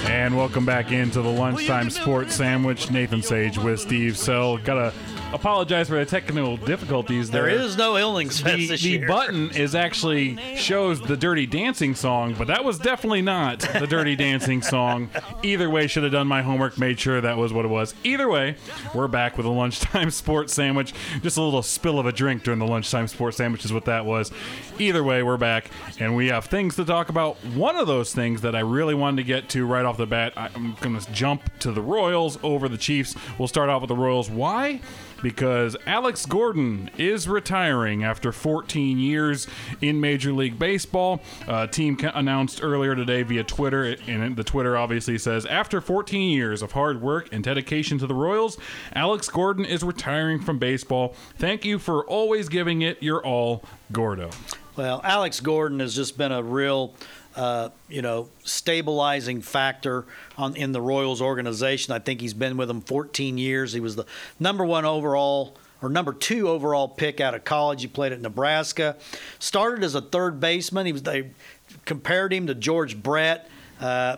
And 0.08 0.36
welcome 0.36 0.64
back 0.66 0.90
into 0.90 1.22
the 1.22 1.30
lunchtime 1.30 1.90
sports 1.90 2.34
sandwich. 2.34 2.90
Nathan 2.90 3.22
Sage 3.22 3.56
with 3.56 3.78
Steve 3.78 4.18
Sell. 4.18 4.56
Gotta 4.58 4.92
apologize 5.32 5.88
for 5.88 5.96
the 5.96 6.06
technical 6.06 6.56
difficulties. 6.56 7.30
There 7.30 7.48
is 7.48 7.76
no 7.76 7.94
Illings 7.94 8.42
the, 8.42 8.76
the 8.76 9.06
button 9.06 9.50
is 9.50 9.74
actually 9.74 10.36
shows 10.56 11.00
the 11.00 11.16
Dirty 11.16 11.46
Dancing 11.46 11.94
song, 11.94 12.34
but 12.36 12.46
that 12.46 12.64
was 12.64 12.78
definitely 12.78 13.22
not 13.22 13.60
the 13.60 13.86
Dirty 13.86 14.16
Dancing 14.16 14.62
song. 14.62 15.10
Either 15.42 15.68
way, 15.68 15.86
should 15.86 16.02
have 16.02 16.12
done 16.12 16.26
my 16.26 16.42
homework, 16.42 16.78
made 16.78 16.98
sure 16.98 17.20
that 17.20 17.36
was 17.36 17.52
what 17.52 17.64
it 17.64 17.68
was. 17.68 17.94
Either 18.04 18.28
way, 18.28 18.56
we're 18.94 19.08
back 19.08 19.36
with 19.36 19.46
a 19.46 19.50
lunchtime 19.50 20.10
sports 20.10 20.52
sandwich. 20.54 20.94
Just 21.22 21.36
a 21.36 21.42
little 21.42 21.62
spill 21.62 21.98
of 21.98 22.06
a 22.06 22.12
drink 22.12 22.42
during 22.42 22.58
the 22.58 22.66
lunchtime 22.66 23.08
sports 23.08 23.36
sandwich 23.36 23.64
is 23.64 23.72
what 23.72 23.84
that 23.86 24.04
was. 24.04 24.30
Either 24.78 25.02
way, 25.02 25.22
we're 25.22 25.36
back, 25.36 25.70
and 25.98 26.16
we 26.16 26.28
have 26.28 26.46
things 26.46 26.76
to 26.76 26.84
talk 26.84 27.08
about. 27.08 27.36
One 27.54 27.76
of 27.76 27.86
those 27.86 28.14
things 28.14 28.42
that 28.42 28.54
I 28.54 28.60
really 28.60 28.94
wanted 28.94 29.16
to 29.18 29.24
get 29.24 29.48
to 29.50 29.66
right 29.66 29.84
off 29.84 29.96
the 29.96 30.06
bat, 30.06 30.32
I'm 30.36 30.76
going 30.80 30.98
to 30.98 31.12
jump 31.12 31.58
to 31.60 31.72
the 31.72 31.82
Royals 31.82 32.38
over 32.42 32.68
the 32.68 32.78
Chiefs. 32.78 33.14
We'll 33.38 33.48
start 33.48 33.68
off 33.68 33.82
with 33.82 33.88
the 33.88 33.96
Royals. 33.96 34.30
Why? 34.30 34.80
Because 35.22 35.76
Alex 35.86 36.26
Gordon 36.26 36.90
is 36.98 37.28
retiring 37.28 38.04
after 38.04 38.32
14 38.32 38.98
years 38.98 39.46
in 39.80 40.00
Major 40.00 40.32
League 40.32 40.58
Baseball. 40.58 41.20
Uh, 41.46 41.66
team 41.66 41.98
announced 42.14 42.62
earlier 42.62 42.94
today 42.94 43.22
via 43.22 43.44
Twitter, 43.44 43.96
and 44.06 44.36
the 44.36 44.44
Twitter 44.44 44.76
obviously 44.76 45.18
says 45.18 45.46
after 45.46 45.80
14 45.80 46.30
years 46.30 46.62
of 46.62 46.72
hard 46.72 47.00
work 47.00 47.28
and 47.32 47.42
dedication 47.42 47.98
to 47.98 48.06
the 48.06 48.14
Royals, 48.14 48.58
Alex 48.94 49.28
Gordon 49.28 49.64
is 49.64 49.82
retiring 49.82 50.40
from 50.40 50.58
baseball. 50.58 51.14
Thank 51.38 51.64
you 51.64 51.78
for 51.78 52.04
always 52.04 52.48
giving 52.48 52.82
it 52.82 53.02
your 53.02 53.24
all, 53.24 53.62
Gordo. 53.92 54.30
Well, 54.76 55.00
Alex 55.02 55.40
Gordon 55.40 55.80
has 55.80 55.94
just 55.94 56.18
been 56.18 56.32
a 56.32 56.42
real, 56.42 56.94
uh, 57.36 57.68
you 57.88 58.02
know, 58.02 58.28
stabilizing 58.44 59.42
factor 59.42 60.06
on 60.36 60.56
in 60.56 60.72
the 60.72 60.80
Royals 60.80 61.20
organization. 61.20 61.92
I 61.92 61.98
think 61.98 62.20
he's 62.20 62.34
been 62.34 62.56
with 62.56 62.68
them 62.68 62.80
14 62.80 63.38
years. 63.38 63.72
He 63.72 63.80
was 63.80 63.94
the 63.94 64.06
number 64.40 64.64
one 64.64 64.84
overall 64.84 65.56
or 65.82 65.90
number 65.90 66.12
two 66.12 66.48
overall 66.48 66.88
pick 66.88 67.20
out 67.20 67.34
of 67.34 67.44
college. 67.44 67.82
He 67.82 67.88
played 67.88 68.12
at 68.12 68.20
Nebraska. 68.20 68.96
Started 69.38 69.84
as 69.84 69.94
a 69.94 70.00
third 70.00 70.40
baseman. 70.40 70.86
He 70.86 70.92
was 70.92 71.02
they 71.02 71.30
compared 71.84 72.32
him 72.32 72.46
to 72.46 72.54
George 72.54 73.00
Brett. 73.00 73.48
Uh, 73.78 74.16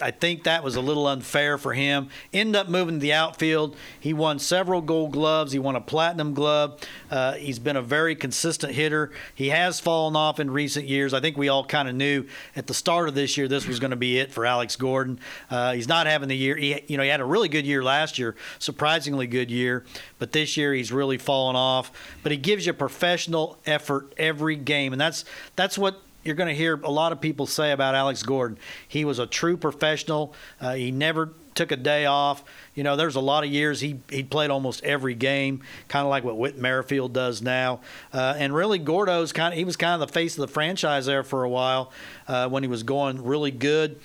I 0.00 0.12
think 0.12 0.44
that 0.44 0.62
was 0.62 0.76
a 0.76 0.80
little 0.80 1.08
unfair 1.08 1.58
for 1.58 1.72
him. 1.72 2.08
Ended 2.32 2.54
up 2.54 2.68
moving 2.68 2.96
to 2.96 3.00
the 3.00 3.12
outfield. 3.12 3.74
He 3.98 4.12
won 4.12 4.38
several 4.38 4.80
gold 4.80 5.12
gloves. 5.12 5.50
He 5.50 5.58
won 5.58 5.74
a 5.74 5.80
platinum 5.80 6.34
glove. 6.34 6.80
Uh, 7.10 7.32
he's 7.32 7.58
been 7.58 7.76
a 7.76 7.82
very 7.82 8.14
consistent 8.14 8.74
hitter. 8.74 9.10
He 9.34 9.48
has 9.48 9.80
fallen 9.80 10.14
off 10.14 10.38
in 10.38 10.52
recent 10.52 10.86
years. 10.86 11.12
I 11.12 11.20
think 11.20 11.36
we 11.36 11.48
all 11.48 11.64
kind 11.64 11.88
of 11.88 11.96
knew 11.96 12.26
at 12.54 12.68
the 12.68 12.74
start 12.74 13.08
of 13.08 13.14
this 13.16 13.36
year 13.36 13.48
this 13.48 13.66
was 13.66 13.80
going 13.80 13.90
to 13.90 13.96
be 13.96 14.18
it 14.18 14.30
for 14.30 14.46
Alex 14.46 14.76
Gordon. 14.76 15.18
Uh, 15.50 15.72
he's 15.72 15.88
not 15.88 16.06
having 16.06 16.28
the 16.28 16.36
year. 16.36 16.56
He, 16.56 16.80
you 16.86 16.96
know, 16.96 17.02
he 17.02 17.08
had 17.08 17.20
a 17.20 17.24
really 17.24 17.48
good 17.48 17.66
year 17.66 17.82
last 17.82 18.18
year, 18.18 18.36
surprisingly 18.60 19.26
good 19.26 19.50
year, 19.50 19.84
but 20.20 20.30
this 20.30 20.56
year 20.56 20.72
he's 20.74 20.92
really 20.92 21.18
fallen 21.18 21.56
off. 21.56 21.90
But 22.22 22.30
he 22.30 22.38
gives 22.38 22.66
you 22.66 22.72
professional 22.72 23.58
effort 23.66 24.14
every 24.16 24.54
game, 24.54 24.92
and 24.92 25.00
that's 25.00 25.24
that's 25.56 25.76
what 25.76 26.00
you're 26.28 26.36
going 26.36 26.48
to 26.48 26.54
hear 26.54 26.78
a 26.84 26.90
lot 26.90 27.10
of 27.10 27.20
people 27.20 27.46
say 27.46 27.72
about 27.72 27.94
Alex 27.94 28.22
Gordon. 28.22 28.58
He 28.86 29.04
was 29.04 29.18
a 29.18 29.26
true 29.26 29.56
professional. 29.56 30.34
Uh, 30.60 30.74
he 30.74 30.92
never 30.92 31.32
took 31.54 31.72
a 31.72 31.76
day 31.76 32.04
off. 32.06 32.44
You 32.74 32.84
know, 32.84 32.94
there's 32.94 33.16
a 33.16 33.20
lot 33.20 33.42
of 33.44 33.50
years 33.50 33.80
he 33.80 33.98
he 34.10 34.22
played 34.22 34.50
almost 34.50 34.84
every 34.84 35.14
game, 35.14 35.62
kind 35.88 36.04
of 36.04 36.10
like 36.10 36.22
what 36.22 36.36
Whit 36.36 36.58
Merrifield 36.58 37.12
does 37.12 37.42
now. 37.42 37.80
Uh, 38.12 38.34
and 38.36 38.54
really, 38.54 38.78
Gordo's 38.78 39.32
kind 39.32 39.52
of 39.52 39.58
he 39.58 39.64
was 39.64 39.76
kind 39.76 40.00
of 40.00 40.06
the 40.06 40.12
face 40.12 40.36
of 40.38 40.42
the 40.42 40.52
franchise 40.52 41.06
there 41.06 41.24
for 41.24 41.42
a 41.42 41.48
while 41.48 41.90
uh, 42.28 42.48
when 42.48 42.62
he 42.62 42.68
was 42.68 42.84
going 42.84 43.24
really 43.24 43.50
good. 43.50 43.98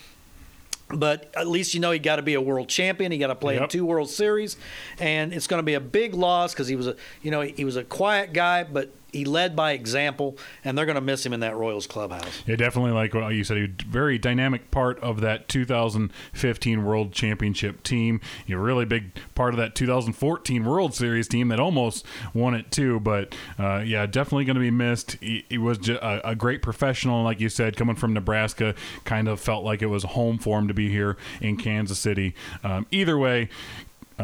But 0.89 1.31
at 1.36 1.47
least 1.47 1.73
you 1.73 1.79
know 1.79 1.91
he 1.91 1.99
got 1.99 2.17
to 2.17 2.21
be 2.21 2.36
a 2.36 2.41
world 2.41 2.69
champion. 2.69 3.12
He 3.12 3.17
got 3.17 3.27
to 3.27 3.36
play 3.36 3.57
in 3.57 3.67
two 3.67 3.86
World 3.86 4.09
Series, 4.09 4.57
and 4.99 5.33
it's 5.33 5.47
going 5.47 5.59
to 5.59 5.63
be 5.63 5.73
a 5.73 5.79
big 5.79 6.13
loss 6.13 6.53
because 6.53 6.67
he 6.67 6.75
was 6.75 6.88
a 6.88 6.95
you 7.21 7.31
know 7.31 7.41
he 7.41 7.65
was 7.65 7.75
a 7.75 7.83
quiet 7.83 8.31
guy, 8.33 8.63
but 8.63 8.91
he 9.13 9.26
led 9.26 9.56
by 9.56 9.71
example, 9.71 10.38
and 10.63 10.78
they're 10.78 10.86
going 10.86 10.95
to 10.95 11.02
miss 11.02 11.26
him 11.26 11.34
in 11.34 11.39
that 11.41 11.56
Royals 11.56 11.88
clubhouse. 11.88 12.43
Yeah, 12.45 12.56
definitely 12.56 12.91
like 12.91 13.13
what 13.13 13.30
you 13.30 13.43
said. 13.43 13.58
A 13.58 13.67
very 13.88 14.17
dynamic 14.17 14.71
part 14.71 14.99
of 14.99 15.21
that 15.21 15.47
2015 15.47 16.84
World 16.84 17.13
Championship 17.13 17.84
team. 17.84 18.19
You're 18.47 18.60
a 18.60 18.63
really 18.63 18.86
big 18.86 19.12
part 19.36 19.54
of 19.54 19.58
that 19.60 19.76
2014 19.76 20.65
World 20.65 20.93
Series 20.93 21.28
team 21.28 21.49
that 21.49 21.60
almost 21.60 22.06
won 22.34 22.56
it 22.56 22.71
too. 22.71 22.99
But 22.99 23.36
uh, 23.60 23.84
yeah, 23.86 24.06
definitely 24.06 24.45
going 24.45 24.56
to 24.56 24.62
be 24.62 24.71
missed. 24.71 25.13
He, 25.21 25.45
he 25.47 25.58
was 25.58 25.88
a, 25.88 26.21
a 26.23 26.36
great 26.36 26.62
professional, 26.62 27.23
like 27.23 27.39
you 27.39 27.49
said, 27.49 27.78
coming 27.78 27.95
from 27.95 28.13
Nebraska. 28.13 28.73
Kind 29.04 29.28
of 29.28 29.39
felt 29.39 29.63
like 29.63 29.82
it 29.82 29.88
was 29.88 30.04
home 30.04 30.39
for 30.39 30.58
him 30.58 30.67
to 30.67 30.73
be 30.73 30.89
here 30.89 31.17
in 31.39 31.58
Kansas 31.58 31.99
City. 31.99 32.34
Um, 32.63 32.88
either 32.91 33.17
way. 33.17 33.49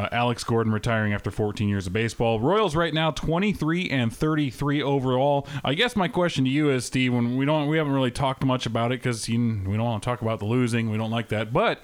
Uh, 0.00 0.08
Alex 0.12 0.44
Gordon 0.44 0.72
retiring 0.72 1.12
after 1.12 1.30
14 1.30 1.68
years 1.68 1.86
of 1.86 1.92
baseball. 1.92 2.40
Royals 2.40 2.74
right 2.74 2.94
now 2.94 3.10
23 3.10 3.90
and 3.90 4.10
33 4.10 4.82
overall. 4.82 5.46
I 5.62 5.74
guess 5.74 5.94
my 5.94 6.08
question 6.08 6.44
to 6.44 6.50
you 6.50 6.70
is, 6.70 6.86
Steve, 6.86 7.12
when 7.12 7.36
we 7.36 7.44
don't 7.44 7.68
we 7.68 7.76
haven't 7.76 7.92
really 7.92 8.10
talked 8.10 8.42
much 8.42 8.64
about 8.64 8.92
it 8.92 9.02
because 9.02 9.28
we 9.28 9.34
don't 9.36 9.78
want 9.78 10.02
to 10.02 10.06
talk 10.08 10.22
about 10.22 10.38
the 10.38 10.46
losing. 10.46 10.90
We 10.90 10.96
don't 10.96 11.10
like 11.10 11.28
that, 11.28 11.52
but. 11.52 11.82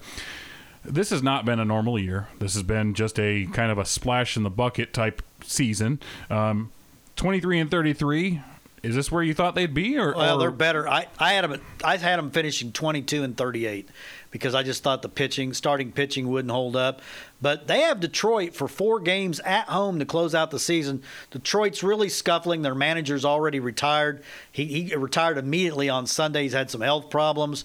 This 0.88 1.10
has 1.10 1.20
not 1.20 1.44
been 1.44 1.58
a 1.58 1.64
normal 1.64 1.98
year. 1.98 2.28
This 2.38 2.54
has 2.54 2.62
been 2.62 2.94
just 2.94 3.18
a 3.18 3.46
kind 3.46 3.72
of 3.72 3.78
a 3.78 3.84
splash 3.84 4.36
in 4.36 4.44
the 4.44 4.50
bucket 4.50 4.94
type 4.94 5.20
season. 5.42 5.98
Um, 6.30 6.70
23 7.16 7.58
and 7.58 7.68
33. 7.68 8.40
Is 8.84 8.94
this 8.94 9.10
where 9.10 9.24
you 9.24 9.34
thought 9.34 9.56
they'd 9.56 9.74
be, 9.74 9.98
or, 9.98 10.14
Well, 10.14 10.36
or- 10.36 10.38
they're 10.38 10.50
better. 10.52 10.88
I, 10.88 11.08
I 11.18 11.32
had 11.32 11.42
them. 11.42 11.60
I 11.82 11.96
had 11.96 12.20
them 12.20 12.30
finishing 12.30 12.70
22 12.70 13.24
and 13.24 13.36
38 13.36 13.88
because 14.36 14.54
I 14.54 14.62
just 14.62 14.82
thought 14.82 15.02
the 15.02 15.08
pitching, 15.08 15.52
starting 15.54 15.92
pitching, 15.92 16.28
wouldn't 16.28 16.52
hold 16.52 16.76
up. 16.76 17.00
But 17.40 17.66
they 17.66 17.80
have 17.80 18.00
Detroit 18.00 18.54
for 18.54 18.68
four 18.68 19.00
games 19.00 19.40
at 19.40 19.68
home 19.68 19.98
to 19.98 20.04
close 20.04 20.34
out 20.34 20.50
the 20.50 20.58
season. 20.58 21.02
Detroit's 21.30 21.82
really 21.82 22.08
scuffling. 22.08 22.62
Their 22.62 22.74
manager's 22.74 23.24
already 23.24 23.60
retired. 23.60 24.22
He, 24.50 24.64
he 24.66 24.96
retired 24.96 25.38
immediately 25.38 25.88
on 25.88 26.06
Sunday. 26.06 26.44
He's 26.44 26.52
had 26.52 26.70
some 26.70 26.80
health 26.80 27.10
problems. 27.10 27.64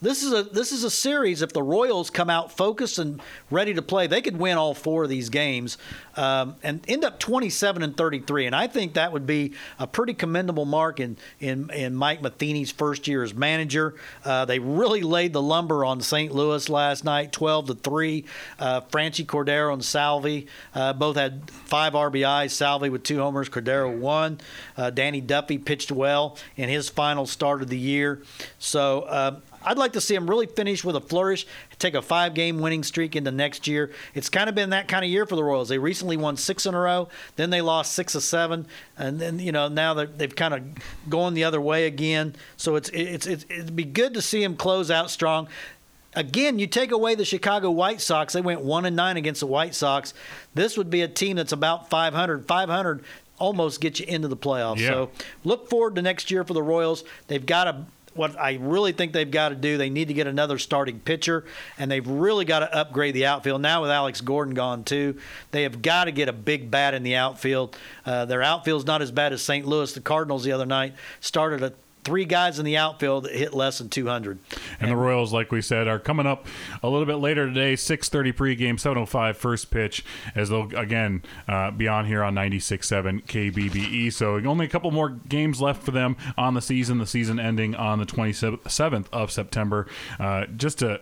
This 0.00 0.22
is 0.22 0.32
a 0.32 0.44
this 0.44 0.70
is 0.70 0.84
a 0.84 0.90
series. 0.90 1.42
If 1.42 1.52
the 1.52 1.62
Royals 1.62 2.08
come 2.08 2.30
out 2.30 2.52
focused 2.52 3.00
and 3.00 3.20
ready 3.50 3.74
to 3.74 3.82
play, 3.82 4.06
they 4.06 4.22
could 4.22 4.36
win 4.36 4.56
all 4.56 4.72
four 4.72 5.02
of 5.02 5.10
these 5.10 5.28
games 5.28 5.76
um, 6.16 6.54
and 6.62 6.80
end 6.86 7.04
up 7.04 7.18
27 7.18 7.82
and 7.82 7.96
33. 7.96 8.46
And 8.46 8.54
I 8.54 8.68
think 8.68 8.94
that 8.94 9.12
would 9.12 9.26
be 9.26 9.54
a 9.76 9.88
pretty 9.88 10.14
commendable 10.14 10.66
mark 10.66 11.00
in 11.00 11.16
in, 11.40 11.70
in 11.70 11.96
Mike 11.96 12.22
Matheny's 12.22 12.70
first 12.70 13.08
year 13.08 13.24
as 13.24 13.34
manager. 13.34 13.96
Uh, 14.24 14.44
they 14.44 14.60
really 14.60 15.02
laid 15.02 15.32
the 15.32 15.42
lumber 15.42 15.84
on 15.84 16.00
St. 16.00 16.32
Louis 16.32 16.68
last 16.68 17.02
night, 17.02 17.32
12 17.32 17.66
to 17.66 17.74
three. 17.74 18.24
Uh, 18.60 18.82
Franchy 18.82 19.26
Cordero 19.26 19.72
and 19.72 19.84
Salvy 19.84 20.46
uh, 20.76 20.92
both 20.92 21.16
had 21.16 21.50
five 21.50 21.94
RBIs. 21.94 22.52
Salvy 22.52 22.88
with 22.88 23.02
two 23.02 23.18
homers, 23.18 23.48
Cordero 23.48 23.98
one. 23.98 24.38
Uh, 24.76 24.90
Danny 24.90 25.20
Duffy 25.20 25.58
pitched 25.58 25.90
well 25.90 26.38
in 26.56 26.68
his 26.68 26.88
final 26.88 27.26
start 27.26 27.62
of 27.62 27.68
the 27.68 27.78
year. 27.78 28.22
So. 28.60 29.42
I'd 29.64 29.78
like 29.78 29.92
to 29.94 30.00
see 30.00 30.14
them 30.14 30.28
really 30.28 30.46
finish 30.46 30.84
with 30.84 30.96
a 30.96 31.00
flourish, 31.00 31.46
take 31.78 31.94
a 31.94 32.02
five 32.02 32.34
game 32.34 32.58
winning 32.60 32.82
streak 32.82 33.16
into 33.16 33.30
next 33.30 33.66
year. 33.66 33.90
It's 34.14 34.28
kind 34.28 34.48
of 34.48 34.54
been 34.54 34.70
that 34.70 34.88
kind 34.88 35.04
of 35.04 35.10
year 35.10 35.26
for 35.26 35.36
the 35.36 35.44
Royals. 35.44 35.68
They 35.68 35.78
recently 35.78 36.16
won 36.16 36.36
six 36.36 36.66
in 36.66 36.74
a 36.74 36.78
row, 36.80 37.08
then 37.36 37.50
they 37.50 37.60
lost 37.60 37.92
six 37.92 38.14
of 38.14 38.22
seven, 38.22 38.66
and 38.96 39.20
then 39.20 39.38
you 39.38 39.52
know 39.52 39.68
now 39.68 39.94
they've 39.94 40.34
kind 40.34 40.54
of 40.54 40.62
gone 41.08 41.34
the 41.34 41.44
other 41.44 41.60
way 41.60 41.86
again. 41.86 42.34
So 42.56 42.76
it's 42.76 42.88
it's, 42.90 43.26
it's 43.26 43.44
it'd 43.48 43.76
be 43.76 43.84
good 43.84 44.14
to 44.14 44.22
see 44.22 44.42
them 44.42 44.56
close 44.56 44.90
out 44.90 45.10
strong. 45.10 45.48
Again, 46.14 46.58
you 46.58 46.66
take 46.66 46.90
away 46.90 47.14
the 47.14 47.24
Chicago 47.24 47.70
White 47.70 48.00
Sox. 48.00 48.32
They 48.32 48.40
went 48.40 48.62
one 48.62 48.84
and 48.86 48.96
nine 48.96 49.16
against 49.16 49.40
the 49.40 49.46
White 49.46 49.74
Sox. 49.74 50.14
This 50.54 50.76
would 50.76 50.90
be 50.90 51.02
a 51.02 51.08
team 51.08 51.36
that's 51.36 51.52
about 51.52 51.90
500. 51.90 52.48
500 52.48 53.04
almost 53.38 53.80
get 53.80 54.00
you 54.00 54.06
into 54.06 54.26
the 54.28 54.36
playoffs. 54.36 54.78
Yeah. 54.78 54.88
So 54.88 55.10
look 55.44 55.68
forward 55.68 55.94
to 55.96 56.02
next 56.02 56.30
year 56.30 56.44
for 56.44 56.54
the 56.54 56.62
Royals. 56.62 57.04
They've 57.28 57.44
got 57.44 57.64
to 57.64 57.86
what 58.18 58.38
I 58.38 58.58
really 58.60 58.92
think 58.92 59.12
they've 59.12 59.30
got 59.30 59.50
to 59.50 59.54
do, 59.54 59.78
they 59.78 59.90
need 59.90 60.08
to 60.08 60.14
get 60.14 60.26
another 60.26 60.58
starting 60.58 61.00
pitcher, 61.00 61.44
and 61.78 61.90
they've 61.90 62.06
really 62.06 62.44
got 62.44 62.60
to 62.60 62.74
upgrade 62.74 63.14
the 63.14 63.26
outfield. 63.26 63.62
Now 63.62 63.82
with 63.82 63.90
Alex 63.90 64.20
Gordon 64.20 64.54
gone 64.54 64.84
too, 64.84 65.18
they 65.52 65.62
have 65.62 65.80
got 65.80 66.04
to 66.04 66.12
get 66.12 66.28
a 66.28 66.32
big 66.32 66.70
bat 66.70 66.94
in 66.94 67.02
the 67.02 67.16
outfield. 67.16 67.76
Uh, 68.04 68.24
their 68.24 68.42
outfield's 68.42 68.84
not 68.84 69.00
as 69.00 69.10
bad 69.10 69.32
as 69.32 69.40
St. 69.42 69.66
Louis. 69.66 69.92
The 69.92 70.00
Cardinals 70.00 70.44
the 70.44 70.52
other 70.52 70.66
night 70.66 70.94
started 71.20 71.62
a 71.62 71.72
three 72.04 72.24
guys 72.24 72.58
in 72.58 72.64
the 72.64 72.76
outfield 72.76 73.24
that 73.24 73.34
hit 73.34 73.54
less 73.54 73.78
than 73.78 73.88
200. 73.88 74.38
And 74.80 74.90
the 74.90 74.96
Royals, 74.96 75.32
like 75.32 75.52
we 75.52 75.60
said, 75.60 75.88
are 75.88 75.98
coming 75.98 76.26
up 76.26 76.46
a 76.82 76.88
little 76.88 77.06
bit 77.06 77.16
later 77.16 77.46
today. 77.46 77.74
6:30 77.74 78.32
pregame, 78.32 78.80
7:05 78.80 79.36
first 79.36 79.70
pitch, 79.70 80.04
as 80.34 80.48
they'll 80.48 80.74
again 80.76 81.22
uh, 81.46 81.70
be 81.70 81.88
on 81.88 82.06
here 82.06 82.22
on 82.22 82.34
96.7 82.34 83.24
KBBE. 83.24 84.12
So 84.12 84.36
only 84.36 84.66
a 84.66 84.68
couple 84.68 84.90
more 84.90 85.10
games 85.10 85.60
left 85.60 85.82
for 85.82 85.90
them 85.90 86.16
on 86.36 86.54
the 86.54 86.62
season. 86.62 86.98
The 86.98 87.06
season 87.06 87.38
ending 87.38 87.74
on 87.74 87.98
the 87.98 88.06
27th 88.06 89.06
of 89.12 89.30
September. 89.30 89.86
Uh, 90.18 90.46
just 90.56 90.78
to 90.80 91.00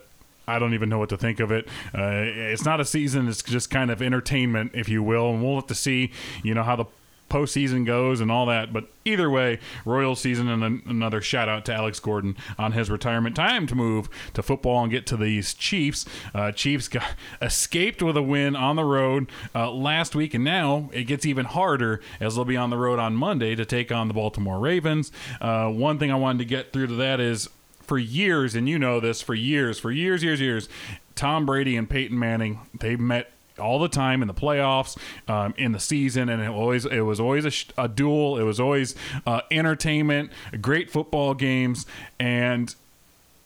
I 0.48 0.58
don't 0.58 0.74
even 0.74 0.88
know 0.88 0.98
what 0.98 1.08
to 1.08 1.16
think 1.16 1.40
of 1.40 1.50
it. 1.50 1.66
Uh, 1.92 2.22
it's 2.22 2.64
not 2.64 2.80
a 2.80 2.84
season; 2.84 3.28
it's 3.28 3.42
just 3.42 3.68
kind 3.68 3.90
of 3.90 4.00
entertainment, 4.00 4.72
if 4.74 4.88
you 4.88 5.02
will. 5.02 5.30
And 5.30 5.42
we'll 5.42 5.56
have 5.56 5.66
to 5.66 5.74
see, 5.74 6.12
you 6.42 6.54
know, 6.54 6.62
how 6.62 6.76
the 6.76 6.84
postseason 7.28 7.84
goes 7.84 8.20
and 8.20 8.30
all 8.30 8.46
that. 8.46 8.72
But 8.72 8.88
either 9.04 9.30
way, 9.30 9.58
Royal 9.84 10.14
season 10.14 10.48
and 10.48 10.62
an- 10.62 10.82
another 10.86 11.20
shout 11.20 11.48
out 11.48 11.64
to 11.66 11.74
Alex 11.74 12.00
Gordon 12.00 12.36
on 12.58 12.72
his 12.72 12.90
retirement. 12.90 13.36
Time 13.36 13.66
to 13.66 13.74
move 13.74 14.08
to 14.34 14.42
football 14.42 14.82
and 14.82 14.90
get 14.90 15.06
to 15.06 15.16
these 15.16 15.54
Chiefs. 15.54 16.04
Uh, 16.34 16.52
Chiefs 16.52 16.88
got 16.88 17.04
escaped 17.42 18.02
with 18.02 18.16
a 18.16 18.22
win 18.22 18.56
on 18.56 18.76
the 18.76 18.84
road 18.84 19.30
uh, 19.54 19.70
last 19.70 20.14
week, 20.14 20.34
and 20.34 20.44
now 20.44 20.90
it 20.92 21.04
gets 21.04 21.26
even 21.26 21.46
harder 21.46 22.00
as 22.20 22.34
they'll 22.36 22.44
be 22.44 22.56
on 22.56 22.70
the 22.70 22.78
road 22.78 22.98
on 22.98 23.14
Monday 23.14 23.54
to 23.54 23.64
take 23.64 23.90
on 23.90 24.08
the 24.08 24.14
Baltimore 24.14 24.58
Ravens. 24.58 25.10
Uh, 25.40 25.68
one 25.68 25.98
thing 25.98 26.10
I 26.10 26.16
wanted 26.16 26.38
to 26.38 26.44
get 26.44 26.72
through 26.72 26.88
to 26.88 26.94
that 26.94 27.20
is 27.20 27.48
for 27.82 27.98
years, 27.98 28.54
and 28.54 28.68
you 28.68 28.78
know 28.78 29.00
this, 29.00 29.22
for 29.22 29.34
years, 29.34 29.78
for 29.78 29.90
years, 29.90 30.22
years, 30.22 30.40
years, 30.40 30.68
Tom 31.14 31.46
Brady 31.46 31.76
and 31.76 31.88
Peyton 31.88 32.18
Manning, 32.18 32.60
they 32.78 32.96
met 32.96 33.32
all 33.58 33.78
the 33.78 33.88
time 33.88 34.22
in 34.22 34.28
the 34.28 34.34
playoffs, 34.34 34.96
um, 35.28 35.54
in 35.56 35.72
the 35.72 35.80
season, 35.80 36.28
and 36.28 36.42
it 36.42 36.48
always 36.48 36.84
it 36.84 37.00
was 37.00 37.20
always 37.20 37.44
a, 37.44 37.82
a 37.82 37.88
duel. 37.88 38.38
It 38.38 38.42
was 38.44 38.60
always 38.60 38.94
uh, 39.26 39.42
entertainment, 39.50 40.30
great 40.60 40.90
football 40.90 41.34
games, 41.34 41.86
and 42.18 42.74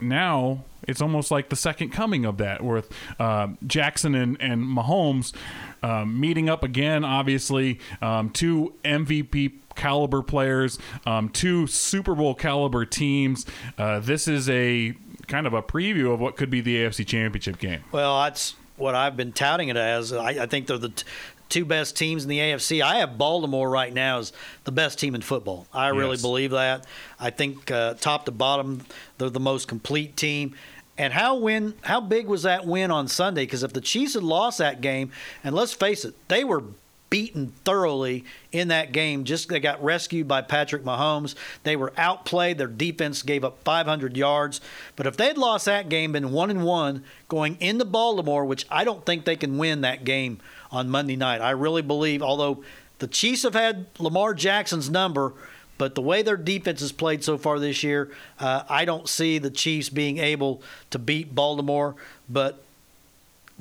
now 0.01 0.65
it's 0.87 1.01
almost 1.01 1.31
like 1.31 1.49
the 1.51 1.57
second 1.57 1.91
coming 1.91 2.25
of 2.25 2.39
that 2.39 2.63
with 2.63 2.91
uh, 3.19 3.49
Jackson 3.67 4.15
and, 4.15 4.41
and 4.41 4.65
Mahomes 4.65 5.35
um, 5.83 6.19
meeting 6.19 6.49
up 6.49 6.65
again. 6.65 7.05
Obviously, 7.05 7.79
um, 8.01 8.31
two 8.31 8.73
MVP 8.85 9.53
caliber 9.77 10.23
players, 10.23 10.79
um, 11.07 11.29
two 11.29 11.67
Super 11.67 12.15
Bowl 12.15 12.35
caliber 12.35 12.85
teams. 12.85 13.47
Uh, 13.79 14.01
this 14.01 14.27
is 14.27 14.49
a 14.49 14.95
kind 15.27 15.47
of 15.47 15.55
a 15.55 15.63
preview 15.63 16.13
of 16.13 16.21
what 16.21 16.37
could 16.37 16.51
be 16.51 16.61
the 16.61 16.77
AFC 16.77 17.07
Championship 17.07 17.59
game. 17.59 17.85
Well, 17.93 18.23
that's 18.23 18.55
what 18.81 18.95
I've 18.95 19.17
been 19.17 19.33
touting 19.33 19.69
it 19.69 19.77
as. 19.77 20.13
I, 20.13 20.31
I 20.31 20.47
think 20.47 20.67
they're 20.67 20.79
the 20.79 20.89
t- 20.91 21.05
two 21.49 21.65
best 21.65 21.97
teams 21.97 22.23
in 22.23 22.31
the 22.31 22.39
AFC. 22.39 22.81
I 22.83 22.97
have 22.97 23.19
Baltimore 23.19 23.69
right 23.69 23.93
now 23.93 24.19
as 24.19 24.33
the 24.65 24.73
best 24.73 24.99
team 24.99 25.15
in 25.15 25.21
football. 25.21 25.67
I 25.73 25.89
really 25.89 26.17
believe 26.17 26.53
that. 26.53 26.87
I 27.19 27.31
think 27.31 27.71
uh, 27.71 27.95
top 27.95 28.25
to 28.27 28.31
bottom, 28.31 28.87
they're 29.19 29.31
the 29.31 29.41
most 29.41 29.69
complete 29.69 30.17
team. 30.17 30.55
And 30.97 31.13
how 31.13 31.37
win? 31.37 31.75
How 31.83 32.01
big 32.01 32.27
was 32.27 32.43
that 32.43 32.67
win 32.67 32.91
on 32.91 33.09
Sunday? 33.09 33.43
Because 33.43 33.63
if 33.63 33.73
the 33.73 33.81
Chiefs 33.81 34.15
had 34.15 34.23
lost 34.23 34.59
that 34.59 34.81
game, 34.81 35.13
and 35.43 35.55
let's 35.55 35.73
face 35.73 36.05
it, 36.05 36.15
they 36.29 36.45
were 36.45 36.63
beaten 37.11 37.53
thoroughly 37.65 38.25
in 38.53 38.69
that 38.69 38.93
game. 38.93 39.25
Just 39.25 39.49
they 39.49 39.61
got 39.61 39.83
rescued 39.83 40.27
by 40.27 40.41
Patrick 40.41 40.85
Mahomes. 40.85 41.35
They 41.65 41.77
were 41.77 41.93
outplayed. 41.97 42.57
Their 42.57 42.69
defense 42.69 43.23
gave 43.23 43.45
up 43.45 43.63
500 43.65 44.17
yards. 44.17 44.61
But 44.97 45.07
if 45.07 45.17
they'd 45.17 45.37
lost 45.37 45.67
that 45.67 45.89
game, 45.89 46.13
been 46.13 46.31
one 46.31 46.51
and 46.51 46.65
one 46.65 47.05
going 47.29 47.57
into 47.61 47.85
Baltimore, 47.85 48.45
which 48.45 48.65
I 48.71 48.85
don't 48.85 49.05
think 49.05 49.25
they 49.25 49.37
can 49.37 49.59
win 49.59 49.83
that 49.83 50.05
game 50.05 50.39
on 50.71 50.89
Monday 50.89 51.17
night. 51.17 51.41
I 51.41 51.51
really 51.51 51.83
believe, 51.83 52.23
although 52.23 52.63
the 53.01 53.09
Chiefs 53.09 53.43
have 53.43 53.55
had 53.55 53.87
Lamar 53.99 54.33
Jackson's 54.33 54.89
number. 54.89 55.35
But 55.79 55.95
the 55.95 56.03
way 56.03 56.21
their 56.21 56.37
defense 56.37 56.81
has 56.81 56.93
played 56.93 57.25
so 57.25 57.39
far 57.39 57.59
this 57.59 57.83
year, 57.83 58.11
uh, 58.39 58.65
I 58.69 58.85
don't 58.85 59.09
see 59.09 59.39
the 59.39 59.49
Chiefs 59.49 59.89
being 59.89 60.19
able 60.19 60.63
to 60.91 60.99
beat 60.99 61.35
Baltimore. 61.35 61.97
But 62.29 62.63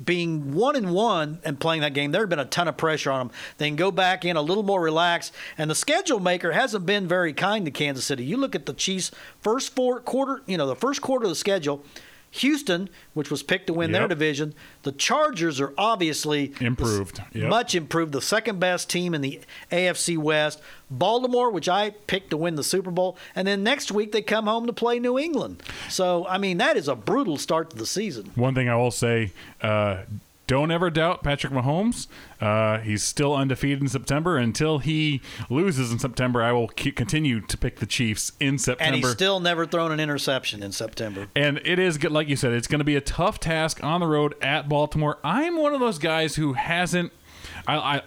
being 0.04 0.52
one 0.54 0.76
and 0.76 0.92
one 0.92 1.40
and 1.44 1.58
playing 1.58 1.82
that 1.82 1.94
game, 1.94 2.12
there 2.12 2.22
had 2.22 2.30
been 2.30 2.38
a 2.38 2.44
ton 2.44 2.68
of 2.68 2.76
pressure 2.76 3.10
on 3.10 3.18
them. 3.18 3.36
They 3.58 3.68
can 3.68 3.76
go 3.76 3.90
back 3.90 4.24
in 4.24 4.36
a 4.36 4.42
little 4.42 4.62
more 4.62 4.80
relaxed, 4.80 5.32
and 5.58 5.70
the 5.70 5.74
schedule 5.74 6.20
maker 6.20 6.52
hasn't 6.52 6.86
been 6.86 7.08
very 7.08 7.32
kind 7.32 7.64
to 7.64 7.70
Kansas 7.70 8.04
City. 8.04 8.24
You 8.24 8.36
look 8.36 8.54
at 8.54 8.66
the 8.66 8.72
Chiefs' 8.72 9.10
first 9.40 9.74
four 9.74 10.00
quarter, 10.00 10.42
you 10.46 10.56
know, 10.56 10.66
the 10.66 10.76
first 10.76 11.02
quarter 11.02 11.24
of 11.24 11.30
the 11.30 11.36
schedule. 11.36 11.84
Houston, 12.32 12.88
which 13.14 13.30
was 13.30 13.42
picked 13.42 13.66
to 13.66 13.72
win 13.72 13.92
their 13.92 14.06
division, 14.06 14.54
the 14.82 14.92
Chargers 14.92 15.60
are 15.60 15.74
obviously 15.76 16.52
Improved. 16.60 17.20
Yep. 17.32 17.48
much 17.48 17.74
improved, 17.74 18.12
the 18.12 18.22
second 18.22 18.60
best 18.60 18.88
team 18.88 19.14
in 19.14 19.20
the 19.20 19.40
AFC 19.72 20.16
West. 20.16 20.60
Baltimore, 20.90 21.50
which 21.50 21.68
I 21.68 21.90
picked 21.90 22.30
to 22.30 22.36
win 22.36 22.56
the 22.56 22.64
Super 22.64 22.90
Bowl, 22.90 23.16
and 23.34 23.46
then 23.46 23.62
next 23.62 23.92
week 23.92 24.12
they 24.12 24.22
come 24.22 24.46
home 24.46 24.66
to 24.66 24.72
play 24.72 24.98
New 24.98 25.18
England. 25.18 25.62
So, 25.88 26.26
I 26.26 26.38
mean, 26.38 26.58
that 26.58 26.76
is 26.76 26.88
a 26.88 26.96
brutal 26.96 27.36
start 27.36 27.70
to 27.70 27.76
the 27.76 27.86
season. 27.86 28.30
One 28.34 28.54
thing 28.54 28.68
I 28.68 28.76
will 28.76 28.90
say, 28.90 29.32
uh, 29.62 29.98
don't 30.50 30.72
ever 30.72 30.90
doubt 30.90 31.22
Patrick 31.22 31.52
Mahomes. 31.52 32.08
Uh, 32.40 32.78
he's 32.78 33.04
still 33.04 33.36
undefeated 33.36 33.80
in 33.80 33.86
September. 33.86 34.36
Until 34.36 34.80
he 34.80 35.22
loses 35.48 35.92
in 35.92 36.00
September, 36.00 36.42
I 36.42 36.50
will 36.50 36.66
keep, 36.66 36.96
continue 36.96 37.40
to 37.40 37.56
pick 37.56 37.78
the 37.78 37.86
Chiefs 37.86 38.32
in 38.40 38.58
September. 38.58 38.96
And 38.96 38.96
he's 38.96 39.12
still 39.12 39.38
never 39.38 39.64
thrown 39.64 39.92
an 39.92 40.00
interception 40.00 40.64
in 40.64 40.72
September. 40.72 41.28
And 41.36 41.60
it 41.64 41.78
is 41.78 41.98
good, 41.98 42.10
like 42.10 42.28
you 42.28 42.34
said, 42.34 42.52
it's 42.52 42.66
going 42.66 42.80
to 42.80 42.84
be 42.84 42.96
a 42.96 43.00
tough 43.00 43.38
task 43.38 43.84
on 43.84 44.00
the 44.00 44.08
road 44.08 44.34
at 44.42 44.68
Baltimore. 44.68 45.18
I'm 45.22 45.56
one 45.56 45.72
of 45.72 45.78
those 45.78 46.00
guys 46.00 46.34
who 46.34 46.54
hasn't. 46.54 47.12
I, 47.68 47.76
I 47.76 48.02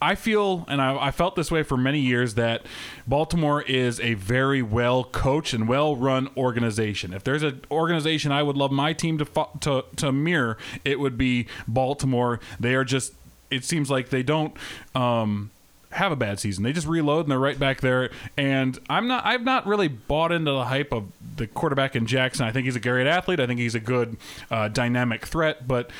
I 0.00 0.14
feel, 0.14 0.64
and 0.68 0.80
I, 0.80 1.06
I 1.06 1.10
felt 1.10 1.34
this 1.34 1.50
way 1.50 1.62
for 1.62 1.76
many 1.76 1.98
years, 1.98 2.34
that 2.34 2.64
Baltimore 3.06 3.62
is 3.62 3.98
a 4.00 4.14
very 4.14 4.62
well 4.62 5.04
coached 5.04 5.52
and 5.52 5.68
well 5.68 5.96
run 5.96 6.28
organization. 6.36 7.12
If 7.12 7.24
there's 7.24 7.42
an 7.42 7.62
organization 7.70 8.30
I 8.30 8.42
would 8.42 8.56
love 8.56 8.70
my 8.70 8.92
team 8.92 9.18
to, 9.18 9.24
fo- 9.24 9.50
to 9.60 9.84
to 9.96 10.12
mirror, 10.12 10.56
it 10.84 11.00
would 11.00 11.18
be 11.18 11.46
Baltimore. 11.66 12.40
They 12.60 12.74
are 12.74 12.84
just. 12.84 13.14
It 13.50 13.64
seems 13.64 13.90
like 13.90 14.10
they 14.10 14.22
don't. 14.22 14.54
Um, 14.94 15.50
have 15.90 16.12
a 16.12 16.16
bad 16.16 16.38
season. 16.38 16.64
They 16.64 16.72
just 16.72 16.86
reload 16.86 17.24
and 17.24 17.30
they're 17.30 17.38
right 17.38 17.58
back 17.58 17.80
there. 17.80 18.10
And 18.36 18.78
I'm 18.88 19.08
not. 19.08 19.24
I've 19.24 19.42
not 19.42 19.66
really 19.66 19.88
bought 19.88 20.32
into 20.32 20.52
the 20.52 20.64
hype 20.64 20.92
of 20.92 21.10
the 21.36 21.46
quarterback 21.46 21.96
in 21.96 22.06
Jackson. 22.06 22.46
I 22.46 22.52
think 22.52 22.66
he's 22.66 22.76
a 22.76 22.80
great 22.80 23.06
athlete. 23.06 23.40
I 23.40 23.46
think 23.46 23.58
he's 23.58 23.74
a 23.74 23.80
good 23.80 24.16
uh, 24.50 24.68
dynamic 24.68 25.26
threat, 25.26 25.66
but. 25.66 25.90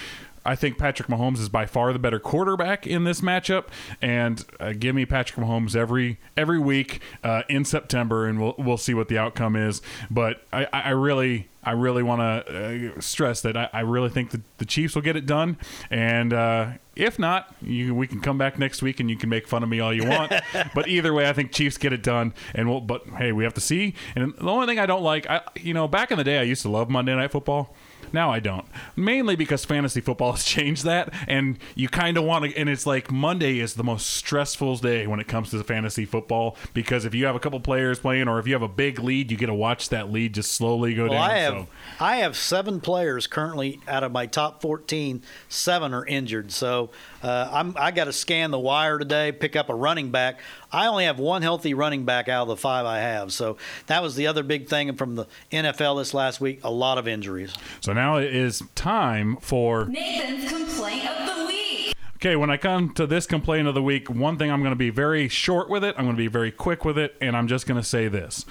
I 0.49 0.57
think 0.57 0.79
Patrick 0.79 1.09
Mahomes 1.09 1.41
is 1.41 1.51
by 1.51 1.67
far 1.67 1.93
the 1.93 1.99
better 1.99 2.19
quarterback 2.19 2.87
in 2.87 3.05
this 3.05 3.21
matchup, 3.21 3.67
and 4.01 4.43
uh, 4.59 4.73
give 4.73 4.95
me 4.95 5.05
Patrick 5.05 5.45
Mahomes 5.45 5.77
every 5.77 6.19
every 6.39 6.59
week 6.59 7.03
uh, 7.23 7.43
in 7.51 7.67
September, 7.67 8.25
and 8.25 8.41
we'll 8.41 8.55
we'll 8.57 8.79
see 8.79 8.95
what 8.95 9.09
the 9.09 9.19
outcome 9.19 9.57
is. 9.57 9.83
But 10.11 10.43
I, 10.51 10.67
I 10.73 10.91
really 10.91 11.51
I 11.63 11.73
really 11.73 12.03
want 12.03 12.21
to 12.21 12.95
uh, 12.97 13.01
stress 13.03 13.43
that 13.43 13.59
I, 13.59 13.69
I 13.75 13.81
really 13.81 14.09
think 14.09 14.31
that 14.31 14.41
the 14.57 14.65
Chiefs 14.65 14.95
will 14.95 15.03
get 15.03 15.17
it 15.17 15.27
done, 15.27 15.59
and 15.91 16.33
uh, 16.33 16.71
if 16.97 17.19
not, 17.19 17.55
you, 17.61 17.95
we 17.95 18.07
can 18.07 18.21
come 18.21 18.39
back 18.39 18.59
next 18.59 18.81
week 18.81 19.01
and 19.01 19.11
you 19.11 19.17
can 19.19 19.29
make 19.29 19.47
fun 19.47 19.63
of 19.63 19.69
me 19.69 19.81
all 19.81 19.93
you 19.93 20.09
want. 20.09 20.33
but 20.75 20.89
either 20.89 21.13
way, 21.13 21.29
I 21.29 21.35
think 21.35 21.53
Chiefs 21.53 21.77
get 21.77 21.93
it 21.93 22.03
done, 22.03 22.33
and 22.55 22.71
we'll. 22.71 22.81
But 22.81 23.07
hey, 23.19 23.33
we 23.33 23.45
have 23.45 23.55
to 23.55 23.61
see. 23.61 23.93
And 24.17 24.35
the 24.35 24.49
only 24.49 24.67
thing 24.67 24.79
I 24.79 24.87
don't 24.87 25.03
like, 25.03 25.29
I 25.29 25.43
you 25.61 25.75
know, 25.75 25.87
back 25.87 26.11
in 26.11 26.17
the 26.17 26.25
day, 26.25 26.39
I 26.39 26.43
used 26.43 26.63
to 26.63 26.71
love 26.71 26.89
Monday 26.89 27.15
Night 27.15 27.33
Football. 27.33 27.75
Now 28.13 28.31
I 28.31 28.41
don't. 28.41 28.67
Mainly 28.97 29.37
because 29.37 29.65
fantasy 29.65 30.01
football 30.01 30.33
has 30.35 30.45
changed 30.45 30.85
that, 30.85 31.13
and 31.27 31.59
you 31.75 31.89
kind 31.89 32.17
of 32.17 32.25
want 32.25 32.45
to. 32.45 32.57
And 32.57 32.69
it's 32.69 32.87
like 32.87 33.11
Monday 33.11 33.59
is 33.61 33.75
the 33.75 33.85
most 33.85 34.07
stressful 34.09 34.77
day 34.77 35.07
when 35.07 35.21
it 35.21 35.29
comes 35.29 35.51
to 35.51 35.63
fantasy 35.65 36.05
football 36.05 36.57
because 36.75 37.05
if 37.05 37.15
you 37.15 37.27
have 37.27 37.37
a 37.37 37.41
couple 37.41 37.59
players 37.61 37.99
playing, 37.99 38.29
or 38.29 38.39
if 38.39 38.47
you 38.47 38.53
have 38.55 38.63
a 38.63 38.69
big 38.69 38.99
lead, 38.99 39.31
you 39.31 39.37
get 39.37 39.47
to 39.47 39.55
watch 39.55 39.89
that 39.91 40.11
lead 40.11 40.35
just 40.35 40.53
slowly 40.53 40.95
go 40.95 41.05
Well, 41.05 41.13
down. 41.13 41.31
I 41.31 41.39
have 41.39 41.55
so. 41.55 41.67
I 42.01 42.17
have 42.17 42.37
seven 42.37 42.81
players 42.81 43.27
currently 43.27 43.81
out 43.89 44.05
of 44.05 44.13
my 44.13 44.27
top 44.27 44.63
14. 44.63 45.23
Seven 45.49 45.95
are 45.95 46.07
injured, 46.07 46.51
so 46.53 46.91
uh, 47.23 47.49
I'm 47.53 47.75
I 47.79 47.91
got 47.91 48.05
to 48.05 48.13
scan 48.13 48.51
the 48.51 48.59
wire 48.59 48.99
today, 48.99 49.33
pick 49.33 49.57
up 49.57 49.69
a 49.69 49.75
running 49.75 50.11
back. 50.11 50.41
I 50.71 50.87
only 50.87 51.05
have 51.05 51.19
one 51.19 51.43
healthy 51.43 51.75
running 51.75 52.05
back 52.05 52.29
out 52.29 52.43
of 52.43 52.49
the 52.49 52.57
five 52.57 52.85
I 52.85 52.99
have. 52.99 53.33
So 53.33 53.57
that 53.87 54.03
was 54.03 54.17
the 54.17 54.27
other 54.27 54.43
big 54.43 54.69
thing 54.69 54.95
from 54.97 55.17
the 55.17 55.27
NFL 55.51 55.99
this 55.99 56.13
last 56.13 56.41
week. 56.41 56.61
A 56.63 56.71
lot 56.71 56.99
of 56.99 57.09
injuries. 57.09 57.55
So 57.81 57.93
now 57.93 58.17
it 58.17 58.35
is 58.35 58.63
time 58.75 59.37
for 59.41 59.87
Nathan's 59.87 60.51
complaint 60.51 61.09
of 61.09 61.37
the 61.39 61.47
week. 61.47 61.95
Okay, 62.17 62.37
when 62.37 62.51
I 62.51 62.57
come 62.57 62.93
to 62.95 63.07
this 63.07 63.27
complaint 63.27 63.69
of 63.69 63.75
the 63.75 63.83
week, 63.83 64.11
one 64.11 64.37
thing 64.37 64.51
I'm 64.51 64.61
going 64.61 64.73
to 64.73 64.77
be 64.77 64.91
very 64.91 65.29
short 65.29 65.71
with 65.71 65.85
it, 65.85 65.95
I'm 65.97 66.05
going 66.05 66.17
to 66.17 66.21
be 66.21 66.27
very 66.27 66.51
quick 66.51 66.85
with 66.85 66.99
it, 66.99 67.17
and 67.21 67.37
I'm 67.37 67.47
just 67.47 67.67
going 67.67 67.81
to 67.81 67.87
say 67.87 68.09
this. 68.09 68.45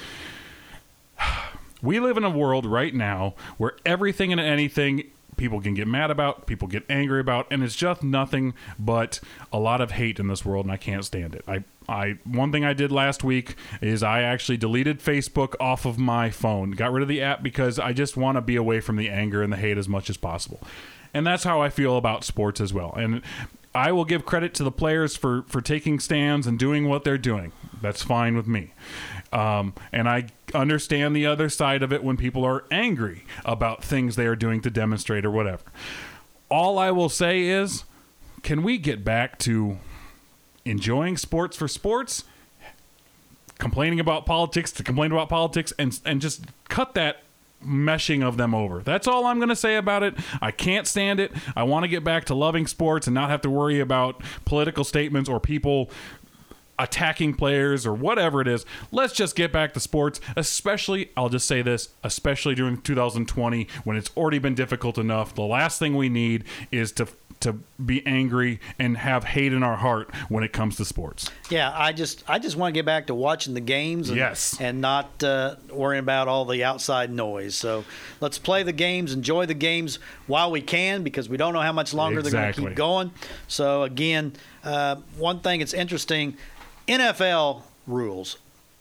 We 1.80 2.00
live 2.00 2.18
in 2.18 2.24
a 2.24 2.30
world 2.32 2.66
right 2.66 2.92
now 2.92 3.36
where 3.60 3.74
everything 3.86 4.32
and 4.32 4.42
anything 4.42 5.12
people 5.38 5.62
can 5.62 5.74
get 5.74 5.88
mad 5.88 6.12
about, 6.12 6.48
people 6.48 6.68
get 6.68 6.84
angry 6.90 7.20
about, 7.20 7.48
and 7.52 7.64
it's 7.64 7.76
just 7.76 8.04
nothing 8.04 8.54
but 8.78 9.20
a 9.54 9.60
lot 9.60 9.80
of 9.82 9.92
hate 9.92 10.20
in 10.20 10.28
this 10.28 10.44
world, 10.44 10.66
and 10.66 10.72
I 10.72 10.78
can't 10.78 11.06
stand 11.06 11.36
it. 11.36 11.44
I, 11.48 11.64
I 11.88 12.18
one 12.26 12.52
thing 12.52 12.66
I 12.66 12.74
did 12.74 12.92
last 12.92 13.24
week 13.24 13.56
is 13.82 14.04
I 14.04 14.22
actually 14.22 14.58
deleted 14.58 15.00
Facebook 15.00 15.56
off 15.60 15.86
of 15.86 15.98
my 15.98 16.30
phone, 16.30 16.72
got 16.72 16.92
rid 16.92 17.04
of 17.04 17.08
the 17.08 17.22
app 17.22 17.44
because 17.44 17.80
I 17.80 17.94
just 17.94 18.18
want 18.18 18.36
to 18.36 18.42
be 18.42 18.56
away 18.56 18.80
from 18.80 18.98
the 18.98 19.10
anger 19.10 19.42
and 19.42 19.54
the 19.54 19.58
hate 19.58 19.78
as 19.78 19.88
much 19.88 20.10
as 20.10 20.18
possible, 20.18 20.62
and 21.14 21.26
that's 21.26 21.44
how 21.44 21.62
I 21.62 21.70
feel 21.70 21.98
about 21.98 22.24
sports 22.24 22.60
as 22.60 22.74
well. 22.74 22.94
And 22.98 23.22
I 23.74 23.92
will 23.92 24.06
give 24.06 24.26
credit 24.26 24.54
to 24.56 24.64
the 24.64 24.72
players 24.72 25.16
for 25.16 25.44
for 25.44 25.62
taking 25.62 26.00
stands 26.00 26.48
and 26.48 26.58
doing 26.58 26.90
what 26.90 27.04
they're 27.04 27.18
doing. 27.18 27.52
That's 27.82 28.02
fine 28.02 28.36
with 28.36 28.48
me. 28.48 28.74
Um, 29.32 29.74
and 29.92 30.10
I 30.10 30.28
understand 30.54 31.16
the 31.16 31.26
other 31.26 31.50
side 31.50 31.84
of 31.84 31.92
it 31.92 32.04
when 32.04 32.18
people 32.18 32.46
are 32.46 32.66
angry 32.72 33.26
about 33.46 33.84
things 33.84 34.16
they 34.16 34.26
are 34.26 34.36
doing 34.36 34.62
to 34.62 34.70
demonstrate 34.70 35.26
or 35.26 35.32
whatever. 35.32 35.64
All 36.50 36.80
I 36.80 36.92
will 36.92 37.10
say 37.10 37.44
is, 37.44 37.84
can 38.44 38.64
we 38.64 38.78
get 38.78 39.04
back 39.04 39.38
to 39.40 39.78
enjoying 40.70 41.18
sports 41.18 41.58
for 41.58 41.68
sports, 41.68 42.24
complaining 43.58 44.00
about 44.00 44.26
politics 44.26 44.72
to 44.74 44.84
complain 44.84 45.12
about 45.12 45.30
politics, 45.30 45.74
and 45.80 46.00
and 46.06 46.22
just 46.22 46.46
cut 46.70 46.94
that 46.94 47.24
meshing 47.66 48.24
of 48.24 48.38
them 48.38 48.54
over. 48.54 48.82
That's 48.82 49.08
all 49.08 49.26
I'm 49.26 49.40
going 49.40 49.50
to 49.50 49.56
say 49.56 49.78
about 49.78 50.04
it. 50.04 50.14
I 50.42 50.52
can't 50.52 50.86
stand 50.86 51.20
it. 51.20 51.32
I 51.56 51.64
want 51.64 51.84
to 51.84 51.88
get 51.88 52.04
back 52.04 52.26
to 52.26 52.36
loving 52.36 52.68
sports 52.68 53.08
and 53.08 53.16
not 53.16 53.30
have 53.30 53.42
to 53.42 53.50
worry 53.50 53.80
about 53.80 54.22
political 54.46 54.84
statements 54.84 55.28
or 55.28 55.40
people 55.40 55.90
attacking 56.80 57.34
players 57.34 57.86
or 57.86 57.94
whatever 57.94 58.42
it 58.42 58.48
is. 58.48 58.66
Let's 58.92 59.14
just 59.14 59.36
get 59.36 59.52
back 59.52 59.74
to 59.74 59.80
sports, 59.80 60.20
especially, 60.36 61.12
I'll 61.18 61.30
just 61.30 61.48
say 61.48 61.62
this, 61.62 61.90
especially 62.04 62.56
during 62.56 62.82
2020 62.82 63.68
when 63.84 63.98
it's 63.98 64.12
already 64.16 64.40
been 64.40 64.56
difficult 64.56 64.98
enough. 64.98 65.36
The 65.36 65.44
last 65.44 65.80
thing 65.80 65.96
we 65.96 66.10
need 66.10 66.44
is 66.72 66.92
to 66.94 67.08
to 67.40 67.54
be 67.54 68.06
angry 68.06 68.60
and 68.80 68.98
have 68.98 69.24
hate 69.24 69.54
in 69.54 69.62
our 69.62 69.78
heart 69.78 70.14
when 70.30 70.44
it 70.44 70.52
comes 70.52 70.76
to 70.78 70.86
sports. 70.86 71.30
Yeah, 71.50 71.72
I 71.76 71.94
just 71.94 72.24
I 72.28 72.40
just 72.40 72.56
want 72.56 72.74
to 72.74 72.78
get 72.78 72.86
back 72.86 73.08
to 73.08 73.16
watching 73.16 73.54
the 73.54 73.62
games 73.62 74.10
and, 74.10 74.18
yes. 74.18 74.60
and 74.60 74.82
not 74.82 75.24
uh, 75.24 75.56
worrying 75.72 76.00
about 76.00 76.28
all 76.28 76.46
the 76.46 76.64
outside 76.64 77.12
noise. 77.12 77.56
So 77.56 77.86
let's 78.22 78.40
play 78.40 78.64
the 78.64 78.74
games, 78.74 79.14
enjoy 79.14 79.46
the 79.46 79.54
games 79.54 80.00
while 80.26 80.52
we 80.52 80.62
can 80.62 81.04
because 81.04 81.30
we 81.30 81.38
don't 81.38 81.54
know 81.54 81.62
how 81.62 81.74
much 81.74 81.94
longer 81.94 82.22
they're 82.22 82.32
going 82.32 82.54
to 82.54 82.62
keep 82.62 82.76
going. 82.76 83.12
So 83.48 83.84
again, 83.84 84.34
uh, 84.64 84.96
one 85.18 85.40
thing 85.40 85.60
that's 85.60 85.74
interesting, 85.74 86.38
NFL 86.88 87.64
rules. 87.86 88.38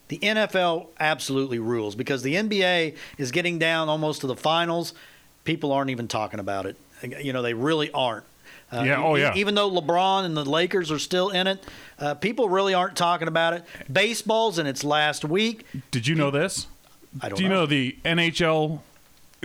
The 0.08 0.18
NFL 0.18 0.86
absolutely 1.00 1.58
rules 1.58 1.94
because 1.94 2.22
the 2.22 2.34
NBA 2.34 2.96
is 3.18 3.32
getting 3.32 3.58
down 3.58 3.88
almost 3.88 4.20
to 4.20 4.26
the 4.26 4.36
finals. 4.36 4.94
People 5.44 5.72
aren't 5.72 5.90
even 5.90 6.06
talking 6.06 6.38
about 6.38 6.66
it. 6.66 6.76
You 7.02 7.32
know, 7.32 7.42
they 7.42 7.54
really 7.54 7.90
aren't. 7.90 8.24
Uh, 8.72 8.82
Yeah, 8.84 9.02
oh, 9.02 9.14
yeah. 9.16 9.34
Even 9.34 9.54
though 9.54 9.70
LeBron 9.70 10.24
and 10.24 10.36
the 10.36 10.44
Lakers 10.44 10.90
are 10.90 10.98
still 10.98 11.30
in 11.30 11.46
it, 11.46 11.64
uh, 11.98 12.14
people 12.14 12.48
really 12.48 12.74
aren't 12.74 12.96
talking 12.96 13.28
about 13.28 13.54
it. 13.54 13.64
Baseball's 13.92 14.58
in 14.58 14.66
its 14.66 14.84
last 14.84 15.24
week. 15.24 15.64
Did 15.90 16.06
you 16.06 16.14
know 16.14 16.30
this? 16.30 16.66
I 17.20 17.28
don't 17.28 17.30
know. 17.30 17.36
Do 17.36 17.42
you 17.42 17.48
know. 17.48 17.54
know 17.60 17.66
the 17.66 17.96
NHL? 18.04 18.80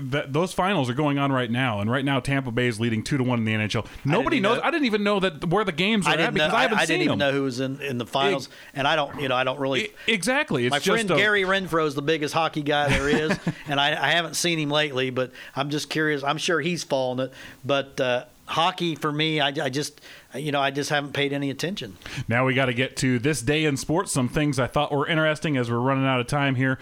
That 0.09 0.33
those 0.33 0.53
finals 0.53 0.89
are 0.89 0.93
going 0.93 1.17
on 1.19 1.31
right 1.31 1.49
now, 1.51 1.79
and 1.79 1.89
right 1.91 2.03
now 2.03 2.19
Tampa 2.19 2.51
Bay 2.51 2.67
is 2.67 2.79
leading 2.79 3.03
two 3.03 3.17
to 3.17 3.23
one 3.23 3.39
in 3.39 3.45
the 3.45 3.53
NHL. 3.53 3.85
Nobody 4.03 4.39
knows. 4.39 4.57
know- 4.57 4.63
I 4.63 4.71
didn't 4.71 4.85
even 4.85 5.03
know 5.03 5.19
that 5.19 5.45
where 5.45 5.63
the 5.63 5.71
games 5.71 6.07
are 6.07 6.11
at 6.11 6.17
didn't, 6.17 6.33
know, 6.35 6.45
because 6.45 6.53
I, 6.53 6.57
I, 6.57 6.61
haven't 6.63 6.77
I 6.79 6.85
seen 6.85 6.99
didn't 6.99 7.01
even 7.03 7.19
them. 7.19 7.27
know 7.29 7.31
who 7.37 7.43
was 7.43 7.59
in, 7.59 7.81
in 7.81 7.97
the 7.97 8.05
finals, 8.05 8.49
and 8.73 8.87
I 8.87 8.95
don't, 8.95 9.19
you 9.21 9.27
know, 9.27 9.35
I 9.35 9.43
don't 9.43 9.59
really. 9.59 9.89
exactly. 10.07 10.65
It's 10.65 10.71
My 10.71 10.79
just 10.79 10.87
friend 10.89 11.11
a- 11.11 11.15
Gary 11.15 11.43
Renfro 11.43 11.85
is 11.85 11.95
the 11.95 12.01
biggest 12.01 12.33
hockey 12.33 12.61
guy 12.63 12.89
there 12.89 13.09
is, 13.09 13.37
and 13.67 13.79
I, 13.79 13.89
I 13.89 14.11
haven't 14.11 14.35
seen 14.35 14.59
him 14.59 14.69
lately, 14.69 15.09
but 15.09 15.31
I'm 15.55 15.69
just 15.69 15.89
curious. 15.89 16.23
I'm 16.23 16.37
sure 16.37 16.59
he's 16.61 16.83
fallen 16.83 17.19
it, 17.19 17.33
but 17.63 17.99
uh, 17.99 18.25
hockey 18.51 18.95
for 18.95 19.11
me, 19.11 19.39
I, 19.39 19.47
I 19.47 19.69
just, 19.69 20.01
you 20.35 20.51
know, 20.51 20.59
I 20.59 20.71
just 20.71 20.89
haven't 20.89 21.13
paid 21.13 21.33
any 21.33 21.49
attention. 21.49 21.97
Now 22.27 22.45
we 22.45 22.53
got 22.53 22.65
to 22.65 22.73
get 22.73 22.95
to 22.97 23.19
this 23.19 23.41
day 23.41 23.65
in 23.65 23.77
sports. 23.77 24.11
Some 24.11 24.29
things 24.29 24.59
I 24.59 24.67
thought 24.67 24.91
were 24.91 25.07
interesting 25.07 25.57
as 25.57 25.71
we're 25.71 25.79
running 25.79 26.05
out 26.05 26.19
of 26.19 26.27
time 26.27 26.55
here. 26.55 26.77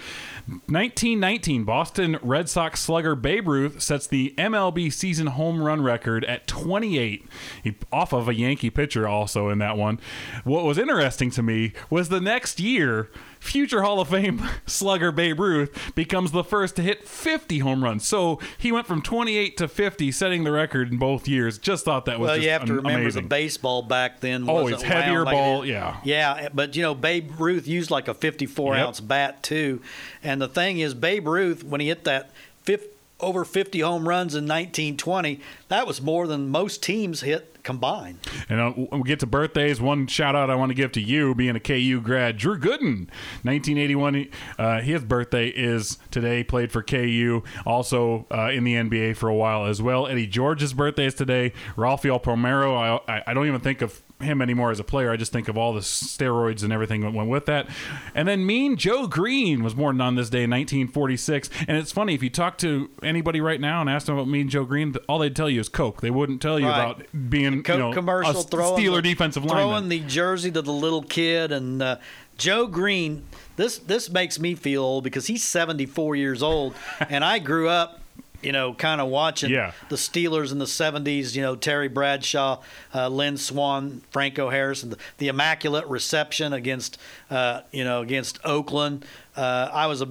1919 0.47 1.63
Boston 1.63 2.17
Red 2.22 2.49
Sox 2.49 2.80
slugger 2.80 3.15
Babe 3.15 3.47
Ruth 3.47 3.82
sets 3.82 4.07
the 4.07 4.34
MLB 4.38 4.91
season 4.91 5.28
home 5.28 5.61
run 5.61 5.82
record 5.82 6.26
at 6.26 6.47
28. 6.47 7.26
He 7.63 7.76
off 7.91 8.13
of 8.13 8.28
a 8.28 8.34
Yankee 8.34 8.70
pitcher 8.70 9.07
also 9.07 9.49
in 9.49 9.59
that 9.59 9.78
one. 9.78 9.99
What 10.43 10.65
was 10.65 10.78
interesting 10.78 11.32
to 11.32 11.43
me 11.43 11.74
was 11.89 12.09
the 12.09 12.22
next 12.22 12.59
year 12.59 13.09
future 13.40 13.82
Hall 13.82 14.00
of 14.00 14.10
Fame 14.10 14.42
slugger 14.66 15.12
Babe 15.12 15.40
Ruth 15.40 15.94
becomes 15.96 16.32
the 16.32 16.44
first 16.44 16.76
to 16.76 16.82
hit 16.82 17.08
50 17.08 17.60
home 17.60 17.84
runs. 17.84 18.06
So 18.08 18.40
he 18.58 18.72
went 18.72 18.86
from 18.86 19.02
28 19.02 19.58
to 19.58 19.68
50, 19.68 20.12
setting 20.12 20.44
the 20.44 20.52
record 20.52 20.92
in 20.92 20.98
both 20.98 21.28
years. 21.28 21.58
Just 21.58 21.86
thought 21.86 22.06
that 22.06 22.20
was 22.20 22.28
Well, 22.28 22.36
just 22.36 22.46
you 22.46 22.52
have 22.52 22.66
to 22.66 22.74
remember 22.74 23.00
amazing. 23.02 23.24
the 23.24 23.28
baseball 23.30 23.82
back 23.82 24.20
then. 24.20 24.50
Oh, 24.50 24.64
wasn't 24.64 24.74
it's 24.74 24.84
heavier 24.84 25.24
like 25.26 25.34
ball, 25.36 25.66
yeah. 25.66 25.98
yeah. 26.04 26.50
But 26.54 26.76
you 26.76 26.82
know, 26.82 26.94
Babe 26.94 27.32
Ruth 27.40 27.68
used 27.68 27.90
like 27.92 28.08
a 28.08 28.14
54 28.14 28.76
Yep. 28.76 28.86
ounce 28.88 29.00
bat 29.00 29.42
too, 29.44 29.82
and 30.24 30.42
the 30.42 30.48
thing 30.48 30.80
is, 30.80 30.94
Babe 30.94 31.28
Ruth 31.28 31.64
when 31.64 31.82
he 31.82 31.88
hit 31.88 32.04
that 32.04 32.32
fifth, 32.64 32.88
over 33.20 33.44
50 33.46 33.80
home 33.82 34.08
runs 34.08 34.34
in 34.36 34.46
1920, 34.46 35.40
that 35.70 35.86
was 35.88 36.02
more 36.02 36.28
than 36.28 36.50
most 36.50 36.82
teams 36.84 37.22
hit 37.22 37.58
combined. 37.70 38.17
And 38.49 38.59
uh, 38.59 38.97
we 38.97 39.03
get 39.03 39.20
to 39.20 39.28
birthdays. 39.28 39.80
One 39.80 40.07
shout 40.07 40.36
out 40.36 40.49
I 40.49 40.55
want 40.55 40.72
to 40.72 40.74
give 40.74 40.91
to 40.93 41.01
you, 41.01 41.36
being 41.36 41.55
a 41.55 41.59
KU 41.59 42.01
grad, 42.01 42.36
Drew 42.36 42.57
Gooden, 42.57 43.09
1981. 43.43 44.28
Uh, 44.57 44.82
his 44.82 45.03
birthday 45.03 45.49
is 45.49 45.99
today. 46.09 46.43
Played 46.43 46.72
for 46.72 46.82
KU, 46.82 47.43
also 47.67 48.26
uh, 48.32 48.49
in 48.49 48.63
the 48.63 48.74
NBA 48.74 49.17
for 49.17 49.30
a 49.30 49.36
while 49.36 49.67
as 49.67 49.84
well. 49.84 50.07
Eddie 50.07 50.26
George's 50.26 50.74
birthday 50.74 51.05
is 51.05 51.13
today. 51.13 51.53
Rafael 51.76 52.20
Palmeiro. 52.20 53.01
I, 53.07 53.22
I 53.28 53.36
don't 53.36 53.45
even 53.45 53.61
think 53.61 53.84
of 53.84 54.01
him 54.20 54.41
anymore 54.41 54.70
as 54.72 54.80
a 54.80 54.84
player. 54.84 55.11
I 55.11 55.15
just 55.15 55.32
think 55.32 55.47
of 55.47 55.57
all 55.57 55.74
the 55.74 55.80
steroids 55.80 56.61
and 56.63 56.74
everything 56.74 57.01
that 57.01 57.13
went 57.13 57.30
with 57.30 57.45
that. 57.45 57.67
And 58.13 58.28
then 58.28 58.45
Mean 58.45 58.76
Joe 58.76 59.07
Greene 59.07 59.63
was 59.63 59.74
born 59.74 60.01
on 60.01 60.15
this 60.15 60.30
day 60.30 60.43
in 60.43 60.49
1946. 60.49 61.49
And 61.67 61.78
it's 61.78 61.91
funny 61.91 62.15
if 62.15 62.24
you 62.24 62.30
talk 62.30 62.57
to 62.59 62.89
anybody 63.01 63.39
right 63.41 63.61
now 63.61 63.82
and 63.82 63.89
ask 63.89 64.05
them 64.07 64.15
about 64.15 64.28
Mean 64.28 64.49
Joe 64.49 64.65
Greene, 64.65 64.93
all 65.07 65.20
they'd 65.20 65.36
tell 65.36 65.49
you 65.49 65.59
is 65.61 65.70
Coke. 65.70 66.01
They 66.01 66.11
wouldn't 66.11 66.41
tell 66.41 66.59
you 66.59 66.67
Right. 66.67 66.91
about 66.91 67.30
being 67.30 67.63
Coke 67.63 67.74
you 67.78 67.80
know, 67.84 67.93
commercial 67.93 68.41
a 68.41 68.43
throwing 68.43 68.84
Steeler 68.84 68.95
the, 68.97 69.01
defensive 69.03 69.43
throwing 69.43 69.67
lineman. 69.72 69.89
the 69.89 69.99
jersey 70.01 70.51
to 70.51 70.61
the 70.61 70.74
little 70.74 71.03
kid 71.03 71.51
and 71.51 71.82
uh, 71.82 71.97
Joe 72.38 72.67
Greene. 72.67 73.24
This 73.55 73.78
this 73.80 74.09
makes 74.09 74.39
me 74.39 74.55
feel 74.55 74.84
old 74.84 75.03
because 75.03 75.28
he's 75.28 75.43
74 75.43 76.15
years 76.15 76.41
old, 76.43 76.74
and 77.09 77.26
I 77.26 77.39
grew 77.39 77.67
up, 77.67 77.99
you 78.42 78.52
know, 78.52 78.74
kind 78.74 79.02
of 79.02 79.08
watching 79.10 79.52
Yeah. 79.52 79.72
the 79.90 79.96
Steelers 79.96 80.52
in 80.52 80.60
the 80.60 80.66
70s. 80.66 81.36
You 81.36 81.42
know, 81.42 81.56
Terry 81.56 81.88
Bradshaw, 81.88 82.62
uh, 82.94 83.08
Lynn 83.10 83.38
Swann, 83.38 84.02
Franco 84.12 84.50
Harrison, 84.50 84.92
the, 84.92 84.98
the 85.18 85.28
immaculate 85.28 85.86
reception 85.88 86.54
against, 86.54 86.98
uh, 87.30 87.62
you 87.72 87.84
know, 87.84 88.02
against 88.02 88.40
Oakland. 88.46 89.06
Uh, 89.36 89.70
I 89.72 89.88
was 89.88 90.02
a 90.02 90.10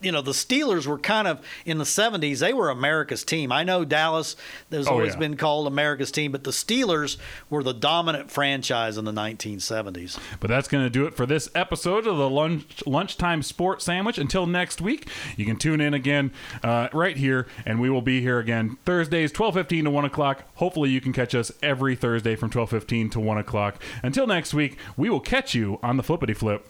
you 0.00 0.12
know 0.12 0.22
the 0.22 0.32
Steelers 0.32 0.86
were 0.86 0.98
kind 0.98 1.26
of 1.28 1.40
in 1.64 1.78
the 1.78 1.84
70s 1.84 2.38
they 2.40 2.52
were 2.52 2.70
America's 2.70 3.24
team. 3.24 3.52
I 3.52 3.64
know 3.64 3.84
Dallas 3.84 4.36
has 4.70 4.86
Oh, 4.88 4.92
always 4.92 5.14
yeah. 5.14 5.18
been 5.20 5.36
called 5.36 5.66
America's 5.66 6.10
team, 6.10 6.32
but 6.32 6.44
the 6.44 6.50
Steelers 6.50 7.16
were 7.48 7.62
the 7.62 7.72
dominant 7.74 8.30
franchise 8.30 8.96
in 8.96 9.04
the 9.04 9.12
1970s. 9.12 10.18
But 10.40 10.48
that's 10.48 10.68
going 10.68 10.84
to 10.84 10.90
do 10.90 11.06
it 11.06 11.14
for 11.14 11.26
this 11.26 11.48
episode 11.54 12.06
of 12.06 12.16
the 12.16 12.28
lunch 12.30 12.82
lunchtime 12.86 13.42
sports 13.42 13.84
sandwich. 13.84 14.18
Until 14.18 14.46
next 14.46 14.80
week, 14.80 15.08
you 15.36 15.44
can 15.44 15.56
tune 15.56 15.80
in 15.80 15.94
again 15.94 16.32
uh, 16.62 16.88
right 16.92 17.16
here, 17.16 17.46
and 17.66 17.80
we 17.80 17.90
will 17.90 18.02
be 18.02 18.20
here 18.20 18.38
again 18.38 18.76
Thursdays, 18.84 19.32
twelve 19.32 19.54
fifteen 19.54 19.84
to 19.84 19.90
one 19.90 20.04
o'clock. 20.04 20.44
Hopefully, 20.54 20.90
you 20.90 21.00
can 21.00 21.12
catch 21.12 21.34
us 21.34 21.52
every 21.62 21.94
Thursday 21.96 22.36
from 22.36 22.50
twelve 22.50 22.70
fifteen 22.70 23.10
to 23.10 23.20
one 23.20 23.38
o'clock. 23.38 23.82
Until 24.02 24.26
next 24.26 24.54
week, 24.54 24.76
we 24.96 25.10
will 25.10 25.20
catch 25.20 25.54
you 25.54 25.78
on 25.82 25.96
the 25.96 26.02
flippity 26.02 26.34
flip. 26.34 26.66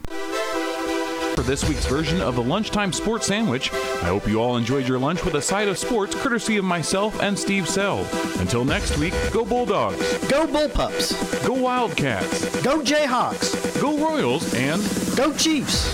For 1.41 1.47
this 1.47 1.67
week's 1.67 1.87
version 1.87 2.21
of 2.21 2.35
the 2.35 2.43
Lunchtime 2.43 2.93
Sports 2.93 3.27
Sandwich, 3.27 3.73
I 3.73 4.09
hope 4.09 4.29
you 4.29 4.43
all 4.43 4.59
enjoyed 4.59 4.87
your 4.87 4.99
lunch 4.99 5.25
with 5.25 5.37
a 5.37 5.41
side 5.41 5.69
of 5.69 5.79
sports 5.79 6.15
courtesy 6.15 6.59
of 6.59 6.67
myself 6.67 7.19
and 7.23 7.39
Steve 7.39 7.67
Sell. 7.67 8.07
Until 8.41 8.63
next 8.63 8.99
week, 8.99 9.15
go 9.33 9.47
Bulldogs. 9.47 9.97
Go 10.29 10.47
Bullpups. 10.47 11.47
Go 11.47 11.55
Wildcats. 11.55 12.61
Go 12.63 12.83
Jayhawks. 12.83 13.81
Go 13.81 13.97
Royals 13.97 14.53
and 14.53 14.83
Go 15.17 15.33
Chiefs. 15.33 15.89